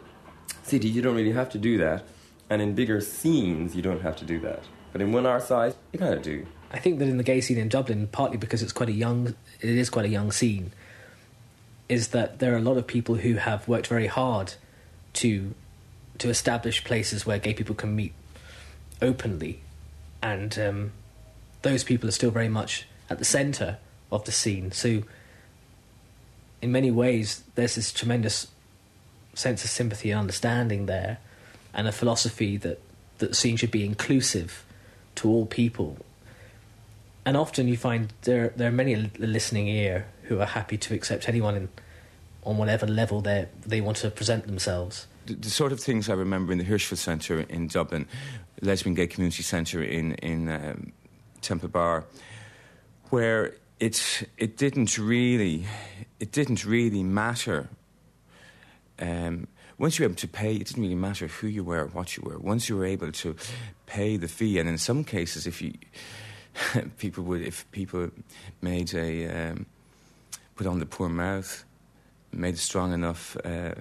cities, 0.63 0.95
you 0.95 1.01
don't 1.01 1.15
really 1.15 1.33
have 1.33 1.49
to 1.51 1.57
do 1.57 1.77
that. 1.79 2.05
And 2.49 2.61
in 2.61 2.73
bigger 2.73 3.01
scenes, 3.01 3.75
you 3.75 3.81
don't 3.81 4.01
have 4.01 4.15
to 4.17 4.25
do 4.25 4.39
that. 4.39 4.63
But 4.93 5.01
in 5.01 5.11
one 5.11 5.25
our 5.25 5.41
size, 5.41 5.75
you 5.91 5.99
kind 5.99 6.13
of 6.13 6.21
do. 6.21 6.45
I 6.71 6.79
think 6.79 6.99
that 6.99 7.07
in 7.07 7.17
the 7.17 7.23
gay 7.23 7.41
scene 7.41 7.57
in 7.57 7.69
Dublin, 7.69 8.07
partly 8.11 8.37
because 8.37 8.61
it's 8.61 8.73
quite 8.73 8.89
a 8.89 8.93
young, 8.93 9.35
it 9.61 9.69
is 9.69 9.89
quite 9.89 10.05
a 10.05 10.09
young 10.09 10.31
scene, 10.31 10.73
is 11.87 12.09
that 12.09 12.39
there 12.39 12.53
are 12.53 12.57
a 12.57 12.61
lot 12.61 12.77
of 12.77 12.85
people 12.85 13.15
who 13.15 13.35
have 13.35 13.67
worked 13.67 13.87
very 13.87 14.07
hard 14.07 14.53
to 15.13 15.53
to 16.17 16.29
establish 16.29 16.83
places 16.83 17.27
where 17.27 17.37
gay 17.37 17.53
people 17.53 17.75
can 17.75 17.95
meet 17.95 18.13
openly, 19.01 19.61
and 20.21 20.57
um, 20.59 20.91
those 21.61 21.83
people 21.83 22.09
are 22.09 22.13
still 22.13 22.31
very 22.31 22.49
much 22.49 22.85
at 23.09 23.19
the 23.19 23.25
centre 23.25 23.77
of 24.11 24.25
the 24.25 24.31
scene. 24.31 24.71
So, 24.71 25.03
in 26.61 26.71
many 26.71 26.91
ways, 26.91 27.43
there's 27.55 27.75
this 27.75 27.93
tremendous 27.93 28.47
sense 29.35 29.63
of 29.63 29.69
sympathy 29.69 30.11
and 30.11 30.19
understanding 30.19 30.87
there, 30.87 31.19
and 31.73 31.87
a 31.87 31.93
philosophy 31.93 32.57
that 32.57 32.81
that 33.19 33.29
the 33.29 33.35
scene 33.35 33.55
should 33.55 33.71
be 33.71 33.85
inclusive 33.85 34.65
to 35.15 35.29
all 35.29 35.45
people 35.45 35.97
and 37.27 37.35
often 37.35 37.67
you 37.67 37.75
find 37.75 38.13
there 38.21 38.53
there 38.55 38.69
are 38.69 38.77
many 38.83 38.93
a 38.93 39.11
listening 39.19 39.67
ear 39.67 40.07
who 40.23 40.39
are 40.39 40.45
happy 40.45 40.77
to 40.77 40.93
accept 40.93 41.27
anyone 41.27 41.55
in, 41.57 41.69
on 42.43 42.57
whatever 42.57 42.87
level 42.87 43.19
they 43.19 43.47
they 43.65 43.81
want 43.81 43.97
to 43.97 44.09
present 44.09 44.47
themselves. 44.47 45.07
The, 45.25 45.33
the, 45.33 45.49
sort 45.49 45.73
of 45.73 45.81
things 45.81 46.09
I 46.09 46.13
remember 46.13 46.53
in 46.53 46.57
the 46.57 46.63
Hirschfeld 46.63 46.99
Centre 46.99 47.41
in 47.41 47.67
Dublin, 47.67 48.07
Lesbian 48.61 48.95
Gay 48.95 49.07
Community 49.07 49.43
Centre 49.43 49.83
in 49.83 50.13
in 50.13 50.49
um, 50.49 50.93
Temple 51.41 51.67
Bar, 51.67 52.05
where 53.09 53.55
it 53.77 54.25
it 54.37 54.55
didn't 54.55 54.97
really 54.97 55.65
it 56.21 56.31
didn't 56.31 56.63
really 56.65 57.03
matter. 57.03 57.67
Um, 58.99 59.47
once 59.77 59.99
you 59.99 60.03
were 60.03 60.09
able 60.09 60.21
to 60.21 60.27
pay, 60.29 60.55
it 60.55 60.65
didn't 60.67 60.81
really 60.81 60.95
matter 60.95 61.27
who 61.27 61.47
you 61.47 61.65
were, 61.65 61.83
or 61.83 61.87
what 61.87 62.15
you 62.15 62.23
were. 62.23 62.39
Once 62.39 62.69
you 62.69 62.77
were 62.77 62.85
able 62.85 63.11
to 63.11 63.35
pay 63.85 64.15
the 64.15 64.29
fee, 64.29 64.59
and 64.59 64.69
in 64.69 64.77
some 64.77 65.03
cases, 65.03 65.45
if 65.45 65.61
you 65.61 65.73
people 66.97 67.23
would, 67.25 67.41
if 67.41 67.69
people 67.71 68.09
made 68.61 68.93
a, 68.93 69.27
um, 69.27 69.65
put 70.55 70.67
on 70.67 70.79
the 70.79 70.85
poor 70.85 71.09
mouth, 71.09 71.65
made 72.31 72.55
a 72.55 72.57
strong 72.57 72.93
enough 72.93 73.37
uh, 73.45 73.73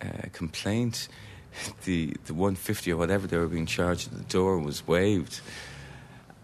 uh, 0.00 0.06
complaint, 0.32 1.08
the, 1.84 2.14
the 2.26 2.34
150 2.34 2.92
or 2.92 2.96
whatever 2.96 3.26
they 3.26 3.36
were 3.36 3.46
being 3.46 3.66
charged 3.66 4.12
at 4.12 4.18
the 4.18 4.24
door 4.24 4.58
was 4.58 4.86
waived. 4.86 5.40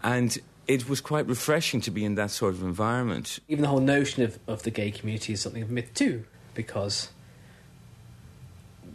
And 0.03 0.37
it 0.67 0.87
was 0.87 1.01
quite 1.01 1.27
refreshing 1.27 1.81
to 1.81 1.91
be 1.91 2.05
in 2.05 2.15
that 2.15 2.31
sort 2.31 2.53
of 2.53 2.63
environment. 2.63 3.39
Even 3.47 3.63
the 3.63 3.67
whole 3.67 3.79
notion 3.79 4.23
of, 4.23 4.39
of 4.47 4.63
the 4.63 4.71
gay 4.71 4.91
community 4.91 5.33
is 5.33 5.41
something 5.41 5.61
of 5.61 5.69
myth 5.69 5.93
too, 5.93 6.25
because 6.53 7.09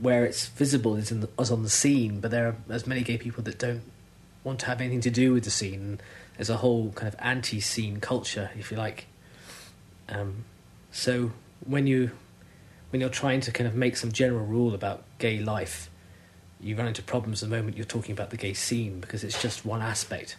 where 0.00 0.24
it's 0.24 0.46
visible 0.46 0.96
is, 0.96 1.08
the, 1.10 1.28
is 1.38 1.50
on 1.50 1.62
the 1.62 1.70
scene, 1.70 2.20
but 2.20 2.30
there 2.30 2.48
are 2.48 2.56
as 2.68 2.86
many 2.86 3.02
gay 3.02 3.18
people 3.18 3.42
that 3.44 3.58
don't 3.58 3.82
want 4.44 4.60
to 4.60 4.66
have 4.66 4.80
anything 4.80 5.00
to 5.00 5.10
do 5.10 5.32
with 5.32 5.44
the 5.44 5.50
scene 5.50 6.00
there's 6.38 6.50
a 6.50 6.56
whole 6.56 6.92
kind 6.92 7.12
of 7.12 7.16
anti-scene 7.18 7.98
culture, 8.00 8.50
if 8.56 8.70
you 8.70 8.76
like. 8.76 9.06
Um, 10.08 10.44
so 10.92 11.32
when 11.66 11.86
you 11.86 12.12
when 12.90 13.00
you're 13.00 13.10
trying 13.10 13.40
to 13.40 13.52
kind 13.52 13.68
of 13.68 13.74
make 13.74 13.98
some 13.98 14.12
general 14.12 14.46
rule 14.46 14.72
about 14.72 15.02
gay 15.18 15.40
life, 15.40 15.90
you 16.60 16.74
run 16.76 16.86
into 16.86 17.02
problems 17.02 17.40
the 17.40 17.46
moment 17.46 17.76
you're 17.76 17.84
talking 17.84 18.12
about 18.12 18.30
the 18.30 18.36
gay 18.36 18.54
scene 18.54 19.00
because 19.00 19.22
it's 19.24 19.42
just 19.42 19.66
one 19.66 19.82
aspect 19.82 20.36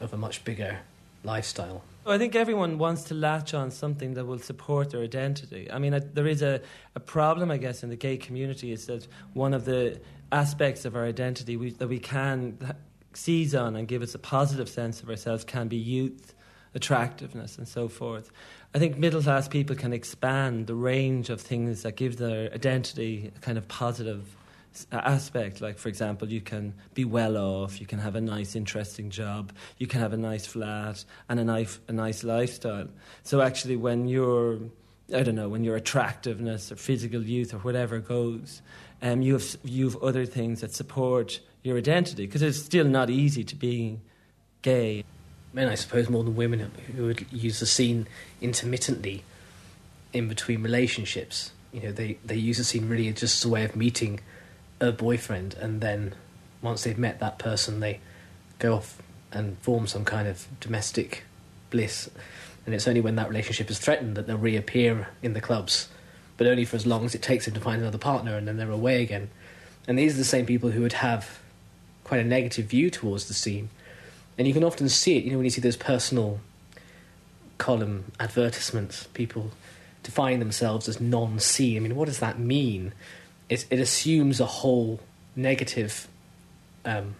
of 0.00 0.14
a 0.14 0.16
much 0.16 0.44
bigger 0.44 0.78
lifestyle. 1.24 1.82
I 2.06 2.16
think 2.16 2.34
everyone 2.34 2.78
wants 2.78 3.04
to 3.04 3.14
latch 3.14 3.54
on 3.54 3.70
something 3.70 4.14
that 4.14 4.24
will 4.24 4.38
support 4.38 4.90
their 4.90 5.02
identity. 5.02 5.70
I 5.70 5.78
mean, 5.78 5.94
I, 5.94 5.98
there 5.98 6.26
is 6.26 6.42
a, 6.42 6.60
a 6.94 7.00
problem, 7.00 7.50
I 7.50 7.56
guess, 7.56 7.82
in 7.82 7.90
the 7.90 7.96
gay 7.96 8.16
community 8.16 8.72
is 8.72 8.86
that 8.86 9.06
one 9.32 9.52
of 9.52 9.64
the 9.64 10.00
aspects 10.30 10.84
of 10.84 10.96
our 10.96 11.04
identity 11.04 11.56
we, 11.56 11.70
that 11.72 11.88
we 11.88 11.98
can 11.98 12.58
seize 13.16 13.54
on 13.54 13.76
and 13.76 13.88
give 13.88 14.02
us 14.02 14.14
a 14.14 14.18
positive 14.18 14.68
sense 14.68 15.02
of 15.02 15.10
ourselves 15.10 15.44
can 15.44 15.68
be 15.68 15.76
youth, 15.76 16.34
attractiveness, 16.74 17.58
and 17.58 17.68
so 17.68 17.88
forth. 17.88 18.30
I 18.74 18.78
think 18.78 18.98
middle 18.98 19.22
class 19.22 19.48
people 19.48 19.76
can 19.76 19.92
expand 19.92 20.66
the 20.66 20.74
range 20.74 21.30
of 21.30 21.40
things 21.40 21.82
that 21.82 21.96
give 21.96 22.16
their 22.16 22.52
identity 22.52 23.32
a 23.36 23.38
kind 23.40 23.56
of 23.56 23.68
positive 23.68 24.36
aspect. 24.90 25.60
Like, 25.60 25.78
for 25.78 25.88
example, 25.88 26.28
you 26.28 26.40
can 26.40 26.74
be 26.94 27.04
well 27.04 27.36
off, 27.36 27.80
you 27.80 27.86
can 27.86 28.00
have 28.00 28.16
a 28.16 28.20
nice, 28.20 28.56
interesting 28.56 29.10
job, 29.10 29.52
you 29.78 29.86
can 29.86 30.00
have 30.00 30.12
a 30.12 30.16
nice 30.16 30.46
flat, 30.46 31.04
and 31.28 31.38
a 31.38 31.44
nice, 31.44 31.78
a 31.86 31.92
nice 31.92 32.24
lifestyle. 32.24 32.88
So, 33.22 33.40
actually, 33.40 33.76
when 33.76 34.08
you're 34.08 34.58
I 35.12 35.22
don't 35.22 35.34
know, 35.34 35.50
when 35.50 35.64
your 35.64 35.76
attractiveness 35.76 36.72
or 36.72 36.76
physical 36.76 37.22
youth 37.22 37.52
or 37.52 37.58
whatever 37.58 37.98
goes, 37.98 38.62
um, 39.02 39.20
you, 39.20 39.34
have, 39.34 39.56
you 39.62 39.84
have 39.84 40.02
other 40.02 40.24
things 40.24 40.62
that 40.62 40.72
support 40.72 41.40
your 41.64 41.78
identity 41.78 42.26
because 42.26 42.42
it's 42.42 42.58
still 42.58 42.84
not 42.84 43.10
easy 43.10 43.42
to 43.42 43.56
be 43.56 43.98
gay. 44.62 45.02
men, 45.52 45.68
I 45.68 45.74
suppose, 45.74 46.08
more 46.08 46.22
than 46.22 46.36
women 46.36 46.70
who 46.94 47.06
would 47.06 47.26
use 47.32 47.58
the 47.58 47.66
scene 47.66 48.06
intermittently 48.40 49.24
in 50.12 50.28
between 50.28 50.62
relationships. 50.62 51.52
You 51.72 51.80
know, 51.82 51.92
they, 51.92 52.18
they 52.24 52.36
use 52.36 52.58
the 52.58 52.64
scene 52.64 52.88
really 52.88 53.10
just 53.12 53.38
as 53.38 53.44
a 53.44 53.48
way 53.48 53.64
of 53.64 53.74
meeting 53.74 54.20
a 54.80 54.92
boyfriend, 54.92 55.54
and 55.54 55.80
then 55.80 56.14
once 56.60 56.84
they've 56.84 56.98
met 56.98 57.20
that 57.20 57.38
person, 57.38 57.80
they 57.80 58.00
go 58.58 58.74
off 58.74 59.00
and 59.32 59.58
form 59.58 59.86
some 59.86 60.04
kind 60.04 60.28
of 60.28 60.46
domestic 60.60 61.24
bliss. 61.70 62.10
And 62.66 62.74
it's 62.74 62.86
only 62.86 63.00
when 63.00 63.16
that 63.16 63.28
relationship 63.28 63.70
is 63.70 63.78
threatened 63.78 64.16
that 64.16 64.26
they'll 64.26 64.36
reappear 64.38 65.08
in 65.22 65.32
the 65.32 65.40
clubs, 65.40 65.88
but 66.36 66.46
only 66.46 66.64
for 66.64 66.76
as 66.76 66.86
long 66.86 67.04
as 67.04 67.14
it 67.14 67.22
takes 67.22 67.44
them 67.46 67.54
to 67.54 67.60
find 67.60 67.80
another 67.80 67.98
partner, 67.98 68.36
and 68.36 68.46
then 68.46 68.56
they're 68.56 68.70
away 68.70 69.02
again. 69.02 69.30
And 69.86 69.98
these 69.98 70.14
are 70.14 70.18
the 70.18 70.24
same 70.24 70.46
people 70.46 70.70
who 70.70 70.82
would 70.82 70.94
have 70.94 71.40
quite 72.04 72.20
a 72.20 72.24
negative 72.24 72.66
view 72.66 72.90
towards 72.90 73.26
the 73.26 73.34
scene. 73.34 73.70
And 74.38 74.46
you 74.46 74.54
can 74.54 74.64
often 74.64 74.88
see 74.88 75.16
it, 75.16 75.24
you 75.24 75.30
know, 75.30 75.38
when 75.38 75.44
you 75.44 75.50
see 75.50 75.60
those 75.60 75.76
personal 75.76 76.40
column 77.58 78.12
advertisements, 78.20 79.06
people 79.14 79.50
define 80.02 80.38
themselves 80.38 80.88
as 80.88 81.00
non 81.00 81.38
scene. 81.38 81.76
I 81.76 81.80
mean, 81.80 81.96
what 81.96 82.06
does 82.06 82.20
that 82.20 82.38
mean? 82.38 82.92
It, 83.48 83.66
it 83.70 83.78
assumes 83.78 84.40
a 84.40 84.46
whole 84.46 85.00
negative 85.36 86.08
um, 86.84 87.16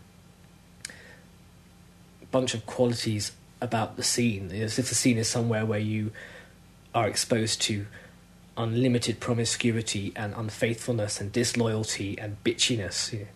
bunch 2.31 2.55
of 2.55 2.67
qualities 2.67 3.33
about 3.61 3.97
the 3.97 4.03
scene. 4.03 4.51
As 4.53 4.79
if 4.79 4.89
the 4.89 4.95
scene 4.95 5.19
is 5.19 5.29
somewhere 5.29 5.65
where 5.65 5.79
you 5.79 6.13
are 6.95 7.09
exposed 7.09 7.63
to 7.63 7.87
unlimited 8.57 9.19
promiscuity 9.21 10.13
and 10.15 10.35
unfaithfulness 10.35 11.21
and 11.21 11.33
disloyalty 11.33 12.19
and 12.19 12.43
bitchiness. 12.45 13.13
You 13.13 13.21
know. 13.21 13.27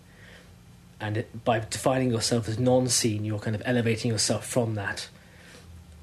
And 1.00 1.18
it, 1.18 1.44
by 1.44 1.60
defining 1.60 2.10
yourself 2.10 2.48
as 2.48 2.58
non 2.58 2.88
scene, 2.88 3.24
you're 3.24 3.38
kind 3.38 3.54
of 3.54 3.62
elevating 3.64 4.10
yourself 4.10 4.46
from 4.46 4.74
that. 4.74 5.08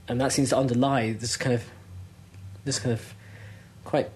And 0.07 0.21
that 0.21 0.31
seems 0.31 0.49
to 0.49 0.57
underlie 0.57 1.13
this 1.13 1.35
kind 1.35 1.55
of 1.55 1.65
this 2.63 2.79
kind 2.79 2.93
of 2.93 3.13
quite 3.83 4.09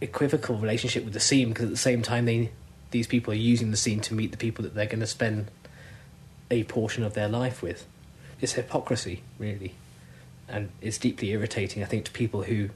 equivocal 0.00 0.56
relationship 0.56 1.04
with 1.04 1.14
the 1.14 1.20
scene 1.20 1.48
because 1.48 1.64
at 1.64 1.70
the 1.70 1.76
same 1.76 2.02
time 2.02 2.26
they 2.26 2.50
these 2.90 3.06
people 3.06 3.32
are 3.32 3.36
using 3.36 3.70
the 3.70 3.76
scene 3.76 4.00
to 4.00 4.14
meet 4.14 4.30
the 4.30 4.36
people 4.36 4.62
that 4.62 4.74
they're 4.74 4.86
going 4.86 5.00
to 5.00 5.06
spend 5.06 5.50
a 6.50 6.64
portion 6.64 7.04
of 7.04 7.14
their 7.14 7.28
life 7.28 7.62
with. 7.62 7.86
It's 8.40 8.52
hypocrisy, 8.52 9.22
really, 9.38 9.74
and 10.48 10.70
it's 10.80 10.96
deeply 10.98 11.30
irritating. 11.30 11.82
I 11.82 11.86
think 11.86 12.04
to 12.06 12.10
people 12.10 12.42
who 12.42 12.70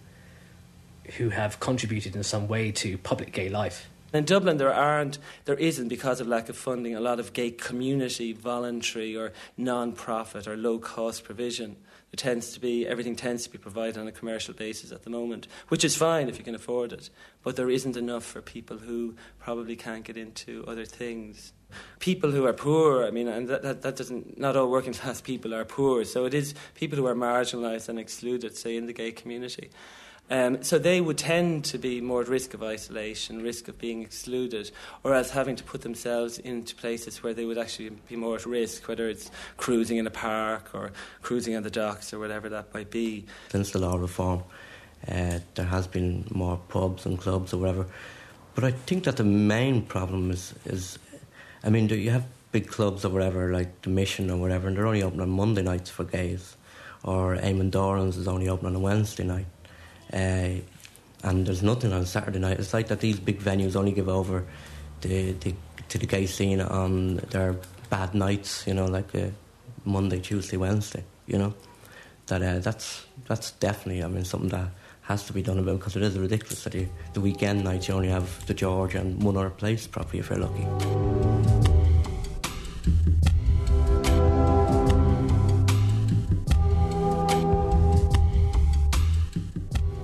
who 1.16 1.30
have 1.30 1.60
contributed 1.60 2.14
in 2.14 2.22
some 2.22 2.46
way 2.46 2.70
to 2.70 2.96
public 2.98 3.32
gay 3.32 3.48
life. 3.48 3.88
In 4.12 4.24
Dublin, 4.24 4.58
there 4.58 4.72
aren't, 4.72 5.18
there 5.46 5.56
isn't, 5.56 5.88
because 5.88 6.20
of 6.20 6.26
lack 6.26 6.48
of 6.50 6.56
funding, 6.56 6.94
a 6.94 7.00
lot 7.00 7.18
of 7.18 7.32
gay 7.32 7.50
community, 7.50 8.32
voluntary, 8.32 9.16
or 9.16 9.32
non-profit 9.56 10.46
or 10.46 10.56
low-cost 10.56 11.24
provision. 11.24 11.76
There 12.10 12.18
tends 12.18 12.52
to 12.52 12.60
be 12.60 12.86
everything 12.86 13.16
tends 13.16 13.44
to 13.44 13.50
be 13.50 13.56
provided 13.56 13.96
on 13.96 14.06
a 14.06 14.12
commercial 14.12 14.52
basis 14.52 14.92
at 14.92 15.04
the 15.04 15.08
moment, 15.08 15.48
which 15.68 15.82
is 15.82 15.96
fine 15.96 16.28
if 16.28 16.36
you 16.36 16.44
can 16.44 16.54
afford 16.54 16.92
it. 16.92 17.08
But 17.42 17.56
there 17.56 17.70
isn't 17.70 17.96
enough 17.96 18.24
for 18.24 18.42
people 18.42 18.76
who 18.76 19.14
probably 19.38 19.76
can't 19.76 20.04
get 20.04 20.18
into 20.18 20.62
other 20.68 20.84
things. 20.84 21.54
People 22.00 22.30
who 22.30 22.44
are 22.44 22.52
poor, 22.52 23.06
I 23.06 23.10
mean, 23.10 23.28
and 23.28 23.48
that, 23.48 23.62
that, 23.62 23.80
that 23.80 23.96
doesn't, 23.96 24.38
not 24.38 24.56
all 24.56 24.70
working 24.70 24.92
class 24.92 25.22
people 25.22 25.54
are 25.54 25.64
poor. 25.64 26.04
So 26.04 26.26
it 26.26 26.34
is 26.34 26.54
people 26.74 26.98
who 26.98 27.06
are 27.06 27.14
marginalised 27.14 27.88
and 27.88 27.98
excluded, 27.98 28.58
say, 28.58 28.76
in 28.76 28.84
the 28.84 28.92
gay 28.92 29.12
community. 29.12 29.70
Um, 30.32 30.62
so 30.62 30.78
they 30.78 31.02
would 31.02 31.18
tend 31.18 31.66
to 31.66 31.78
be 31.78 32.00
more 32.00 32.22
at 32.22 32.28
risk 32.28 32.54
of 32.54 32.62
isolation, 32.62 33.42
risk 33.42 33.68
of 33.68 33.78
being 33.78 34.00
excluded, 34.00 34.70
or 35.04 35.12
else 35.12 35.28
having 35.28 35.56
to 35.56 35.62
put 35.62 35.82
themselves 35.82 36.38
into 36.38 36.74
places 36.74 37.22
where 37.22 37.34
they 37.34 37.44
would 37.44 37.58
actually 37.58 37.90
be 38.08 38.16
more 38.16 38.36
at 38.36 38.46
risk, 38.46 38.88
whether 38.88 39.10
it's 39.10 39.30
cruising 39.58 39.98
in 39.98 40.06
a 40.06 40.10
park 40.10 40.70
or 40.72 40.90
cruising 41.20 41.54
on 41.54 41.64
the 41.64 41.70
docks 41.70 42.14
or 42.14 42.18
whatever 42.18 42.48
that 42.48 42.72
might 42.72 42.90
be. 42.90 43.26
Since 43.50 43.72
the 43.72 43.78
law 43.80 43.96
reform, 43.96 44.42
uh, 45.06 45.40
there 45.54 45.66
has 45.66 45.86
been 45.86 46.24
more 46.30 46.58
pubs 46.70 47.04
and 47.04 47.18
clubs 47.18 47.52
or 47.52 47.58
whatever. 47.58 47.84
But 48.54 48.64
I 48.64 48.70
think 48.70 49.04
that 49.04 49.18
the 49.18 49.24
main 49.24 49.82
problem 49.82 50.30
is, 50.30 50.54
is 50.64 50.98
I 51.62 51.68
mean, 51.68 51.90
you 51.90 52.10
have 52.10 52.24
big 52.52 52.68
clubs 52.68 53.04
or 53.04 53.10
whatever, 53.10 53.52
like 53.52 53.82
the 53.82 53.90
Mission 53.90 54.30
or 54.30 54.38
whatever, 54.38 54.66
and 54.68 54.78
they're 54.78 54.86
only 54.86 55.02
open 55.02 55.20
on 55.20 55.28
Monday 55.28 55.62
nights 55.62 55.90
for 55.90 56.04
gays, 56.04 56.56
or 57.04 57.36
Eamon 57.36 57.70
Doran's 57.70 58.16
is 58.16 58.26
only 58.26 58.48
open 58.48 58.64
on 58.64 58.74
a 58.74 58.80
Wednesday 58.80 59.24
night. 59.24 59.44
Uh, 60.12 60.60
and 61.24 61.46
there's 61.46 61.62
nothing 61.62 61.92
on 61.92 62.04
Saturday 62.04 62.38
night. 62.38 62.58
It's 62.58 62.74
like 62.74 62.88
that 62.88 63.00
these 63.00 63.18
big 63.20 63.40
venues 63.40 63.76
only 63.76 63.92
give 63.92 64.08
over 64.08 64.44
the, 65.02 65.32
the, 65.32 65.54
to 65.88 65.98
the 65.98 66.06
gay 66.06 66.26
scene 66.26 66.60
on 66.60 67.16
their 67.30 67.56
bad 67.90 68.14
nights, 68.14 68.66
you 68.66 68.74
know, 68.74 68.86
like 68.86 69.14
uh, 69.14 69.28
Monday, 69.84 70.20
Tuesday, 70.20 70.56
Wednesday, 70.56 71.04
you 71.26 71.38
know. 71.38 71.54
That 72.26 72.42
uh, 72.42 72.58
that's 72.60 73.04
that's 73.26 73.50
definitely, 73.52 74.02
I 74.02 74.08
mean, 74.08 74.24
something 74.24 74.50
that 74.50 74.68
has 75.02 75.24
to 75.26 75.32
be 75.32 75.42
done 75.42 75.58
about 75.58 75.78
because 75.78 75.96
it 75.96 76.02
is 76.02 76.18
ridiculous 76.18 76.64
that 76.64 76.74
you, 76.74 76.88
the 77.14 77.20
weekend 77.20 77.64
nights 77.64 77.88
you 77.88 77.94
only 77.94 78.08
have 78.08 78.46
the 78.46 78.54
George 78.54 78.94
and 78.94 79.22
one 79.22 79.36
other 79.36 79.50
place, 79.50 79.86
probably 79.86 80.20
if 80.20 80.30
you're 80.30 80.38
lucky. 80.38 81.61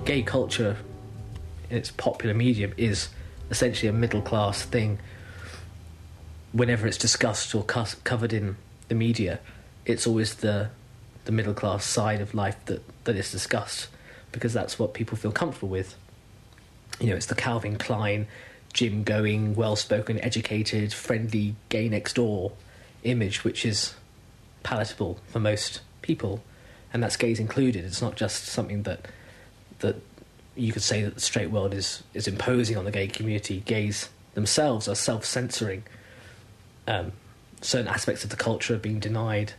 Gay 0.09 0.23
culture 0.23 0.75
in 1.69 1.77
its 1.77 1.91
popular 1.91 2.33
medium 2.33 2.73
is 2.77 3.09
essentially 3.51 3.87
a 3.87 3.93
middle 3.93 4.23
class 4.23 4.63
thing. 4.63 4.97
Whenever 6.51 6.87
it's 6.87 6.97
discussed 6.97 7.53
or 7.53 7.61
cu- 7.63 7.95
covered 8.03 8.33
in 8.33 8.57
the 8.87 8.95
media, 8.95 9.39
it's 9.85 10.07
always 10.07 10.33
the 10.35 10.71
the 11.25 11.31
middle 11.31 11.53
class 11.53 11.85
side 11.85 12.21
of 12.21 12.33
life 12.33 12.57
that, 12.65 12.81
that 13.03 13.15
is 13.15 13.31
discussed 13.31 13.87
because 14.31 14.51
that's 14.51 14.79
what 14.79 14.95
people 14.95 15.15
feel 15.15 15.31
comfortable 15.31 15.69
with. 15.69 15.95
You 16.99 17.11
know, 17.11 17.15
it's 17.15 17.27
the 17.27 17.35
Calvin 17.35 17.77
Klein, 17.77 18.25
gym 18.73 19.03
going, 19.03 19.53
well 19.53 19.75
spoken, 19.75 20.19
educated, 20.21 20.91
friendly, 20.91 21.55
gay 21.69 21.87
next 21.87 22.13
door 22.13 22.53
image, 23.03 23.43
which 23.43 23.63
is 23.63 23.93
palatable 24.63 25.19
for 25.27 25.39
most 25.39 25.81
people, 26.01 26.41
and 26.91 27.03
that's 27.03 27.15
gays 27.15 27.39
included. 27.39 27.85
It's 27.85 28.01
not 28.01 28.15
just 28.15 28.45
something 28.45 28.81
that 28.83 29.05
that 29.79 29.95
you 30.55 30.73
could 30.73 30.81
say 30.81 31.01
that 31.03 31.15
the 31.15 31.21
straight 31.21 31.51
world 31.51 31.73
is 31.73 32.03
is 32.13 32.27
imposing 32.27 32.77
on 32.77 32.85
the 32.85 32.91
gay 32.91 33.07
community. 33.07 33.61
Gays 33.65 34.09
themselves 34.33 34.87
are 34.87 34.95
self 34.95 35.25
censoring. 35.25 35.83
Um, 36.87 37.11
certain 37.61 37.87
aspects 37.87 38.23
of 38.23 38.29
the 38.29 38.35
culture 38.35 38.75
are 38.75 38.79
being 38.79 38.99
denied, 38.99 39.53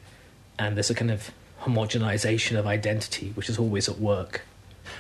and 0.59 0.77
there's 0.77 0.91
a 0.91 0.95
kind 0.95 1.11
of 1.11 1.31
homogenization 1.63 2.59
of 2.59 2.67
identity, 2.67 3.33
which 3.35 3.49
is 3.49 3.59
always 3.59 3.89
at 3.89 3.99
work. 3.99 4.43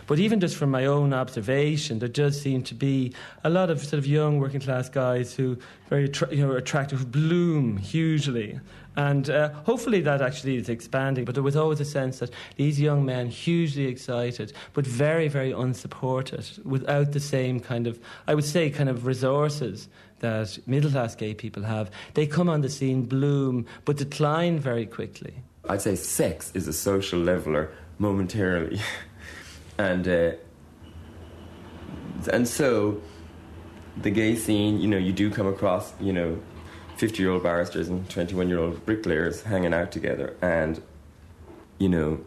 But 0.06 0.18
even 0.18 0.40
just 0.40 0.56
from 0.56 0.70
my 0.70 0.86
own 0.86 1.12
observation, 1.12 1.98
there 1.98 2.08
does 2.08 2.40
seem 2.40 2.62
to 2.64 2.74
be 2.74 3.12
a 3.42 3.50
lot 3.50 3.70
of 3.70 3.80
sort 3.80 3.94
of 3.94 4.06
young 4.06 4.38
working 4.38 4.60
class 4.60 4.88
guys 4.88 5.34
who 5.34 5.58
very 5.88 6.10
you 6.30 6.46
know 6.46 6.52
attractive, 6.52 7.10
bloom 7.10 7.76
hugely, 7.76 8.60
and 8.96 9.30
uh, 9.30 9.50
hopefully 9.64 10.00
that 10.02 10.20
actually 10.20 10.56
is 10.56 10.68
expanding. 10.68 11.24
But 11.24 11.34
there 11.34 11.42
was 11.42 11.56
always 11.56 11.80
a 11.80 11.84
sense 11.84 12.18
that 12.18 12.30
these 12.56 12.80
young 12.80 13.04
men, 13.04 13.28
hugely 13.28 13.86
excited, 13.86 14.52
but 14.72 14.86
very 14.86 15.28
very 15.28 15.52
unsupported, 15.52 16.46
without 16.64 17.12
the 17.12 17.20
same 17.20 17.60
kind 17.60 17.86
of 17.86 18.00
I 18.26 18.34
would 18.34 18.44
say 18.44 18.70
kind 18.70 18.88
of 18.88 19.06
resources 19.06 19.88
that 20.20 20.58
middle 20.66 20.90
class 20.90 21.14
gay 21.14 21.34
people 21.34 21.62
have. 21.62 21.90
They 22.14 22.26
come 22.26 22.48
on 22.48 22.60
the 22.60 22.68
scene, 22.68 23.02
bloom, 23.02 23.66
but 23.84 23.96
decline 23.96 24.58
very 24.58 24.86
quickly. 24.86 25.34
I'd 25.68 25.82
say 25.82 25.96
sex 25.96 26.52
is 26.54 26.68
a 26.68 26.72
social 26.72 27.18
leveler 27.18 27.70
momentarily. 27.98 28.80
and 29.78 30.06
uh, 30.06 30.32
and 32.32 32.46
so 32.46 33.00
the 33.96 34.10
gay 34.10 34.36
scene, 34.36 34.80
you 34.80 34.88
know, 34.88 34.98
you 34.98 35.12
do 35.12 35.30
come 35.30 35.46
across, 35.46 35.92
you 36.00 36.12
know, 36.12 36.38
fifty-year-old 37.00 37.42
barristers 37.42 37.88
and 37.88 38.08
twenty-one-year-old 38.10 38.84
bricklayers 38.84 39.42
hanging 39.42 39.72
out 39.72 39.90
together, 39.90 40.36
and 40.42 40.82
you 41.78 41.88
know, 41.88 42.20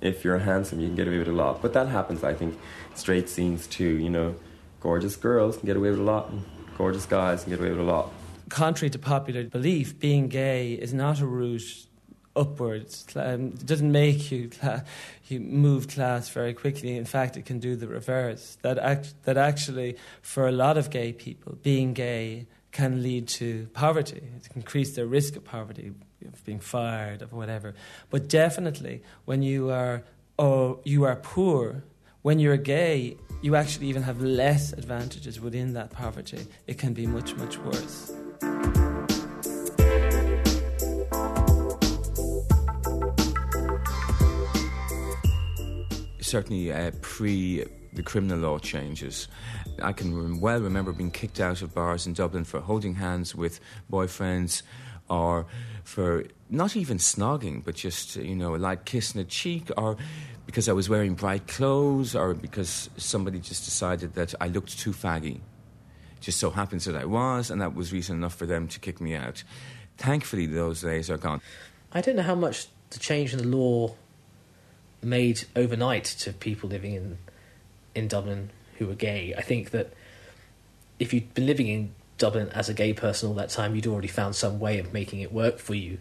if 0.00 0.24
you're 0.24 0.38
handsome, 0.38 0.78
you 0.80 0.88
can 0.88 0.96
get 0.96 1.08
away 1.08 1.18
with 1.18 1.28
a 1.28 1.38
lot. 1.44 1.62
But 1.62 1.72
that 1.72 1.88
happens, 1.88 2.22
I 2.22 2.34
think, 2.34 2.58
straight 2.94 3.28
scenes 3.30 3.66
too. 3.66 3.92
You 4.06 4.10
know, 4.10 4.36
gorgeous 4.80 5.16
girls 5.16 5.56
can 5.56 5.66
get 5.66 5.76
away 5.76 5.90
with 5.90 6.00
a 6.00 6.08
lot, 6.14 6.28
and 6.30 6.44
gorgeous 6.76 7.06
guys 7.06 7.44
can 7.44 7.50
get 7.50 7.60
away 7.60 7.70
with 7.70 7.80
a 7.80 7.90
lot. 7.94 8.12
Contrary 8.50 8.90
to 8.90 8.98
popular 8.98 9.44
belief, 9.44 9.98
being 9.98 10.28
gay 10.28 10.74
is 10.74 10.92
not 10.92 11.20
a 11.20 11.26
route 11.26 11.86
upwards. 12.36 13.06
Um, 13.16 13.46
it 13.60 13.66
doesn't 13.66 13.90
make 13.90 14.30
you 14.30 14.50
cla- 14.50 14.84
you 15.28 15.40
move 15.40 15.88
class 15.88 16.28
very 16.28 16.54
quickly. 16.54 16.96
In 16.96 17.04
fact, 17.04 17.36
it 17.36 17.44
can 17.46 17.58
do 17.58 17.74
the 17.74 17.88
reverse. 17.88 18.58
That 18.62 18.78
act- 18.78 19.14
that 19.24 19.36
actually, 19.36 19.96
for 20.22 20.46
a 20.46 20.52
lot 20.52 20.76
of 20.76 20.90
gay 20.90 21.12
people, 21.12 21.58
being 21.62 21.94
gay 21.94 22.46
can 22.72 23.02
lead 23.02 23.28
to 23.28 23.68
poverty. 23.72 24.22
It 24.36 24.48
can 24.50 24.62
increase 24.62 24.94
their 24.94 25.06
risk 25.06 25.36
of 25.36 25.44
poverty, 25.44 25.92
of 26.26 26.44
being 26.44 26.60
fired, 26.60 27.22
of 27.22 27.32
whatever. 27.32 27.74
But 28.10 28.28
definitely, 28.28 29.02
when 29.24 29.42
you 29.42 29.70
are 29.70 30.04
oh, 30.38 30.80
you 30.84 31.04
are 31.04 31.16
poor, 31.16 31.82
when 32.22 32.38
you're 32.38 32.56
gay, 32.56 33.16
you 33.42 33.56
actually 33.56 33.86
even 33.88 34.02
have 34.02 34.20
less 34.20 34.72
advantages 34.72 35.40
within 35.40 35.72
that 35.72 35.90
poverty. 35.90 36.46
It 36.66 36.78
can 36.78 36.92
be 36.92 37.06
much, 37.06 37.34
much 37.36 37.58
worse. 37.58 38.12
Certainly, 46.20 46.72
uh, 46.72 46.90
pre 47.00 47.64
the 47.98 48.02
criminal 48.04 48.38
law 48.38 48.58
changes. 48.60 49.26
I 49.82 49.92
can 49.92 50.40
well 50.40 50.60
remember 50.60 50.92
being 50.92 51.10
kicked 51.10 51.40
out 51.40 51.62
of 51.62 51.74
bars 51.74 52.06
in 52.06 52.12
Dublin 52.12 52.44
for 52.44 52.60
holding 52.60 52.94
hands 52.94 53.34
with 53.34 53.58
boyfriends 53.90 54.62
or 55.10 55.46
for 55.82 56.24
not 56.48 56.76
even 56.76 56.98
snogging, 56.98 57.64
but 57.64 57.74
just, 57.74 58.14
you 58.14 58.36
know, 58.36 58.54
a 58.54 58.56
light 58.56 58.84
kiss 58.84 59.16
on 59.16 59.22
the 59.22 59.28
cheek 59.28 59.68
or 59.76 59.96
because 60.46 60.68
I 60.68 60.72
was 60.74 60.88
wearing 60.88 61.14
bright 61.14 61.48
clothes 61.48 62.14
or 62.14 62.34
because 62.34 62.88
somebody 62.96 63.40
just 63.40 63.64
decided 63.64 64.14
that 64.14 64.32
I 64.40 64.46
looked 64.46 64.78
too 64.78 64.92
faggy. 64.92 65.40
Just 66.20 66.38
so 66.38 66.50
happens 66.50 66.84
that 66.84 66.94
I 66.94 67.04
was, 67.04 67.50
and 67.50 67.60
that 67.60 67.74
was 67.74 67.92
reason 67.92 68.16
enough 68.16 68.36
for 68.36 68.46
them 68.46 68.68
to 68.68 68.78
kick 68.78 69.00
me 69.00 69.16
out. 69.16 69.42
Thankfully, 69.96 70.46
those 70.46 70.82
days 70.82 71.10
are 71.10 71.18
gone. 71.18 71.40
I 71.92 72.00
don't 72.00 72.14
know 72.14 72.22
how 72.22 72.36
much 72.36 72.68
the 72.90 73.00
change 73.00 73.32
in 73.32 73.38
the 73.38 73.56
law 73.56 73.96
made 75.02 75.44
overnight 75.56 76.04
to 76.04 76.32
people 76.32 76.68
living 76.68 76.94
in 76.94 77.18
in 77.98 78.08
Dublin 78.08 78.50
who 78.78 78.86
were 78.86 78.94
gay. 78.94 79.34
I 79.36 79.42
think 79.42 79.70
that 79.70 79.92
if 80.98 81.12
you'd 81.12 81.34
been 81.34 81.46
living 81.46 81.68
in 81.68 81.90
Dublin 82.16 82.48
as 82.50 82.68
a 82.68 82.74
gay 82.74 82.92
person 82.92 83.28
all 83.28 83.34
that 83.34 83.50
time, 83.50 83.74
you'd 83.74 83.86
already 83.86 84.08
found 84.08 84.34
some 84.34 84.58
way 84.58 84.78
of 84.78 84.92
making 84.92 85.20
it 85.20 85.32
work 85.32 85.58
for 85.58 85.74
you. 85.74 85.98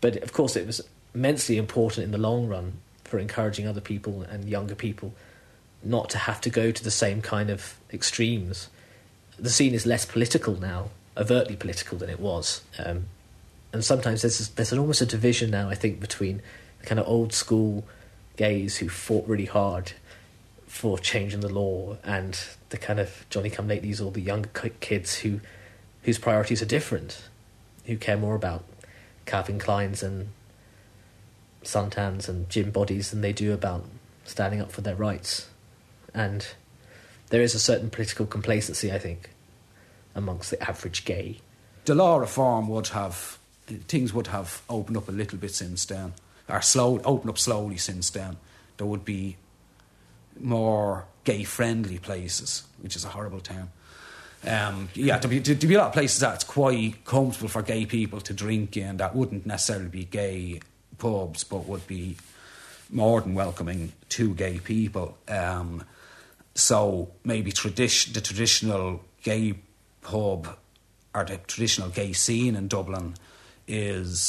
But 0.00 0.16
of 0.16 0.32
course, 0.32 0.56
it 0.56 0.66
was 0.66 0.80
immensely 1.14 1.56
important 1.56 2.04
in 2.04 2.10
the 2.10 2.18
long 2.18 2.46
run 2.46 2.74
for 3.04 3.18
encouraging 3.18 3.66
other 3.66 3.80
people 3.80 4.22
and 4.22 4.48
younger 4.48 4.74
people 4.74 5.14
not 5.82 6.10
to 6.10 6.18
have 6.18 6.40
to 6.40 6.50
go 6.50 6.70
to 6.70 6.84
the 6.84 6.90
same 6.90 7.22
kind 7.22 7.50
of 7.50 7.76
extremes. 7.92 8.68
The 9.38 9.50
scene 9.50 9.74
is 9.74 9.86
less 9.86 10.04
political 10.04 10.58
now, 10.58 10.90
overtly 11.16 11.56
political 11.56 11.98
than 11.98 12.10
it 12.10 12.20
was. 12.20 12.62
Um, 12.78 13.06
and 13.72 13.84
sometimes 13.84 14.22
there's 14.22 14.48
there's 14.50 14.72
an, 14.72 14.78
almost 14.78 15.00
a 15.00 15.06
division 15.06 15.50
now. 15.50 15.68
I 15.68 15.74
think 15.74 16.00
between 16.00 16.42
the 16.80 16.86
kind 16.86 16.98
of 16.98 17.06
old 17.06 17.32
school 17.32 17.84
gays 18.36 18.78
who 18.78 18.88
fought 18.88 19.26
really 19.26 19.44
hard 19.44 19.92
for 20.76 20.98
changing 20.98 21.40
the 21.40 21.48
law 21.48 21.96
and 22.04 22.38
the 22.68 22.76
kind 22.76 23.00
of 23.00 23.24
Johnny 23.30 23.48
Come 23.48 23.66
Latelys 23.66 24.04
or 24.04 24.12
the 24.12 24.20
younger 24.20 24.50
kids 24.80 25.16
who 25.20 25.40
whose 26.02 26.18
priorities 26.18 26.60
are 26.60 26.66
different, 26.66 27.22
who 27.86 27.96
care 27.96 28.18
more 28.18 28.34
about 28.34 28.62
Calvin 29.24 29.58
Kleins 29.58 30.02
and 30.02 30.28
suntans 31.64 32.28
and 32.28 32.48
gym 32.50 32.70
bodies 32.70 33.10
than 33.10 33.22
they 33.22 33.32
do 33.32 33.52
about 33.54 33.86
standing 34.24 34.60
up 34.60 34.70
for 34.70 34.82
their 34.82 34.94
rights. 34.94 35.48
And 36.14 36.46
there 37.30 37.40
is 37.40 37.54
a 37.54 37.58
certain 37.58 37.88
political 37.88 38.26
complacency, 38.26 38.92
I 38.92 38.98
think, 38.98 39.30
amongst 40.14 40.50
the 40.50 40.62
average 40.62 41.06
gay. 41.06 41.40
The 41.86 41.94
law 41.94 42.18
reform 42.18 42.68
would 42.68 42.88
have 42.88 43.38
things 43.88 44.12
would 44.12 44.28
have 44.28 44.62
opened 44.68 44.98
up 44.98 45.08
a 45.08 45.12
little 45.12 45.38
bit 45.38 45.54
since 45.54 45.86
then, 45.86 46.12
or 46.48 46.60
slow 46.60 47.00
opened 47.00 47.30
up 47.30 47.38
slowly 47.38 47.78
since 47.78 48.10
then. 48.10 48.36
There 48.76 48.86
would 48.86 49.06
be 49.06 49.38
more 50.40 51.06
gay 51.24 51.44
friendly 51.44 51.98
places, 51.98 52.64
which 52.80 52.96
is 52.96 53.04
a 53.04 53.08
horrible 53.08 53.40
term. 53.40 53.70
Um, 54.46 54.88
yeah, 54.94 55.18
to 55.18 55.28
be, 55.28 55.40
to, 55.40 55.54
to 55.54 55.66
be 55.66 55.74
a 55.74 55.78
lot 55.78 55.88
of 55.88 55.92
places 55.92 56.20
that's 56.20 56.44
quite 56.44 57.04
comfortable 57.04 57.48
for 57.48 57.62
gay 57.62 57.84
people 57.84 58.20
to 58.20 58.32
drink 58.32 58.76
in 58.76 58.98
that 58.98 59.14
wouldn't 59.14 59.44
necessarily 59.46 59.88
be 59.88 60.04
gay 60.04 60.60
pubs, 60.98 61.42
but 61.42 61.66
would 61.66 61.86
be 61.86 62.16
more 62.90 63.20
than 63.20 63.34
welcoming 63.34 63.92
to 64.10 64.34
gay 64.34 64.58
people. 64.58 65.18
Um, 65.28 65.84
so 66.54 67.10
maybe 67.24 67.50
tradition, 67.50 68.12
the 68.12 68.20
traditional 68.20 69.04
gay 69.22 69.54
pub 70.02 70.56
or 71.14 71.24
the 71.24 71.38
traditional 71.38 71.88
gay 71.88 72.12
scene 72.12 72.54
in 72.54 72.68
Dublin 72.68 73.14
is 73.66 74.20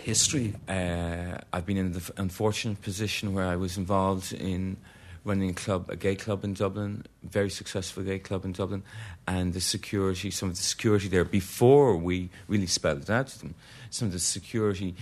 history. 0.00 0.54
Uh, 0.68 1.38
I've 1.52 1.66
been 1.66 1.76
in 1.76 1.92
the 1.92 2.12
unfortunate 2.16 2.82
position 2.82 3.34
where 3.34 3.46
I 3.46 3.56
was 3.56 3.76
involved 3.76 4.32
in 4.32 4.76
running 5.24 5.50
a 5.50 5.54
club, 5.54 5.90
a 5.90 5.96
gay 5.96 6.16
club 6.16 6.44
in 6.44 6.54
Dublin, 6.54 7.04
very 7.22 7.50
successful 7.50 8.02
gay 8.02 8.18
club 8.18 8.44
in 8.44 8.52
Dublin, 8.52 8.82
and 9.26 9.52
the 9.52 9.60
security, 9.60 10.30
some 10.30 10.48
of 10.48 10.56
the 10.56 10.62
security 10.62 11.08
there, 11.08 11.24
before 11.24 11.96
we 11.96 12.30
really 12.48 12.66
spelled 12.66 13.02
it 13.02 13.10
out 13.10 13.28
to 13.28 13.38
them, 13.38 13.54
some 13.90 14.06
of 14.06 14.12
the 14.12 14.18
security 14.18 14.94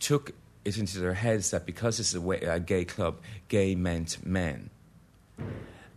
took 0.00 0.32
it 0.64 0.78
into 0.78 0.98
their 0.98 1.14
heads 1.14 1.50
that 1.50 1.66
because 1.66 2.00
it's 2.00 2.14
a, 2.14 2.20
way, 2.20 2.40
a 2.40 2.58
gay 2.58 2.84
club, 2.84 3.18
gay 3.48 3.74
meant 3.74 4.24
men, 4.26 4.70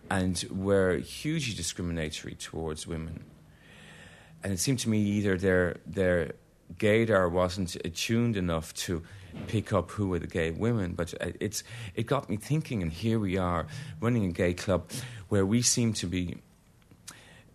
and 0.10 0.45
were 0.52 0.98
hugely 0.98 1.54
discriminatory 1.54 2.36
towards 2.36 2.86
women. 2.86 3.24
And 4.43 4.54
it 4.54 4.60
seemed 4.60 4.80
to 4.80 4.89
me 4.89 5.00
either 5.00 5.38
their 5.38 5.78
their 5.86 6.34
gaydar 6.78 7.32
wasn't 7.32 7.76
attuned 7.86 8.38
enough 8.38 8.74
to 8.74 9.04
pick 9.48 9.74
up 9.74 9.92
who 9.92 10.10
were 10.10 10.20
the 10.20 10.28
gay 10.28 10.52
women. 10.52 10.94
But 10.94 11.14
uh, 11.22 11.32
it's 11.40 11.64
it 11.96 12.06
got 12.06 12.30
me 12.30 12.38
thinking, 12.38 12.82
and 12.82 12.92
here 12.92 13.20
we 13.20 13.38
are 13.38 13.68
running 14.00 14.26
a 14.26 14.32
gay 14.32 14.54
club 14.54 14.90
where 15.30 15.46
we 15.46 15.62
seem 15.62 15.94
to 15.94 16.08
be 16.08 16.38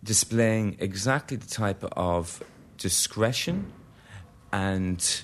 displaying 0.02 0.76
exactly 0.80 1.36
the 1.36 1.48
type 1.48 1.84
of 1.92 2.42
discretion 2.76 3.72
and 4.52 5.22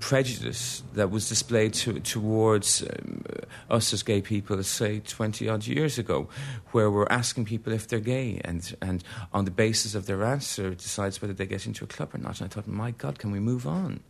prejudice 0.00 0.82
that 0.94 1.10
was 1.10 1.28
displayed 1.28 1.74
to, 1.74 2.00
towards 2.00 2.82
um, 2.82 3.22
us 3.68 3.92
as 3.92 4.02
gay 4.02 4.20
people, 4.20 4.60
say, 4.62 5.00
20 5.00 5.48
odd 5.48 5.66
years 5.66 5.98
ago, 5.98 6.28
where 6.72 6.90
we're 6.90 7.06
asking 7.10 7.44
people 7.44 7.72
if 7.72 7.86
they're 7.86 8.00
gay 8.00 8.40
and, 8.44 8.76
and 8.82 9.04
on 9.32 9.44
the 9.44 9.50
basis 9.50 9.94
of 9.94 10.06
their 10.06 10.24
answer 10.24 10.74
decides 10.74 11.22
whether 11.22 11.34
they 11.34 11.46
get 11.46 11.66
into 11.66 11.84
a 11.84 11.86
club 11.86 12.14
or 12.14 12.18
not. 12.18 12.40
And 12.40 12.50
I 12.50 12.54
thought, 12.54 12.66
my 12.66 12.90
God, 12.90 13.18
can 13.18 13.30
we 13.30 13.38
move 13.38 13.66
on? 13.66 14.00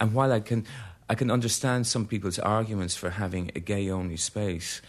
And 0.00 0.12
while 0.12 0.32
I 0.32 0.40
can, 0.40 0.66
I 1.08 1.14
can 1.14 1.30
understand 1.30 1.86
some 1.86 2.06
people's 2.06 2.38
arguments 2.38 2.96
for 2.96 3.10
having 3.10 3.52
a 3.54 3.60
gay 3.60 3.90
only 3.90 4.16
space, 4.16 4.80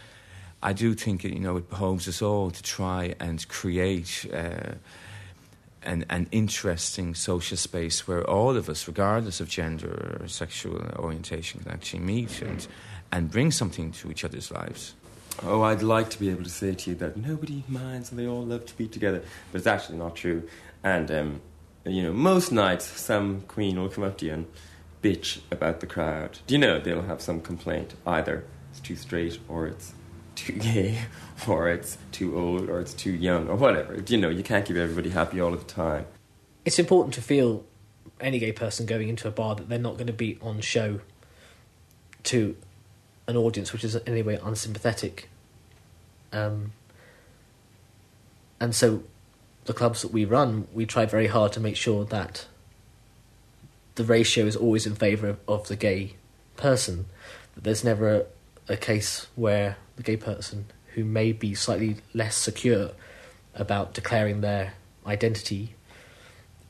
I 0.63 0.73
do 0.73 0.95
think 0.95 1.23
you 1.23 1.39
know, 1.39 1.57
it 1.57 1.69
behoves 1.69 2.07
us 2.07 2.21
all 2.21 2.49
to 2.51 2.63
try 2.63 3.15
and 3.19 3.47
create. 3.47 4.25
Uh, 4.33 4.75
an, 5.83 6.05
an 6.09 6.27
interesting 6.31 7.15
social 7.15 7.57
space 7.57 8.07
where 8.07 8.23
all 8.29 8.57
of 8.57 8.69
us, 8.69 8.87
regardless 8.87 9.39
of 9.39 9.49
gender 9.49 10.19
or 10.21 10.27
sexual 10.27 10.81
orientation, 10.97 11.61
can 11.61 11.71
actually 11.71 11.99
meet 11.99 12.41
and, 12.41 12.67
and 13.11 13.31
bring 13.31 13.51
something 13.51 13.91
to 13.93 14.11
each 14.11 14.23
other's 14.23 14.51
lives. 14.51 14.93
Oh, 15.43 15.61
I'd 15.61 15.83
like 15.83 16.09
to 16.11 16.19
be 16.19 16.29
able 16.29 16.43
to 16.43 16.49
say 16.49 16.73
to 16.73 16.89
you 16.89 16.95
that 16.97 17.15
nobody 17.15 17.63
minds 17.67 18.09
and 18.09 18.19
they 18.19 18.27
all 18.27 18.43
love 18.43 18.65
to 18.65 18.77
be 18.77 18.87
together, 18.87 19.21
but 19.51 19.59
it's 19.59 19.67
actually 19.67 19.99
not 19.99 20.15
true. 20.15 20.47
And, 20.83 21.11
um, 21.11 21.41
you 21.85 22.01
know, 22.01 22.11
most 22.11 22.51
nights 22.51 22.85
some 22.85 23.41
queen 23.41 23.79
will 23.79 23.89
come 23.89 24.03
up 24.03 24.17
to 24.17 24.25
you 24.25 24.33
and 24.33 24.45
bitch 25.03 25.41
about 25.51 25.79
the 25.79 25.85
crowd. 25.85 26.39
Do 26.47 26.55
you 26.55 26.59
know 26.59 26.79
they'll 26.79 27.03
have 27.03 27.21
some 27.21 27.39
complaint? 27.41 27.93
Either 28.05 28.45
it's 28.71 28.79
too 28.79 28.95
straight 28.95 29.39
or 29.47 29.67
it's 29.67 29.93
too 30.37 30.53
gay 30.53 30.99
or 31.47 31.67
it's 31.67 31.97
too 32.11 32.37
old 32.37 32.69
or 32.69 32.79
it's 32.79 32.93
too 32.93 33.11
young 33.11 33.49
or 33.49 33.55
whatever. 33.55 34.01
You 34.07 34.17
know, 34.17 34.29
you 34.29 34.43
can't 34.43 34.65
keep 34.65 34.77
everybody 34.77 35.09
happy 35.09 35.41
all 35.41 35.53
of 35.53 35.67
the 35.67 35.73
time. 35.73 36.05
It's 36.63 36.79
important 36.79 37.13
to 37.15 37.21
feel 37.21 37.65
any 38.21 38.39
gay 38.39 38.51
person 38.51 38.85
going 38.85 39.09
into 39.09 39.27
a 39.27 39.31
bar 39.31 39.55
that 39.55 39.67
they're 39.67 39.79
not 39.79 39.95
going 39.95 40.07
to 40.07 40.13
be 40.13 40.37
on 40.41 40.61
show 40.61 41.01
to 42.23 42.55
an 43.27 43.35
audience 43.35 43.73
which 43.73 43.83
is 43.83 43.95
in 43.95 44.01
any 44.07 44.21
way 44.21 44.39
unsympathetic. 44.41 45.29
Um, 46.31 46.71
and 48.59 48.73
so 48.73 49.03
the 49.65 49.73
clubs 49.73 50.01
that 50.01 50.11
we 50.11 50.25
run, 50.25 50.67
we 50.73 50.85
try 50.85 51.05
very 51.05 51.27
hard 51.27 51.51
to 51.53 51.59
make 51.59 51.75
sure 51.75 52.05
that 52.05 52.47
the 53.95 54.03
ratio 54.03 54.45
is 54.45 54.55
always 54.55 54.85
in 54.85 54.95
favour 54.95 55.29
of, 55.29 55.39
of 55.47 55.67
the 55.67 55.75
gay 55.75 56.13
person. 56.55 57.05
That 57.55 57.63
there's 57.63 57.83
never 57.83 58.27
a, 58.67 58.77
case 58.77 59.27
where 59.35 59.77
the 59.95 60.03
gay 60.03 60.17
person 60.17 60.65
who 60.93 61.03
may 61.03 61.31
be 61.31 61.53
slightly 61.53 61.97
less 62.13 62.35
secure 62.35 62.91
about 63.55 63.93
declaring 63.93 64.41
their 64.41 64.73
identity 65.05 65.75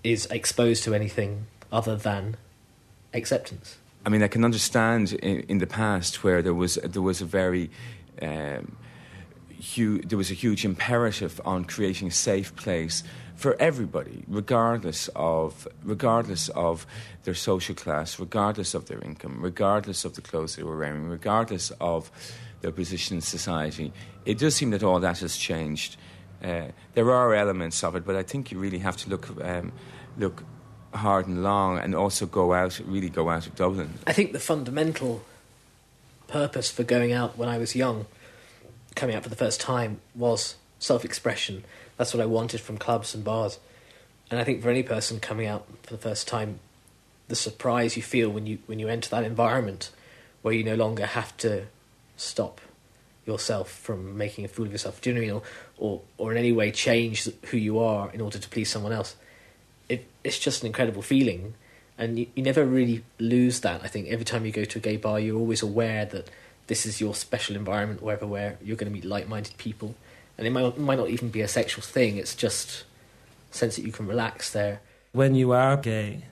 is 0.03 0.25
exposed 0.27 0.83
to 0.83 0.93
anything 0.93 1.47
other 1.71 1.95
than 1.95 2.37
acceptance. 3.13 3.77
I 4.05 4.09
mean, 4.09 4.23
I 4.23 4.27
can 4.27 4.45
understand 4.45 5.13
in, 5.13 5.41
in 5.41 5.57
the 5.57 5.67
past 5.67 6.23
where 6.23 6.41
there 6.41 6.53
was 6.53 6.75
there 6.75 7.01
was 7.01 7.21
a 7.21 7.25
very 7.25 7.69
um, 8.21 8.77
there 9.75 10.17
was 10.17 10.31
a 10.31 10.35
huge 10.35 10.63
imperative 10.63 11.41
on 11.43 11.65
creating 11.65 12.07
a 12.07 12.11
safe 12.11 12.55
place 12.55 13.03
for 13.37 13.55
everybody, 13.59 14.23
regardless 14.27 15.09
of 15.15 15.67
regardless 15.83 16.49
of 16.49 16.85
their 17.23 17.35
social 17.35 17.75
class, 17.75 18.19
regardless 18.19 18.73
of 18.73 18.87
their 18.87 18.99
income, 18.99 19.37
regardless 19.39 20.03
of 20.03 20.15
the 20.15 20.21
clothes 20.21 20.55
they 20.55 20.63
were 20.63 20.77
wearing, 20.77 21.07
regardless 21.07 21.71
of 21.79 22.11
their 22.61 22.71
position 22.71 23.17
in 23.17 23.21
society. 23.21 23.93
It 24.25 24.39
does 24.39 24.55
seem 24.55 24.71
that 24.71 24.83
all 24.83 24.99
that 24.99 25.19
has 25.19 25.37
changed. 25.37 25.97
Uh, 26.43 26.69
there 26.95 27.11
are 27.11 27.33
elements 27.35 27.83
of 27.83 27.95
it, 27.95 28.05
but 28.05 28.15
I 28.15 28.23
think 28.23 28.51
you 28.51 28.59
really 28.59 28.79
have 28.79 28.97
to 28.97 29.09
look 29.09 29.29
um, 29.41 29.71
look 30.17 30.43
hard 30.93 31.27
and 31.27 31.43
long, 31.43 31.77
and 31.77 31.93
also 31.93 32.25
go 32.25 32.53
out, 32.53 32.81
really 32.85 33.09
go 33.09 33.29
out 33.29 33.45
of 33.45 33.55
Dublin. 33.55 33.93
I 34.07 34.13
think 34.13 34.33
the 34.33 34.39
fundamental 34.39 35.21
purpose 36.27 36.71
for 36.71 36.83
going 36.83 37.13
out 37.13 37.37
when 37.37 37.49
I 37.49 37.59
was 37.59 37.75
young, 37.75 38.07
coming 38.95 39.15
out 39.15 39.21
for 39.21 39.29
the 39.29 39.35
first 39.35 39.61
time, 39.61 40.01
was 40.15 40.55
self-expression. 40.79 41.63
That's 41.97 42.13
what 42.13 42.21
I 42.21 42.27
wanted 42.27 42.61
from 42.61 42.77
clubs 42.77 43.13
and 43.15 43.23
bars, 43.23 43.59
and 44.29 44.39
I 44.39 44.43
think 44.43 44.61
for 44.61 44.69
any 44.69 44.83
person 44.83 45.19
coming 45.19 45.47
out 45.47 45.67
for 45.83 45.91
the 45.91 46.01
first 46.01 46.27
time, 46.27 46.59
the 47.27 47.35
surprise 47.35 47.97
you 47.97 48.03
feel 48.03 48.29
when 48.29 48.45
you 48.45 48.59
when 48.67 48.79
you 48.79 48.87
enter 48.87 49.09
that 49.09 49.23
environment 49.23 49.91
where 50.41 50.53
you 50.53 50.63
no 50.63 50.75
longer 50.75 51.05
have 51.05 51.35
to 51.37 51.65
stop 52.15 52.61
yourself 53.25 53.69
from 53.69 54.17
making 54.17 54.45
a 54.45 54.47
fool 54.47 54.65
of 54.65 54.71
yourself. 54.71 55.01
Do 55.01 55.09
you 55.09 55.15
know 55.15 55.21
what 55.21 55.27
I 55.27 55.33
mean? 55.33 55.41
Or, 55.77 56.01
or, 56.17 56.31
in 56.31 56.37
any 56.37 56.53
way 56.53 56.71
change 56.71 57.27
who 57.47 57.57
you 57.57 57.79
are 57.79 58.09
in 58.11 58.21
order 58.21 58.39
to 58.39 58.49
please 58.49 58.69
someone 58.69 58.93
else. 58.93 59.15
It, 59.89 60.07
it's 60.23 60.39
just 60.39 60.63
an 60.63 60.67
incredible 60.67 61.01
feeling, 61.01 61.53
and 61.97 62.17
you, 62.19 62.27
you 62.35 62.43
never 62.43 62.65
really 62.65 63.03
lose 63.19 63.59
that. 63.61 63.81
I 63.83 63.87
think 63.87 64.07
every 64.07 64.25
time 64.25 64.45
you 64.45 64.51
go 64.51 64.63
to 64.63 64.79
a 64.79 64.81
gay 64.81 64.97
bar, 64.97 65.19
you're 65.19 65.37
always 65.37 65.61
aware 65.61 66.05
that 66.05 66.29
this 66.67 66.85
is 66.85 66.99
your 67.01 67.13
special 67.13 67.55
environment, 67.55 68.01
wherever 68.01 68.25
where 68.25 68.57
you're 68.63 68.77
going 68.77 68.91
to 68.91 68.93
meet 68.93 69.05
like-minded 69.05 69.57
people, 69.57 69.95
and 70.37 70.45
it 70.45 70.51
might 70.51 70.65
it 70.65 70.79
might 70.79 70.97
not 70.97 71.09
even 71.09 71.29
be 71.29 71.41
a 71.41 71.47
sexual 71.47 71.83
thing. 71.83 72.17
It's 72.17 72.35
just 72.35 72.83
sense 73.51 73.75
that 73.75 73.85
you 73.85 73.91
can 73.91 74.07
relax 74.07 74.51
there. 74.51 74.81
When 75.13 75.35
you 75.35 75.51
are 75.51 75.77
gay, 75.77 76.25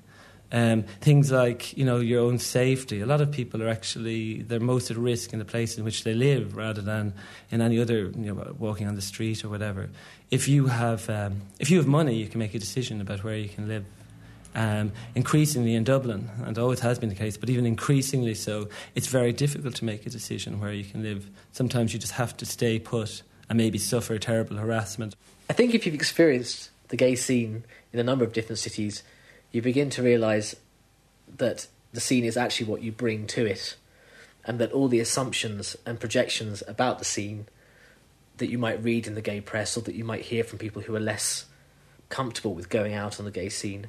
um, 0.51 0.84
things 1.01 1.32
like 1.32 1.76
you 1.78 1.86
know 1.86 1.99
your 1.99 2.22
own 2.22 2.39
safety. 2.39 3.01
A 3.01 3.06
lot 3.06 3.22
of 3.22 3.32
people 3.32 3.64
are 3.64 3.70
actually 3.70 4.43
they're 4.43 4.60
most 4.60 4.91
at 4.91 4.97
risk 4.97 5.34
in 5.34 5.39
the 5.39 5.45
place 5.45 5.78
in 5.78 5.84
which 5.84 6.03
they 6.03 6.14
live, 6.14 6.56
rather 6.56 6.82
than 6.82 7.14
in 7.51 7.62
any 7.62 7.80
other 7.80 8.12
you 8.16 8.34
know 8.34 8.56
walking 8.60 8.88
on 8.88 8.95
the 8.95 9.01
street 9.01 9.43
or 9.43 9.49
whatever. 9.49 9.89
If 10.30 10.47
you 10.47 10.68
have 10.68 11.10
um, 11.10 11.41
if 11.60 11.72
you 11.72 11.78
have 11.78 11.88
money, 11.88 12.16
you 12.16 12.28
can 12.28 12.39
make 12.39 12.53
a 12.53 12.60
decision 12.60 13.01
about 13.01 13.24
where 13.24 13.36
you 13.36 13.49
can 13.49 13.68
live. 13.68 13.86
Um, 14.58 14.93
increasingly 15.16 15.76
in 15.76 15.84
Dublin, 15.84 16.30
and 16.45 16.58
always 16.58 16.80
has 16.80 16.97
been 16.97 17.10
the 17.10 17.16
case, 17.16 17.36
but 17.36 17.49
even 17.49 17.66
increasingly 17.66 18.34
so, 18.34 18.70
it's 18.95 19.08
very 19.08 19.34
difficult 19.34 19.76
to 19.76 19.84
make 19.84 20.06
a 20.06 20.10
decision 20.10 20.62
where 20.62 20.72
you 20.72 20.86
can 20.86 21.03
live. 21.03 21.30
Sometimes 21.51 21.91
you 21.91 21.99
just 21.99 22.14
have 22.14 22.38
to 22.38 22.45
stay 22.45 22.80
put 22.80 23.22
and 23.50 23.58
maybe 23.58 23.78
suffer 23.78 24.18
terrible 24.18 24.58
harassment. 24.58 25.16
I 25.50 25.54
think 25.54 25.74
if 25.74 25.86
you've 25.86 25.96
experienced 25.96 26.70
the 26.88 26.98
gay 26.98 27.16
scene 27.16 27.64
in 27.93 28.00
a 28.00 28.04
number 28.04 28.26
of 28.26 28.34
different 28.34 28.60
cities, 28.60 29.04
you 29.52 29.62
begin 29.62 29.89
to 29.91 30.04
realise 30.04 30.56
that 31.38 31.68
the 31.93 32.02
scene 32.02 32.26
is 32.26 32.38
actually 32.38 32.68
what 32.68 32.82
you 32.82 32.91
bring 32.91 33.28
to 33.28 33.46
it, 33.46 33.76
and 34.43 34.60
that 34.60 34.72
all 34.72 34.88
the 34.88 35.00
assumptions 35.00 35.76
and 35.86 36.00
projections 36.00 36.62
about 36.68 37.00
the 37.00 37.06
scene 37.06 37.48
that 38.38 38.50
you 38.50 38.58
might 38.58 38.84
read 38.84 39.08
in 39.08 39.16
the 39.16 39.22
gay 39.22 39.41
press 39.41 39.78
or 39.78 39.82
that 39.82 39.96
you 39.96 40.04
might 40.04 40.24
hear 40.24 40.43
from 40.43 40.60
people 40.60 40.82
who 40.82 40.96
are 40.96 41.00
less 41.00 41.46
comfortable 42.10 42.54
with 42.54 42.70
going 42.70 42.93
out 42.93 43.18
on 43.18 43.26
the 43.26 43.32
gay 43.32 43.50
scene, 43.50 43.88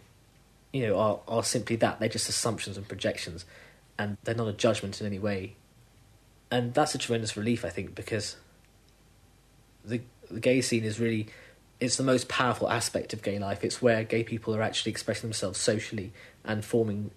you 0.72 0.86
know, 0.86 0.98
are, 0.98 1.20
are 1.28 1.42
simply 1.42 1.76
that. 1.76 1.98
They're 1.98 2.08
just 2.08 2.28
assumptions 2.28 2.76
and 2.76 2.86
projections, 2.88 3.44
and 3.98 4.16
they're 4.24 4.34
not 4.34 4.48
a 4.48 4.52
judgment 4.52 5.00
in 5.00 5.06
any 5.06 5.18
way. 5.18 5.56
And 6.50 6.72
that's 6.74 6.94
a 6.94 6.98
tremendous 6.98 7.36
relief, 7.36 7.64
I 7.64 7.70
think, 7.70 7.94
because 7.94 8.36
the 9.86 10.00
the 10.30 10.40
gay 10.40 10.60
scene 10.60 10.84
is 10.84 10.98
really 10.98 11.28
it's 11.78 11.96
the 11.96 12.02
most 12.02 12.28
powerful 12.28 12.70
aspect 12.70 13.12
of 13.12 13.22
gay 13.22 13.38
life. 13.38 13.62
It's 13.62 13.82
where 13.82 14.02
gay 14.02 14.24
people 14.24 14.54
are 14.56 14.62
actually 14.62 14.90
expressing 14.90 15.28
themselves 15.28 15.60
socially 15.60 16.12
and 16.44 16.64
forming 16.64 17.10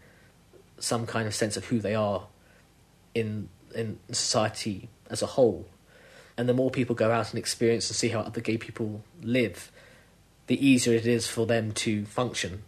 some 0.79 1.05
kind 1.05 1.27
of 1.27 1.33
sense 1.33 1.55
of 1.57 1.65
who 1.65 1.79
they 1.79 1.95
are 1.95 2.27
in 3.15 3.49
in 3.73 3.99
society 4.11 4.89
as 5.09 5.21
a 5.21 5.27
whole. 5.27 5.67
And 6.37 6.47
the 6.47 6.53
more 6.53 6.71
people 6.71 6.95
go 6.95 7.11
out 7.11 7.31
and 7.31 7.39
experience 7.39 7.89
and 7.89 7.95
see 7.95 8.09
how 8.09 8.21
other 8.21 8.41
gay 8.41 8.57
people 8.57 9.03
live, 9.21 9.71
the 10.47 10.65
easier 10.65 10.93
it 10.93 11.05
is 11.05 11.27
for 11.27 11.45
them 11.45 11.73
to 11.73 12.05
function 12.05 12.63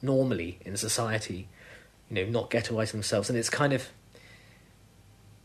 normally 0.00 0.58
in 0.64 0.76
society, 0.76 1.48
you 2.08 2.14
know, 2.14 2.30
not 2.30 2.50
ghettoising 2.50 2.92
themselves. 2.92 3.28
And 3.28 3.38
it's 3.38 3.50
kind 3.50 3.72
of 3.72 3.88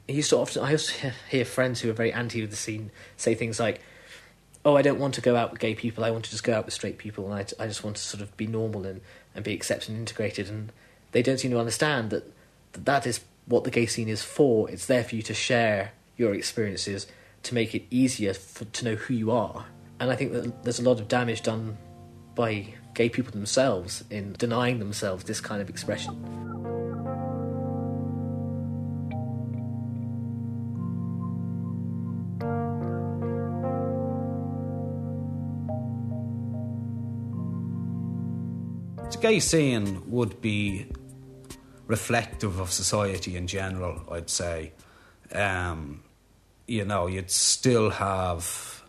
Used 0.07 0.29
to 0.31 0.37
often 0.37 0.63
I 0.63 0.75
to 0.75 1.13
hear 1.29 1.45
friends 1.45 1.81
who 1.81 1.89
are 1.89 1.93
very 1.93 2.11
anti 2.11 2.43
of 2.43 2.49
the 2.49 2.55
scene 2.55 2.91
say 3.17 3.35
things 3.35 3.59
like, 3.59 3.81
"Oh, 4.65 4.75
I 4.75 4.81
don't 4.81 4.99
want 4.99 5.13
to 5.15 5.21
go 5.21 5.35
out 5.35 5.51
with 5.51 5.59
gay 5.59 5.75
people. 5.75 6.03
I 6.03 6.11
want 6.11 6.25
to 6.25 6.31
just 6.31 6.43
go 6.43 6.53
out 6.53 6.65
with 6.65 6.73
straight 6.73 6.97
people, 6.97 7.31
and 7.31 7.33
I, 7.33 7.63
I 7.63 7.67
just 7.67 7.83
want 7.83 7.95
to 7.97 8.01
sort 8.01 8.21
of 8.21 8.35
be 8.37 8.47
normal 8.47 8.85
and, 8.85 9.01
and 9.35 9.43
be 9.43 9.53
accepted 9.53 9.89
and 9.89 9.99
integrated." 9.99 10.49
And 10.49 10.71
they 11.11 11.21
don't 11.21 11.39
seem 11.39 11.51
to 11.51 11.59
understand 11.59 12.09
that, 12.09 12.31
that 12.73 12.85
that 12.85 13.07
is 13.07 13.21
what 13.45 13.63
the 13.63 13.71
gay 13.71 13.85
scene 13.85 14.09
is 14.09 14.23
for. 14.23 14.69
It's 14.69 14.85
there 14.85 15.03
for 15.03 15.15
you 15.15 15.21
to 15.23 15.33
share 15.33 15.93
your 16.17 16.33
experiences 16.33 17.07
to 17.43 17.55
make 17.55 17.73
it 17.73 17.83
easier 17.89 18.33
for, 18.33 18.65
to 18.65 18.85
know 18.85 18.95
who 18.95 19.13
you 19.13 19.31
are. 19.31 19.65
And 19.99 20.09
I 20.11 20.15
think 20.15 20.33
that 20.33 20.63
there's 20.63 20.79
a 20.79 20.83
lot 20.83 20.99
of 20.99 21.07
damage 21.07 21.41
done 21.41 21.77
by 22.35 22.67
gay 22.93 23.09
people 23.09 23.31
themselves 23.31 24.03
in 24.09 24.33
denying 24.33 24.79
themselves 24.79 25.23
this 25.23 25.41
kind 25.41 25.61
of 25.61 25.69
expression. 25.69 26.80
Gay 39.21 39.39
scene 39.39 40.01
would 40.09 40.41
be 40.41 40.87
reflective 41.85 42.59
of 42.59 42.71
society 42.71 43.37
in 43.37 43.47
general, 43.47 44.01
I'd 44.11 44.29
say. 44.29 44.73
Um, 45.31 46.03
you 46.67 46.85
know, 46.85 47.07
you'd 47.07 47.29
still 47.29 47.91
have 47.91 48.83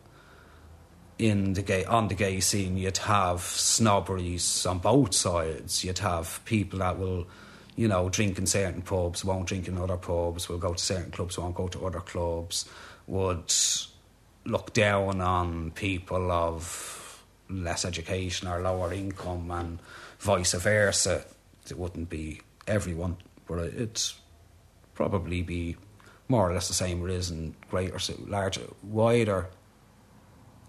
in 1.18 1.53
the 1.53 1.62
gay 1.62 1.85
on 1.85 2.09
the 2.09 2.14
gay 2.14 2.41
scene, 2.41 2.76
you'd 2.76 2.97
have 2.99 3.43
snobberies 3.43 4.66
on 4.66 4.78
both 4.78 5.14
sides. 5.14 5.85
You'd 5.85 5.99
have 5.99 6.41
people 6.47 6.78
that 6.80 6.99
will, 6.99 7.26
you 7.76 7.87
know, 7.87 8.09
drink 8.09 8.39
in 8.39 8.47
certain 8.47 8.83
pubs, 8.83 9.24
won't 9.24 9.47
drink 9.47 9.68
in 9.68 9.76
other 9.76 9.99
pubs, 9.99 10.49
will 10.49 10.59
go 10.59 10.72
to 10.72 10.83
certain 10.83 11.12
clubs, 11.12 11.39
won't 11.39 11.55
go 11.55 11.68
to 11.68 11.87
other 11.87 12.01
clubs, 12.01 12.64
would 13.07 13.53
look 14.45 14.72
down 14.72 15.20
on 15.20 15.70
people 15.72 16.33
of 16.33 17.02
less 17.49 17.84
education 17.84 18.49
or 18.49 18.61
lower 18.61 18.93
income 18.93 19.51
and 19.51 19.78
vice 20.18 20.53
versa. 20.55 21.24
It 21.68 21.78
wouldn't 21.78 22.09
be 22.09 22.40
everyone, 22.66 23.16
but 23.47 23.59
it'd 23.59 24.01
probably 24.95 25.43
be 25.43 25.76
more 26.28 26.49
or 26.49 26.55
less 26.55 26.68
the 26.68 26.74
same 26.74 27.05
it 27.05 27.12
is 27.12 27.30
in 27.30 27.55
greater, 27.70 27.99
larger, 28.26 28.62
wider 28.82 29.49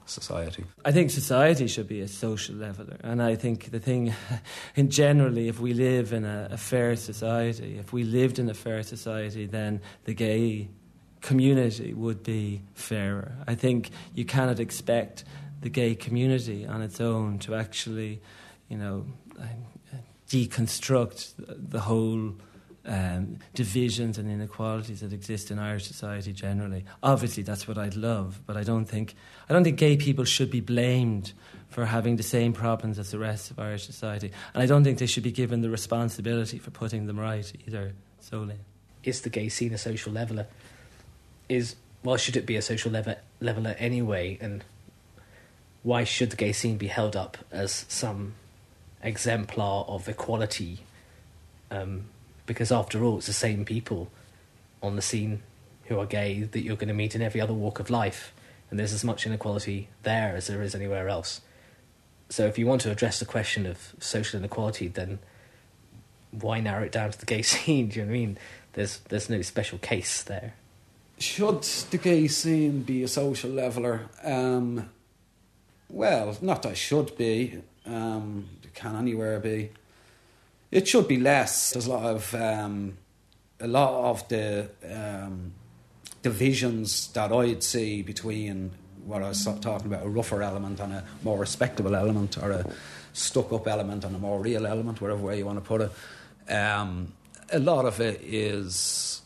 society. 0.05 0.65
I 0.83 0.91
think 0.91 1.09
society 1.11 1.67
should 1.67 1.87
be 1.87 2.01
a 2.01 2.07
social 2.07 2.55
leveler, 2.55 2.97
and 3.03 3.21
I 3.21 3.35
think 3.35 3.71
the 3.71 3.79
thing, 3.79 4.13
in 4.75 4.89
generally, 4.89 5.47
if 5.47 5.59
we 5.59 5.73
live 5.73 6.13
in 6.13 6.25
a, 6.25 6.49
a 6.51 6.57
fair 6.57 6.95
society, 6.95 7.77
if 7.77 7.93
we 7.93 8.03
lived 8.03 8.39
in 8.39 8.49
a 8.49 8.53
fair 8.53 8.83
society, 8.83 9.45
then 9.45 9.81
the 10.03 10.13
gay 10.13 10.69
community 11.21 11.93
would 11.93 12.21
be 12.21 12.61
fairer. 12.73 13.31
I 13.47 13.55
think 13.55 13.91
you 14.13 14.25
cannot 14.25 14.59
expect 14.59 15.23
the 15.63 15.69
gay 15.69 15.95
community 15.95 16.67
on 16.67 16.81
its 16.81 17.01
own 17.01 17.39
to 17.39 17.55
actually, 17.55 18.21
you 18.69 18.77
know, 18.77 19.05
deconstruct 20.29 21.33
the 21.37 21.79
whole 21.79 22.35
um, 22.85 23.37
divisions 23.53 24.17
and 24.17 24.29
inequalities 24.29 24.99
that 24.99 25.13
exist 25.13 25.51
in 25.51 25.59
Irish 25.59 25.87
society 25.87 26.33
generally. 26.33 26.83
Obviously, 27.01 27.43
that's 27.43 27.65
what 27.65 27.77
I'd 27.77 27.95
love, 27.95 28.41
but 28.45 28.57
I 28.57 28.63
don't 28.63 28.85
think 28.85 29.15
I 29.49 29.53
don't 29.53 29.63
think 29.63 29.77
gay 29.77 29.95
people 29.95 30.25
should 30.25 30.51
be 30.51 30.59
blamed 30.59 31.31
for 31.69 31.85
having 31.85 32.17
the 32.17 32.23
same 32.23 32.51
problems 32.51 32.99
as 32.99 33.11
the 33.11 33.19
rest 33.19 33.49
of 33.49 33.57
Irish 33.57 33.85
society, 33.85 34.31
and 34.53 34.61
I 34.61 34.65
don't 34.65 34.83
think 34.83 34.99
they 34.99 35.05
should 35.05 35.23
be 35.23 35.31
given 35.31 35.61
the 35.61 35.69
responsibility 35.69 36.59
for 36.59 36.71
putting 36.71 37.07
them 37.07 37.19
right 37.19 37.51
either. 37.65 37.93
Solely, 38.19 38.57
is 39.03 39.21
the 39.21 39.29
gay 39.29 39.47
scene 39.47 39.73
a 39.73 39.77
social 39.77 40.11
leveler? 40.11 40.47
Is 41.47 41.77
well, 42.03 42.17
should 42.17 42.35
it 42.35 42.45
be 42.45 42.57
a 42.57 42.61
social 42.61 42.91
level, 42.91 43.15
leveler 43.39 43.75
anyway? 43.79 44.37
And 44.41 44.63
why 45.83 46.05
should 46.05 46.29
the 46.31 46.35
gay 46.35 46.53
scene 46.53 46.77
be 46.77 46.87
held 46.87 47.15
up 47.15 47.37
as 47.51 47.85
some 47.87 48.33
exemplar 49.01 49.85
of 49.87 50.07
equality? 50.07 50.79
Um, 51.69 52.05
because 52.45 52.71
after 52.71 53.03
all, 53.03 53.17
it's 53.17 53.27
the 53.27 53.33
same 53.33 53.65
people 53.65 54.09
on 54.81 54.95
the 54.95 55.01
scene 55.01 55.43
who 55.85 55.99
are 55.99 56.05
gay 56.05 56.43
that 56.43 56.61
you're 56.61 56.77
going 56.77 56.87
to 56.87 56.93
meet 56.93 57.15
in 57.15 57.21
every 57.21 57.41
other 57.41 57.53
walk 57.53 57.79
of 57.79 57.89
life, 57.89 58.33
and 58.69 58.79
there's 58.79 58.93
as 58.93 59.03
much 59.03 59.25
inequality 59.25 59.89
there 60.03 60.35
as 60.35 60.47
there 60.47 60.61
is 60.61 60.73
anywhere 60.73 61.09
else. 61.09 61.41
So, 62.29 62.45
if 62.47 62.57
you 62.57 62.65
want 62.65 62.81
to 62.81 62.91
address 62.91 63.19
the 63.19 63.25
question 63.25 63.65
of 63.65 63.93
social 63.99 64.39
inequality, 64.39 64.87
then 64.87 65.19
why 66.31 66.59
narrow 66.61 66.83
it 66.83 66.91
down 66.91 67.11
to 67.11 67.19
the 67.19 67.25
gay 67.25 67.41
scene? 67.43 67.89
Do 67.89 67.99
you 67.99 68.05
know 68.05 68.11
what 68.11 68.15
I 68.15 68.19
mean? 68.19 68.37
There's 68.73 68.99
there's 69.09 69.29
no 69.29 69.41
special 69.41 69.77
case 69.77 70.23
there. 70.23 70.55
Should 71.19 71.63
the 71.91 71.97
gay 71.97 72.27
scene 72.27 72.81
be 72.81 73.03
a 73.03 73.07
social 73.07 73.51
leveler? 73.51 74.09
Um, 74.23 74.89
well, 75.93 76.35
not 76.41 76.63
that 76.63 76.71
it 76.71 76.77
should 76.77 77.15
be. 77.15 77.61
Um, 77.85 78.49
it 78.63 78.73
can 78.73 78.95
anywhere 78.95 79.39
be. 79.39 79.69
It 80.71 80.87
should 80.87 81.07
be 81.07 81.17
less. 81.17 81.71
There's 81.71 81.85
a 81.85 81.91
lot 81.91 82.05
of 82.05 82.33
um, 82.33 82.97
a 83.59 83.67
lot 83.67 84.09
of 84.09 84.27
the 84.27 84.69
um, 84.91 85.53
divisions 86.23 87.09
that 87.13 87.31
I'd 87.31 87.61
see 87.61 88.01
between 88.01 88.71
what 89.05 89.21
I 89.21 89.29
was 89.29 89.43
talking 89.43 89.87
about 89.87 90.03
a 90.03 90.09
rougher 90.09 90.41
element 90.41 90.79
and 90.79 90.93
a 90.93 91.03
more 91.23 91.37
respectable 91.37 91.95
element, 91.95 92.37
or 92.41 92.51
a 92.51 92.65
stuck-up 93.13 93.67
element 93.67 94.03
and 94.03 94.15
a 94.15 94.19
more 94.19 94.39
real 94.39 94.65
element, 94.65 94.99
whatever 94.99 95.21
way 95.21 95.37
you 95.37 95.45
want 95.45 95.59
to 95.59 95.65
put 95.65 95.81
it. 95.81 96.51
Um, 96.51 97.13
a 97.51 97.59
lot 97.59 97.85
of 97.85 97.99
it 97.99 98.21
is 98.23 99.21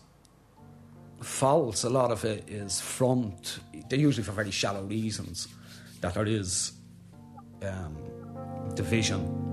false. 1.21 1.85
A 1.85 1.89
lot 1.89 2.11
of 2.11 2.25
it 2.25 2.43
is 2.49 2.81
front. 2.81 3.59
They're 3.89 3.99
usually 3.99 4.23
for 4.23 4.33
very 4.33 4.51
shallow 4.51 4.83
reasons. 4.83 5.47
That 6.01 6.13
there 6.13 6.25
is 6.25 6.73
um, 7.63 7.97
division 8.75 9.46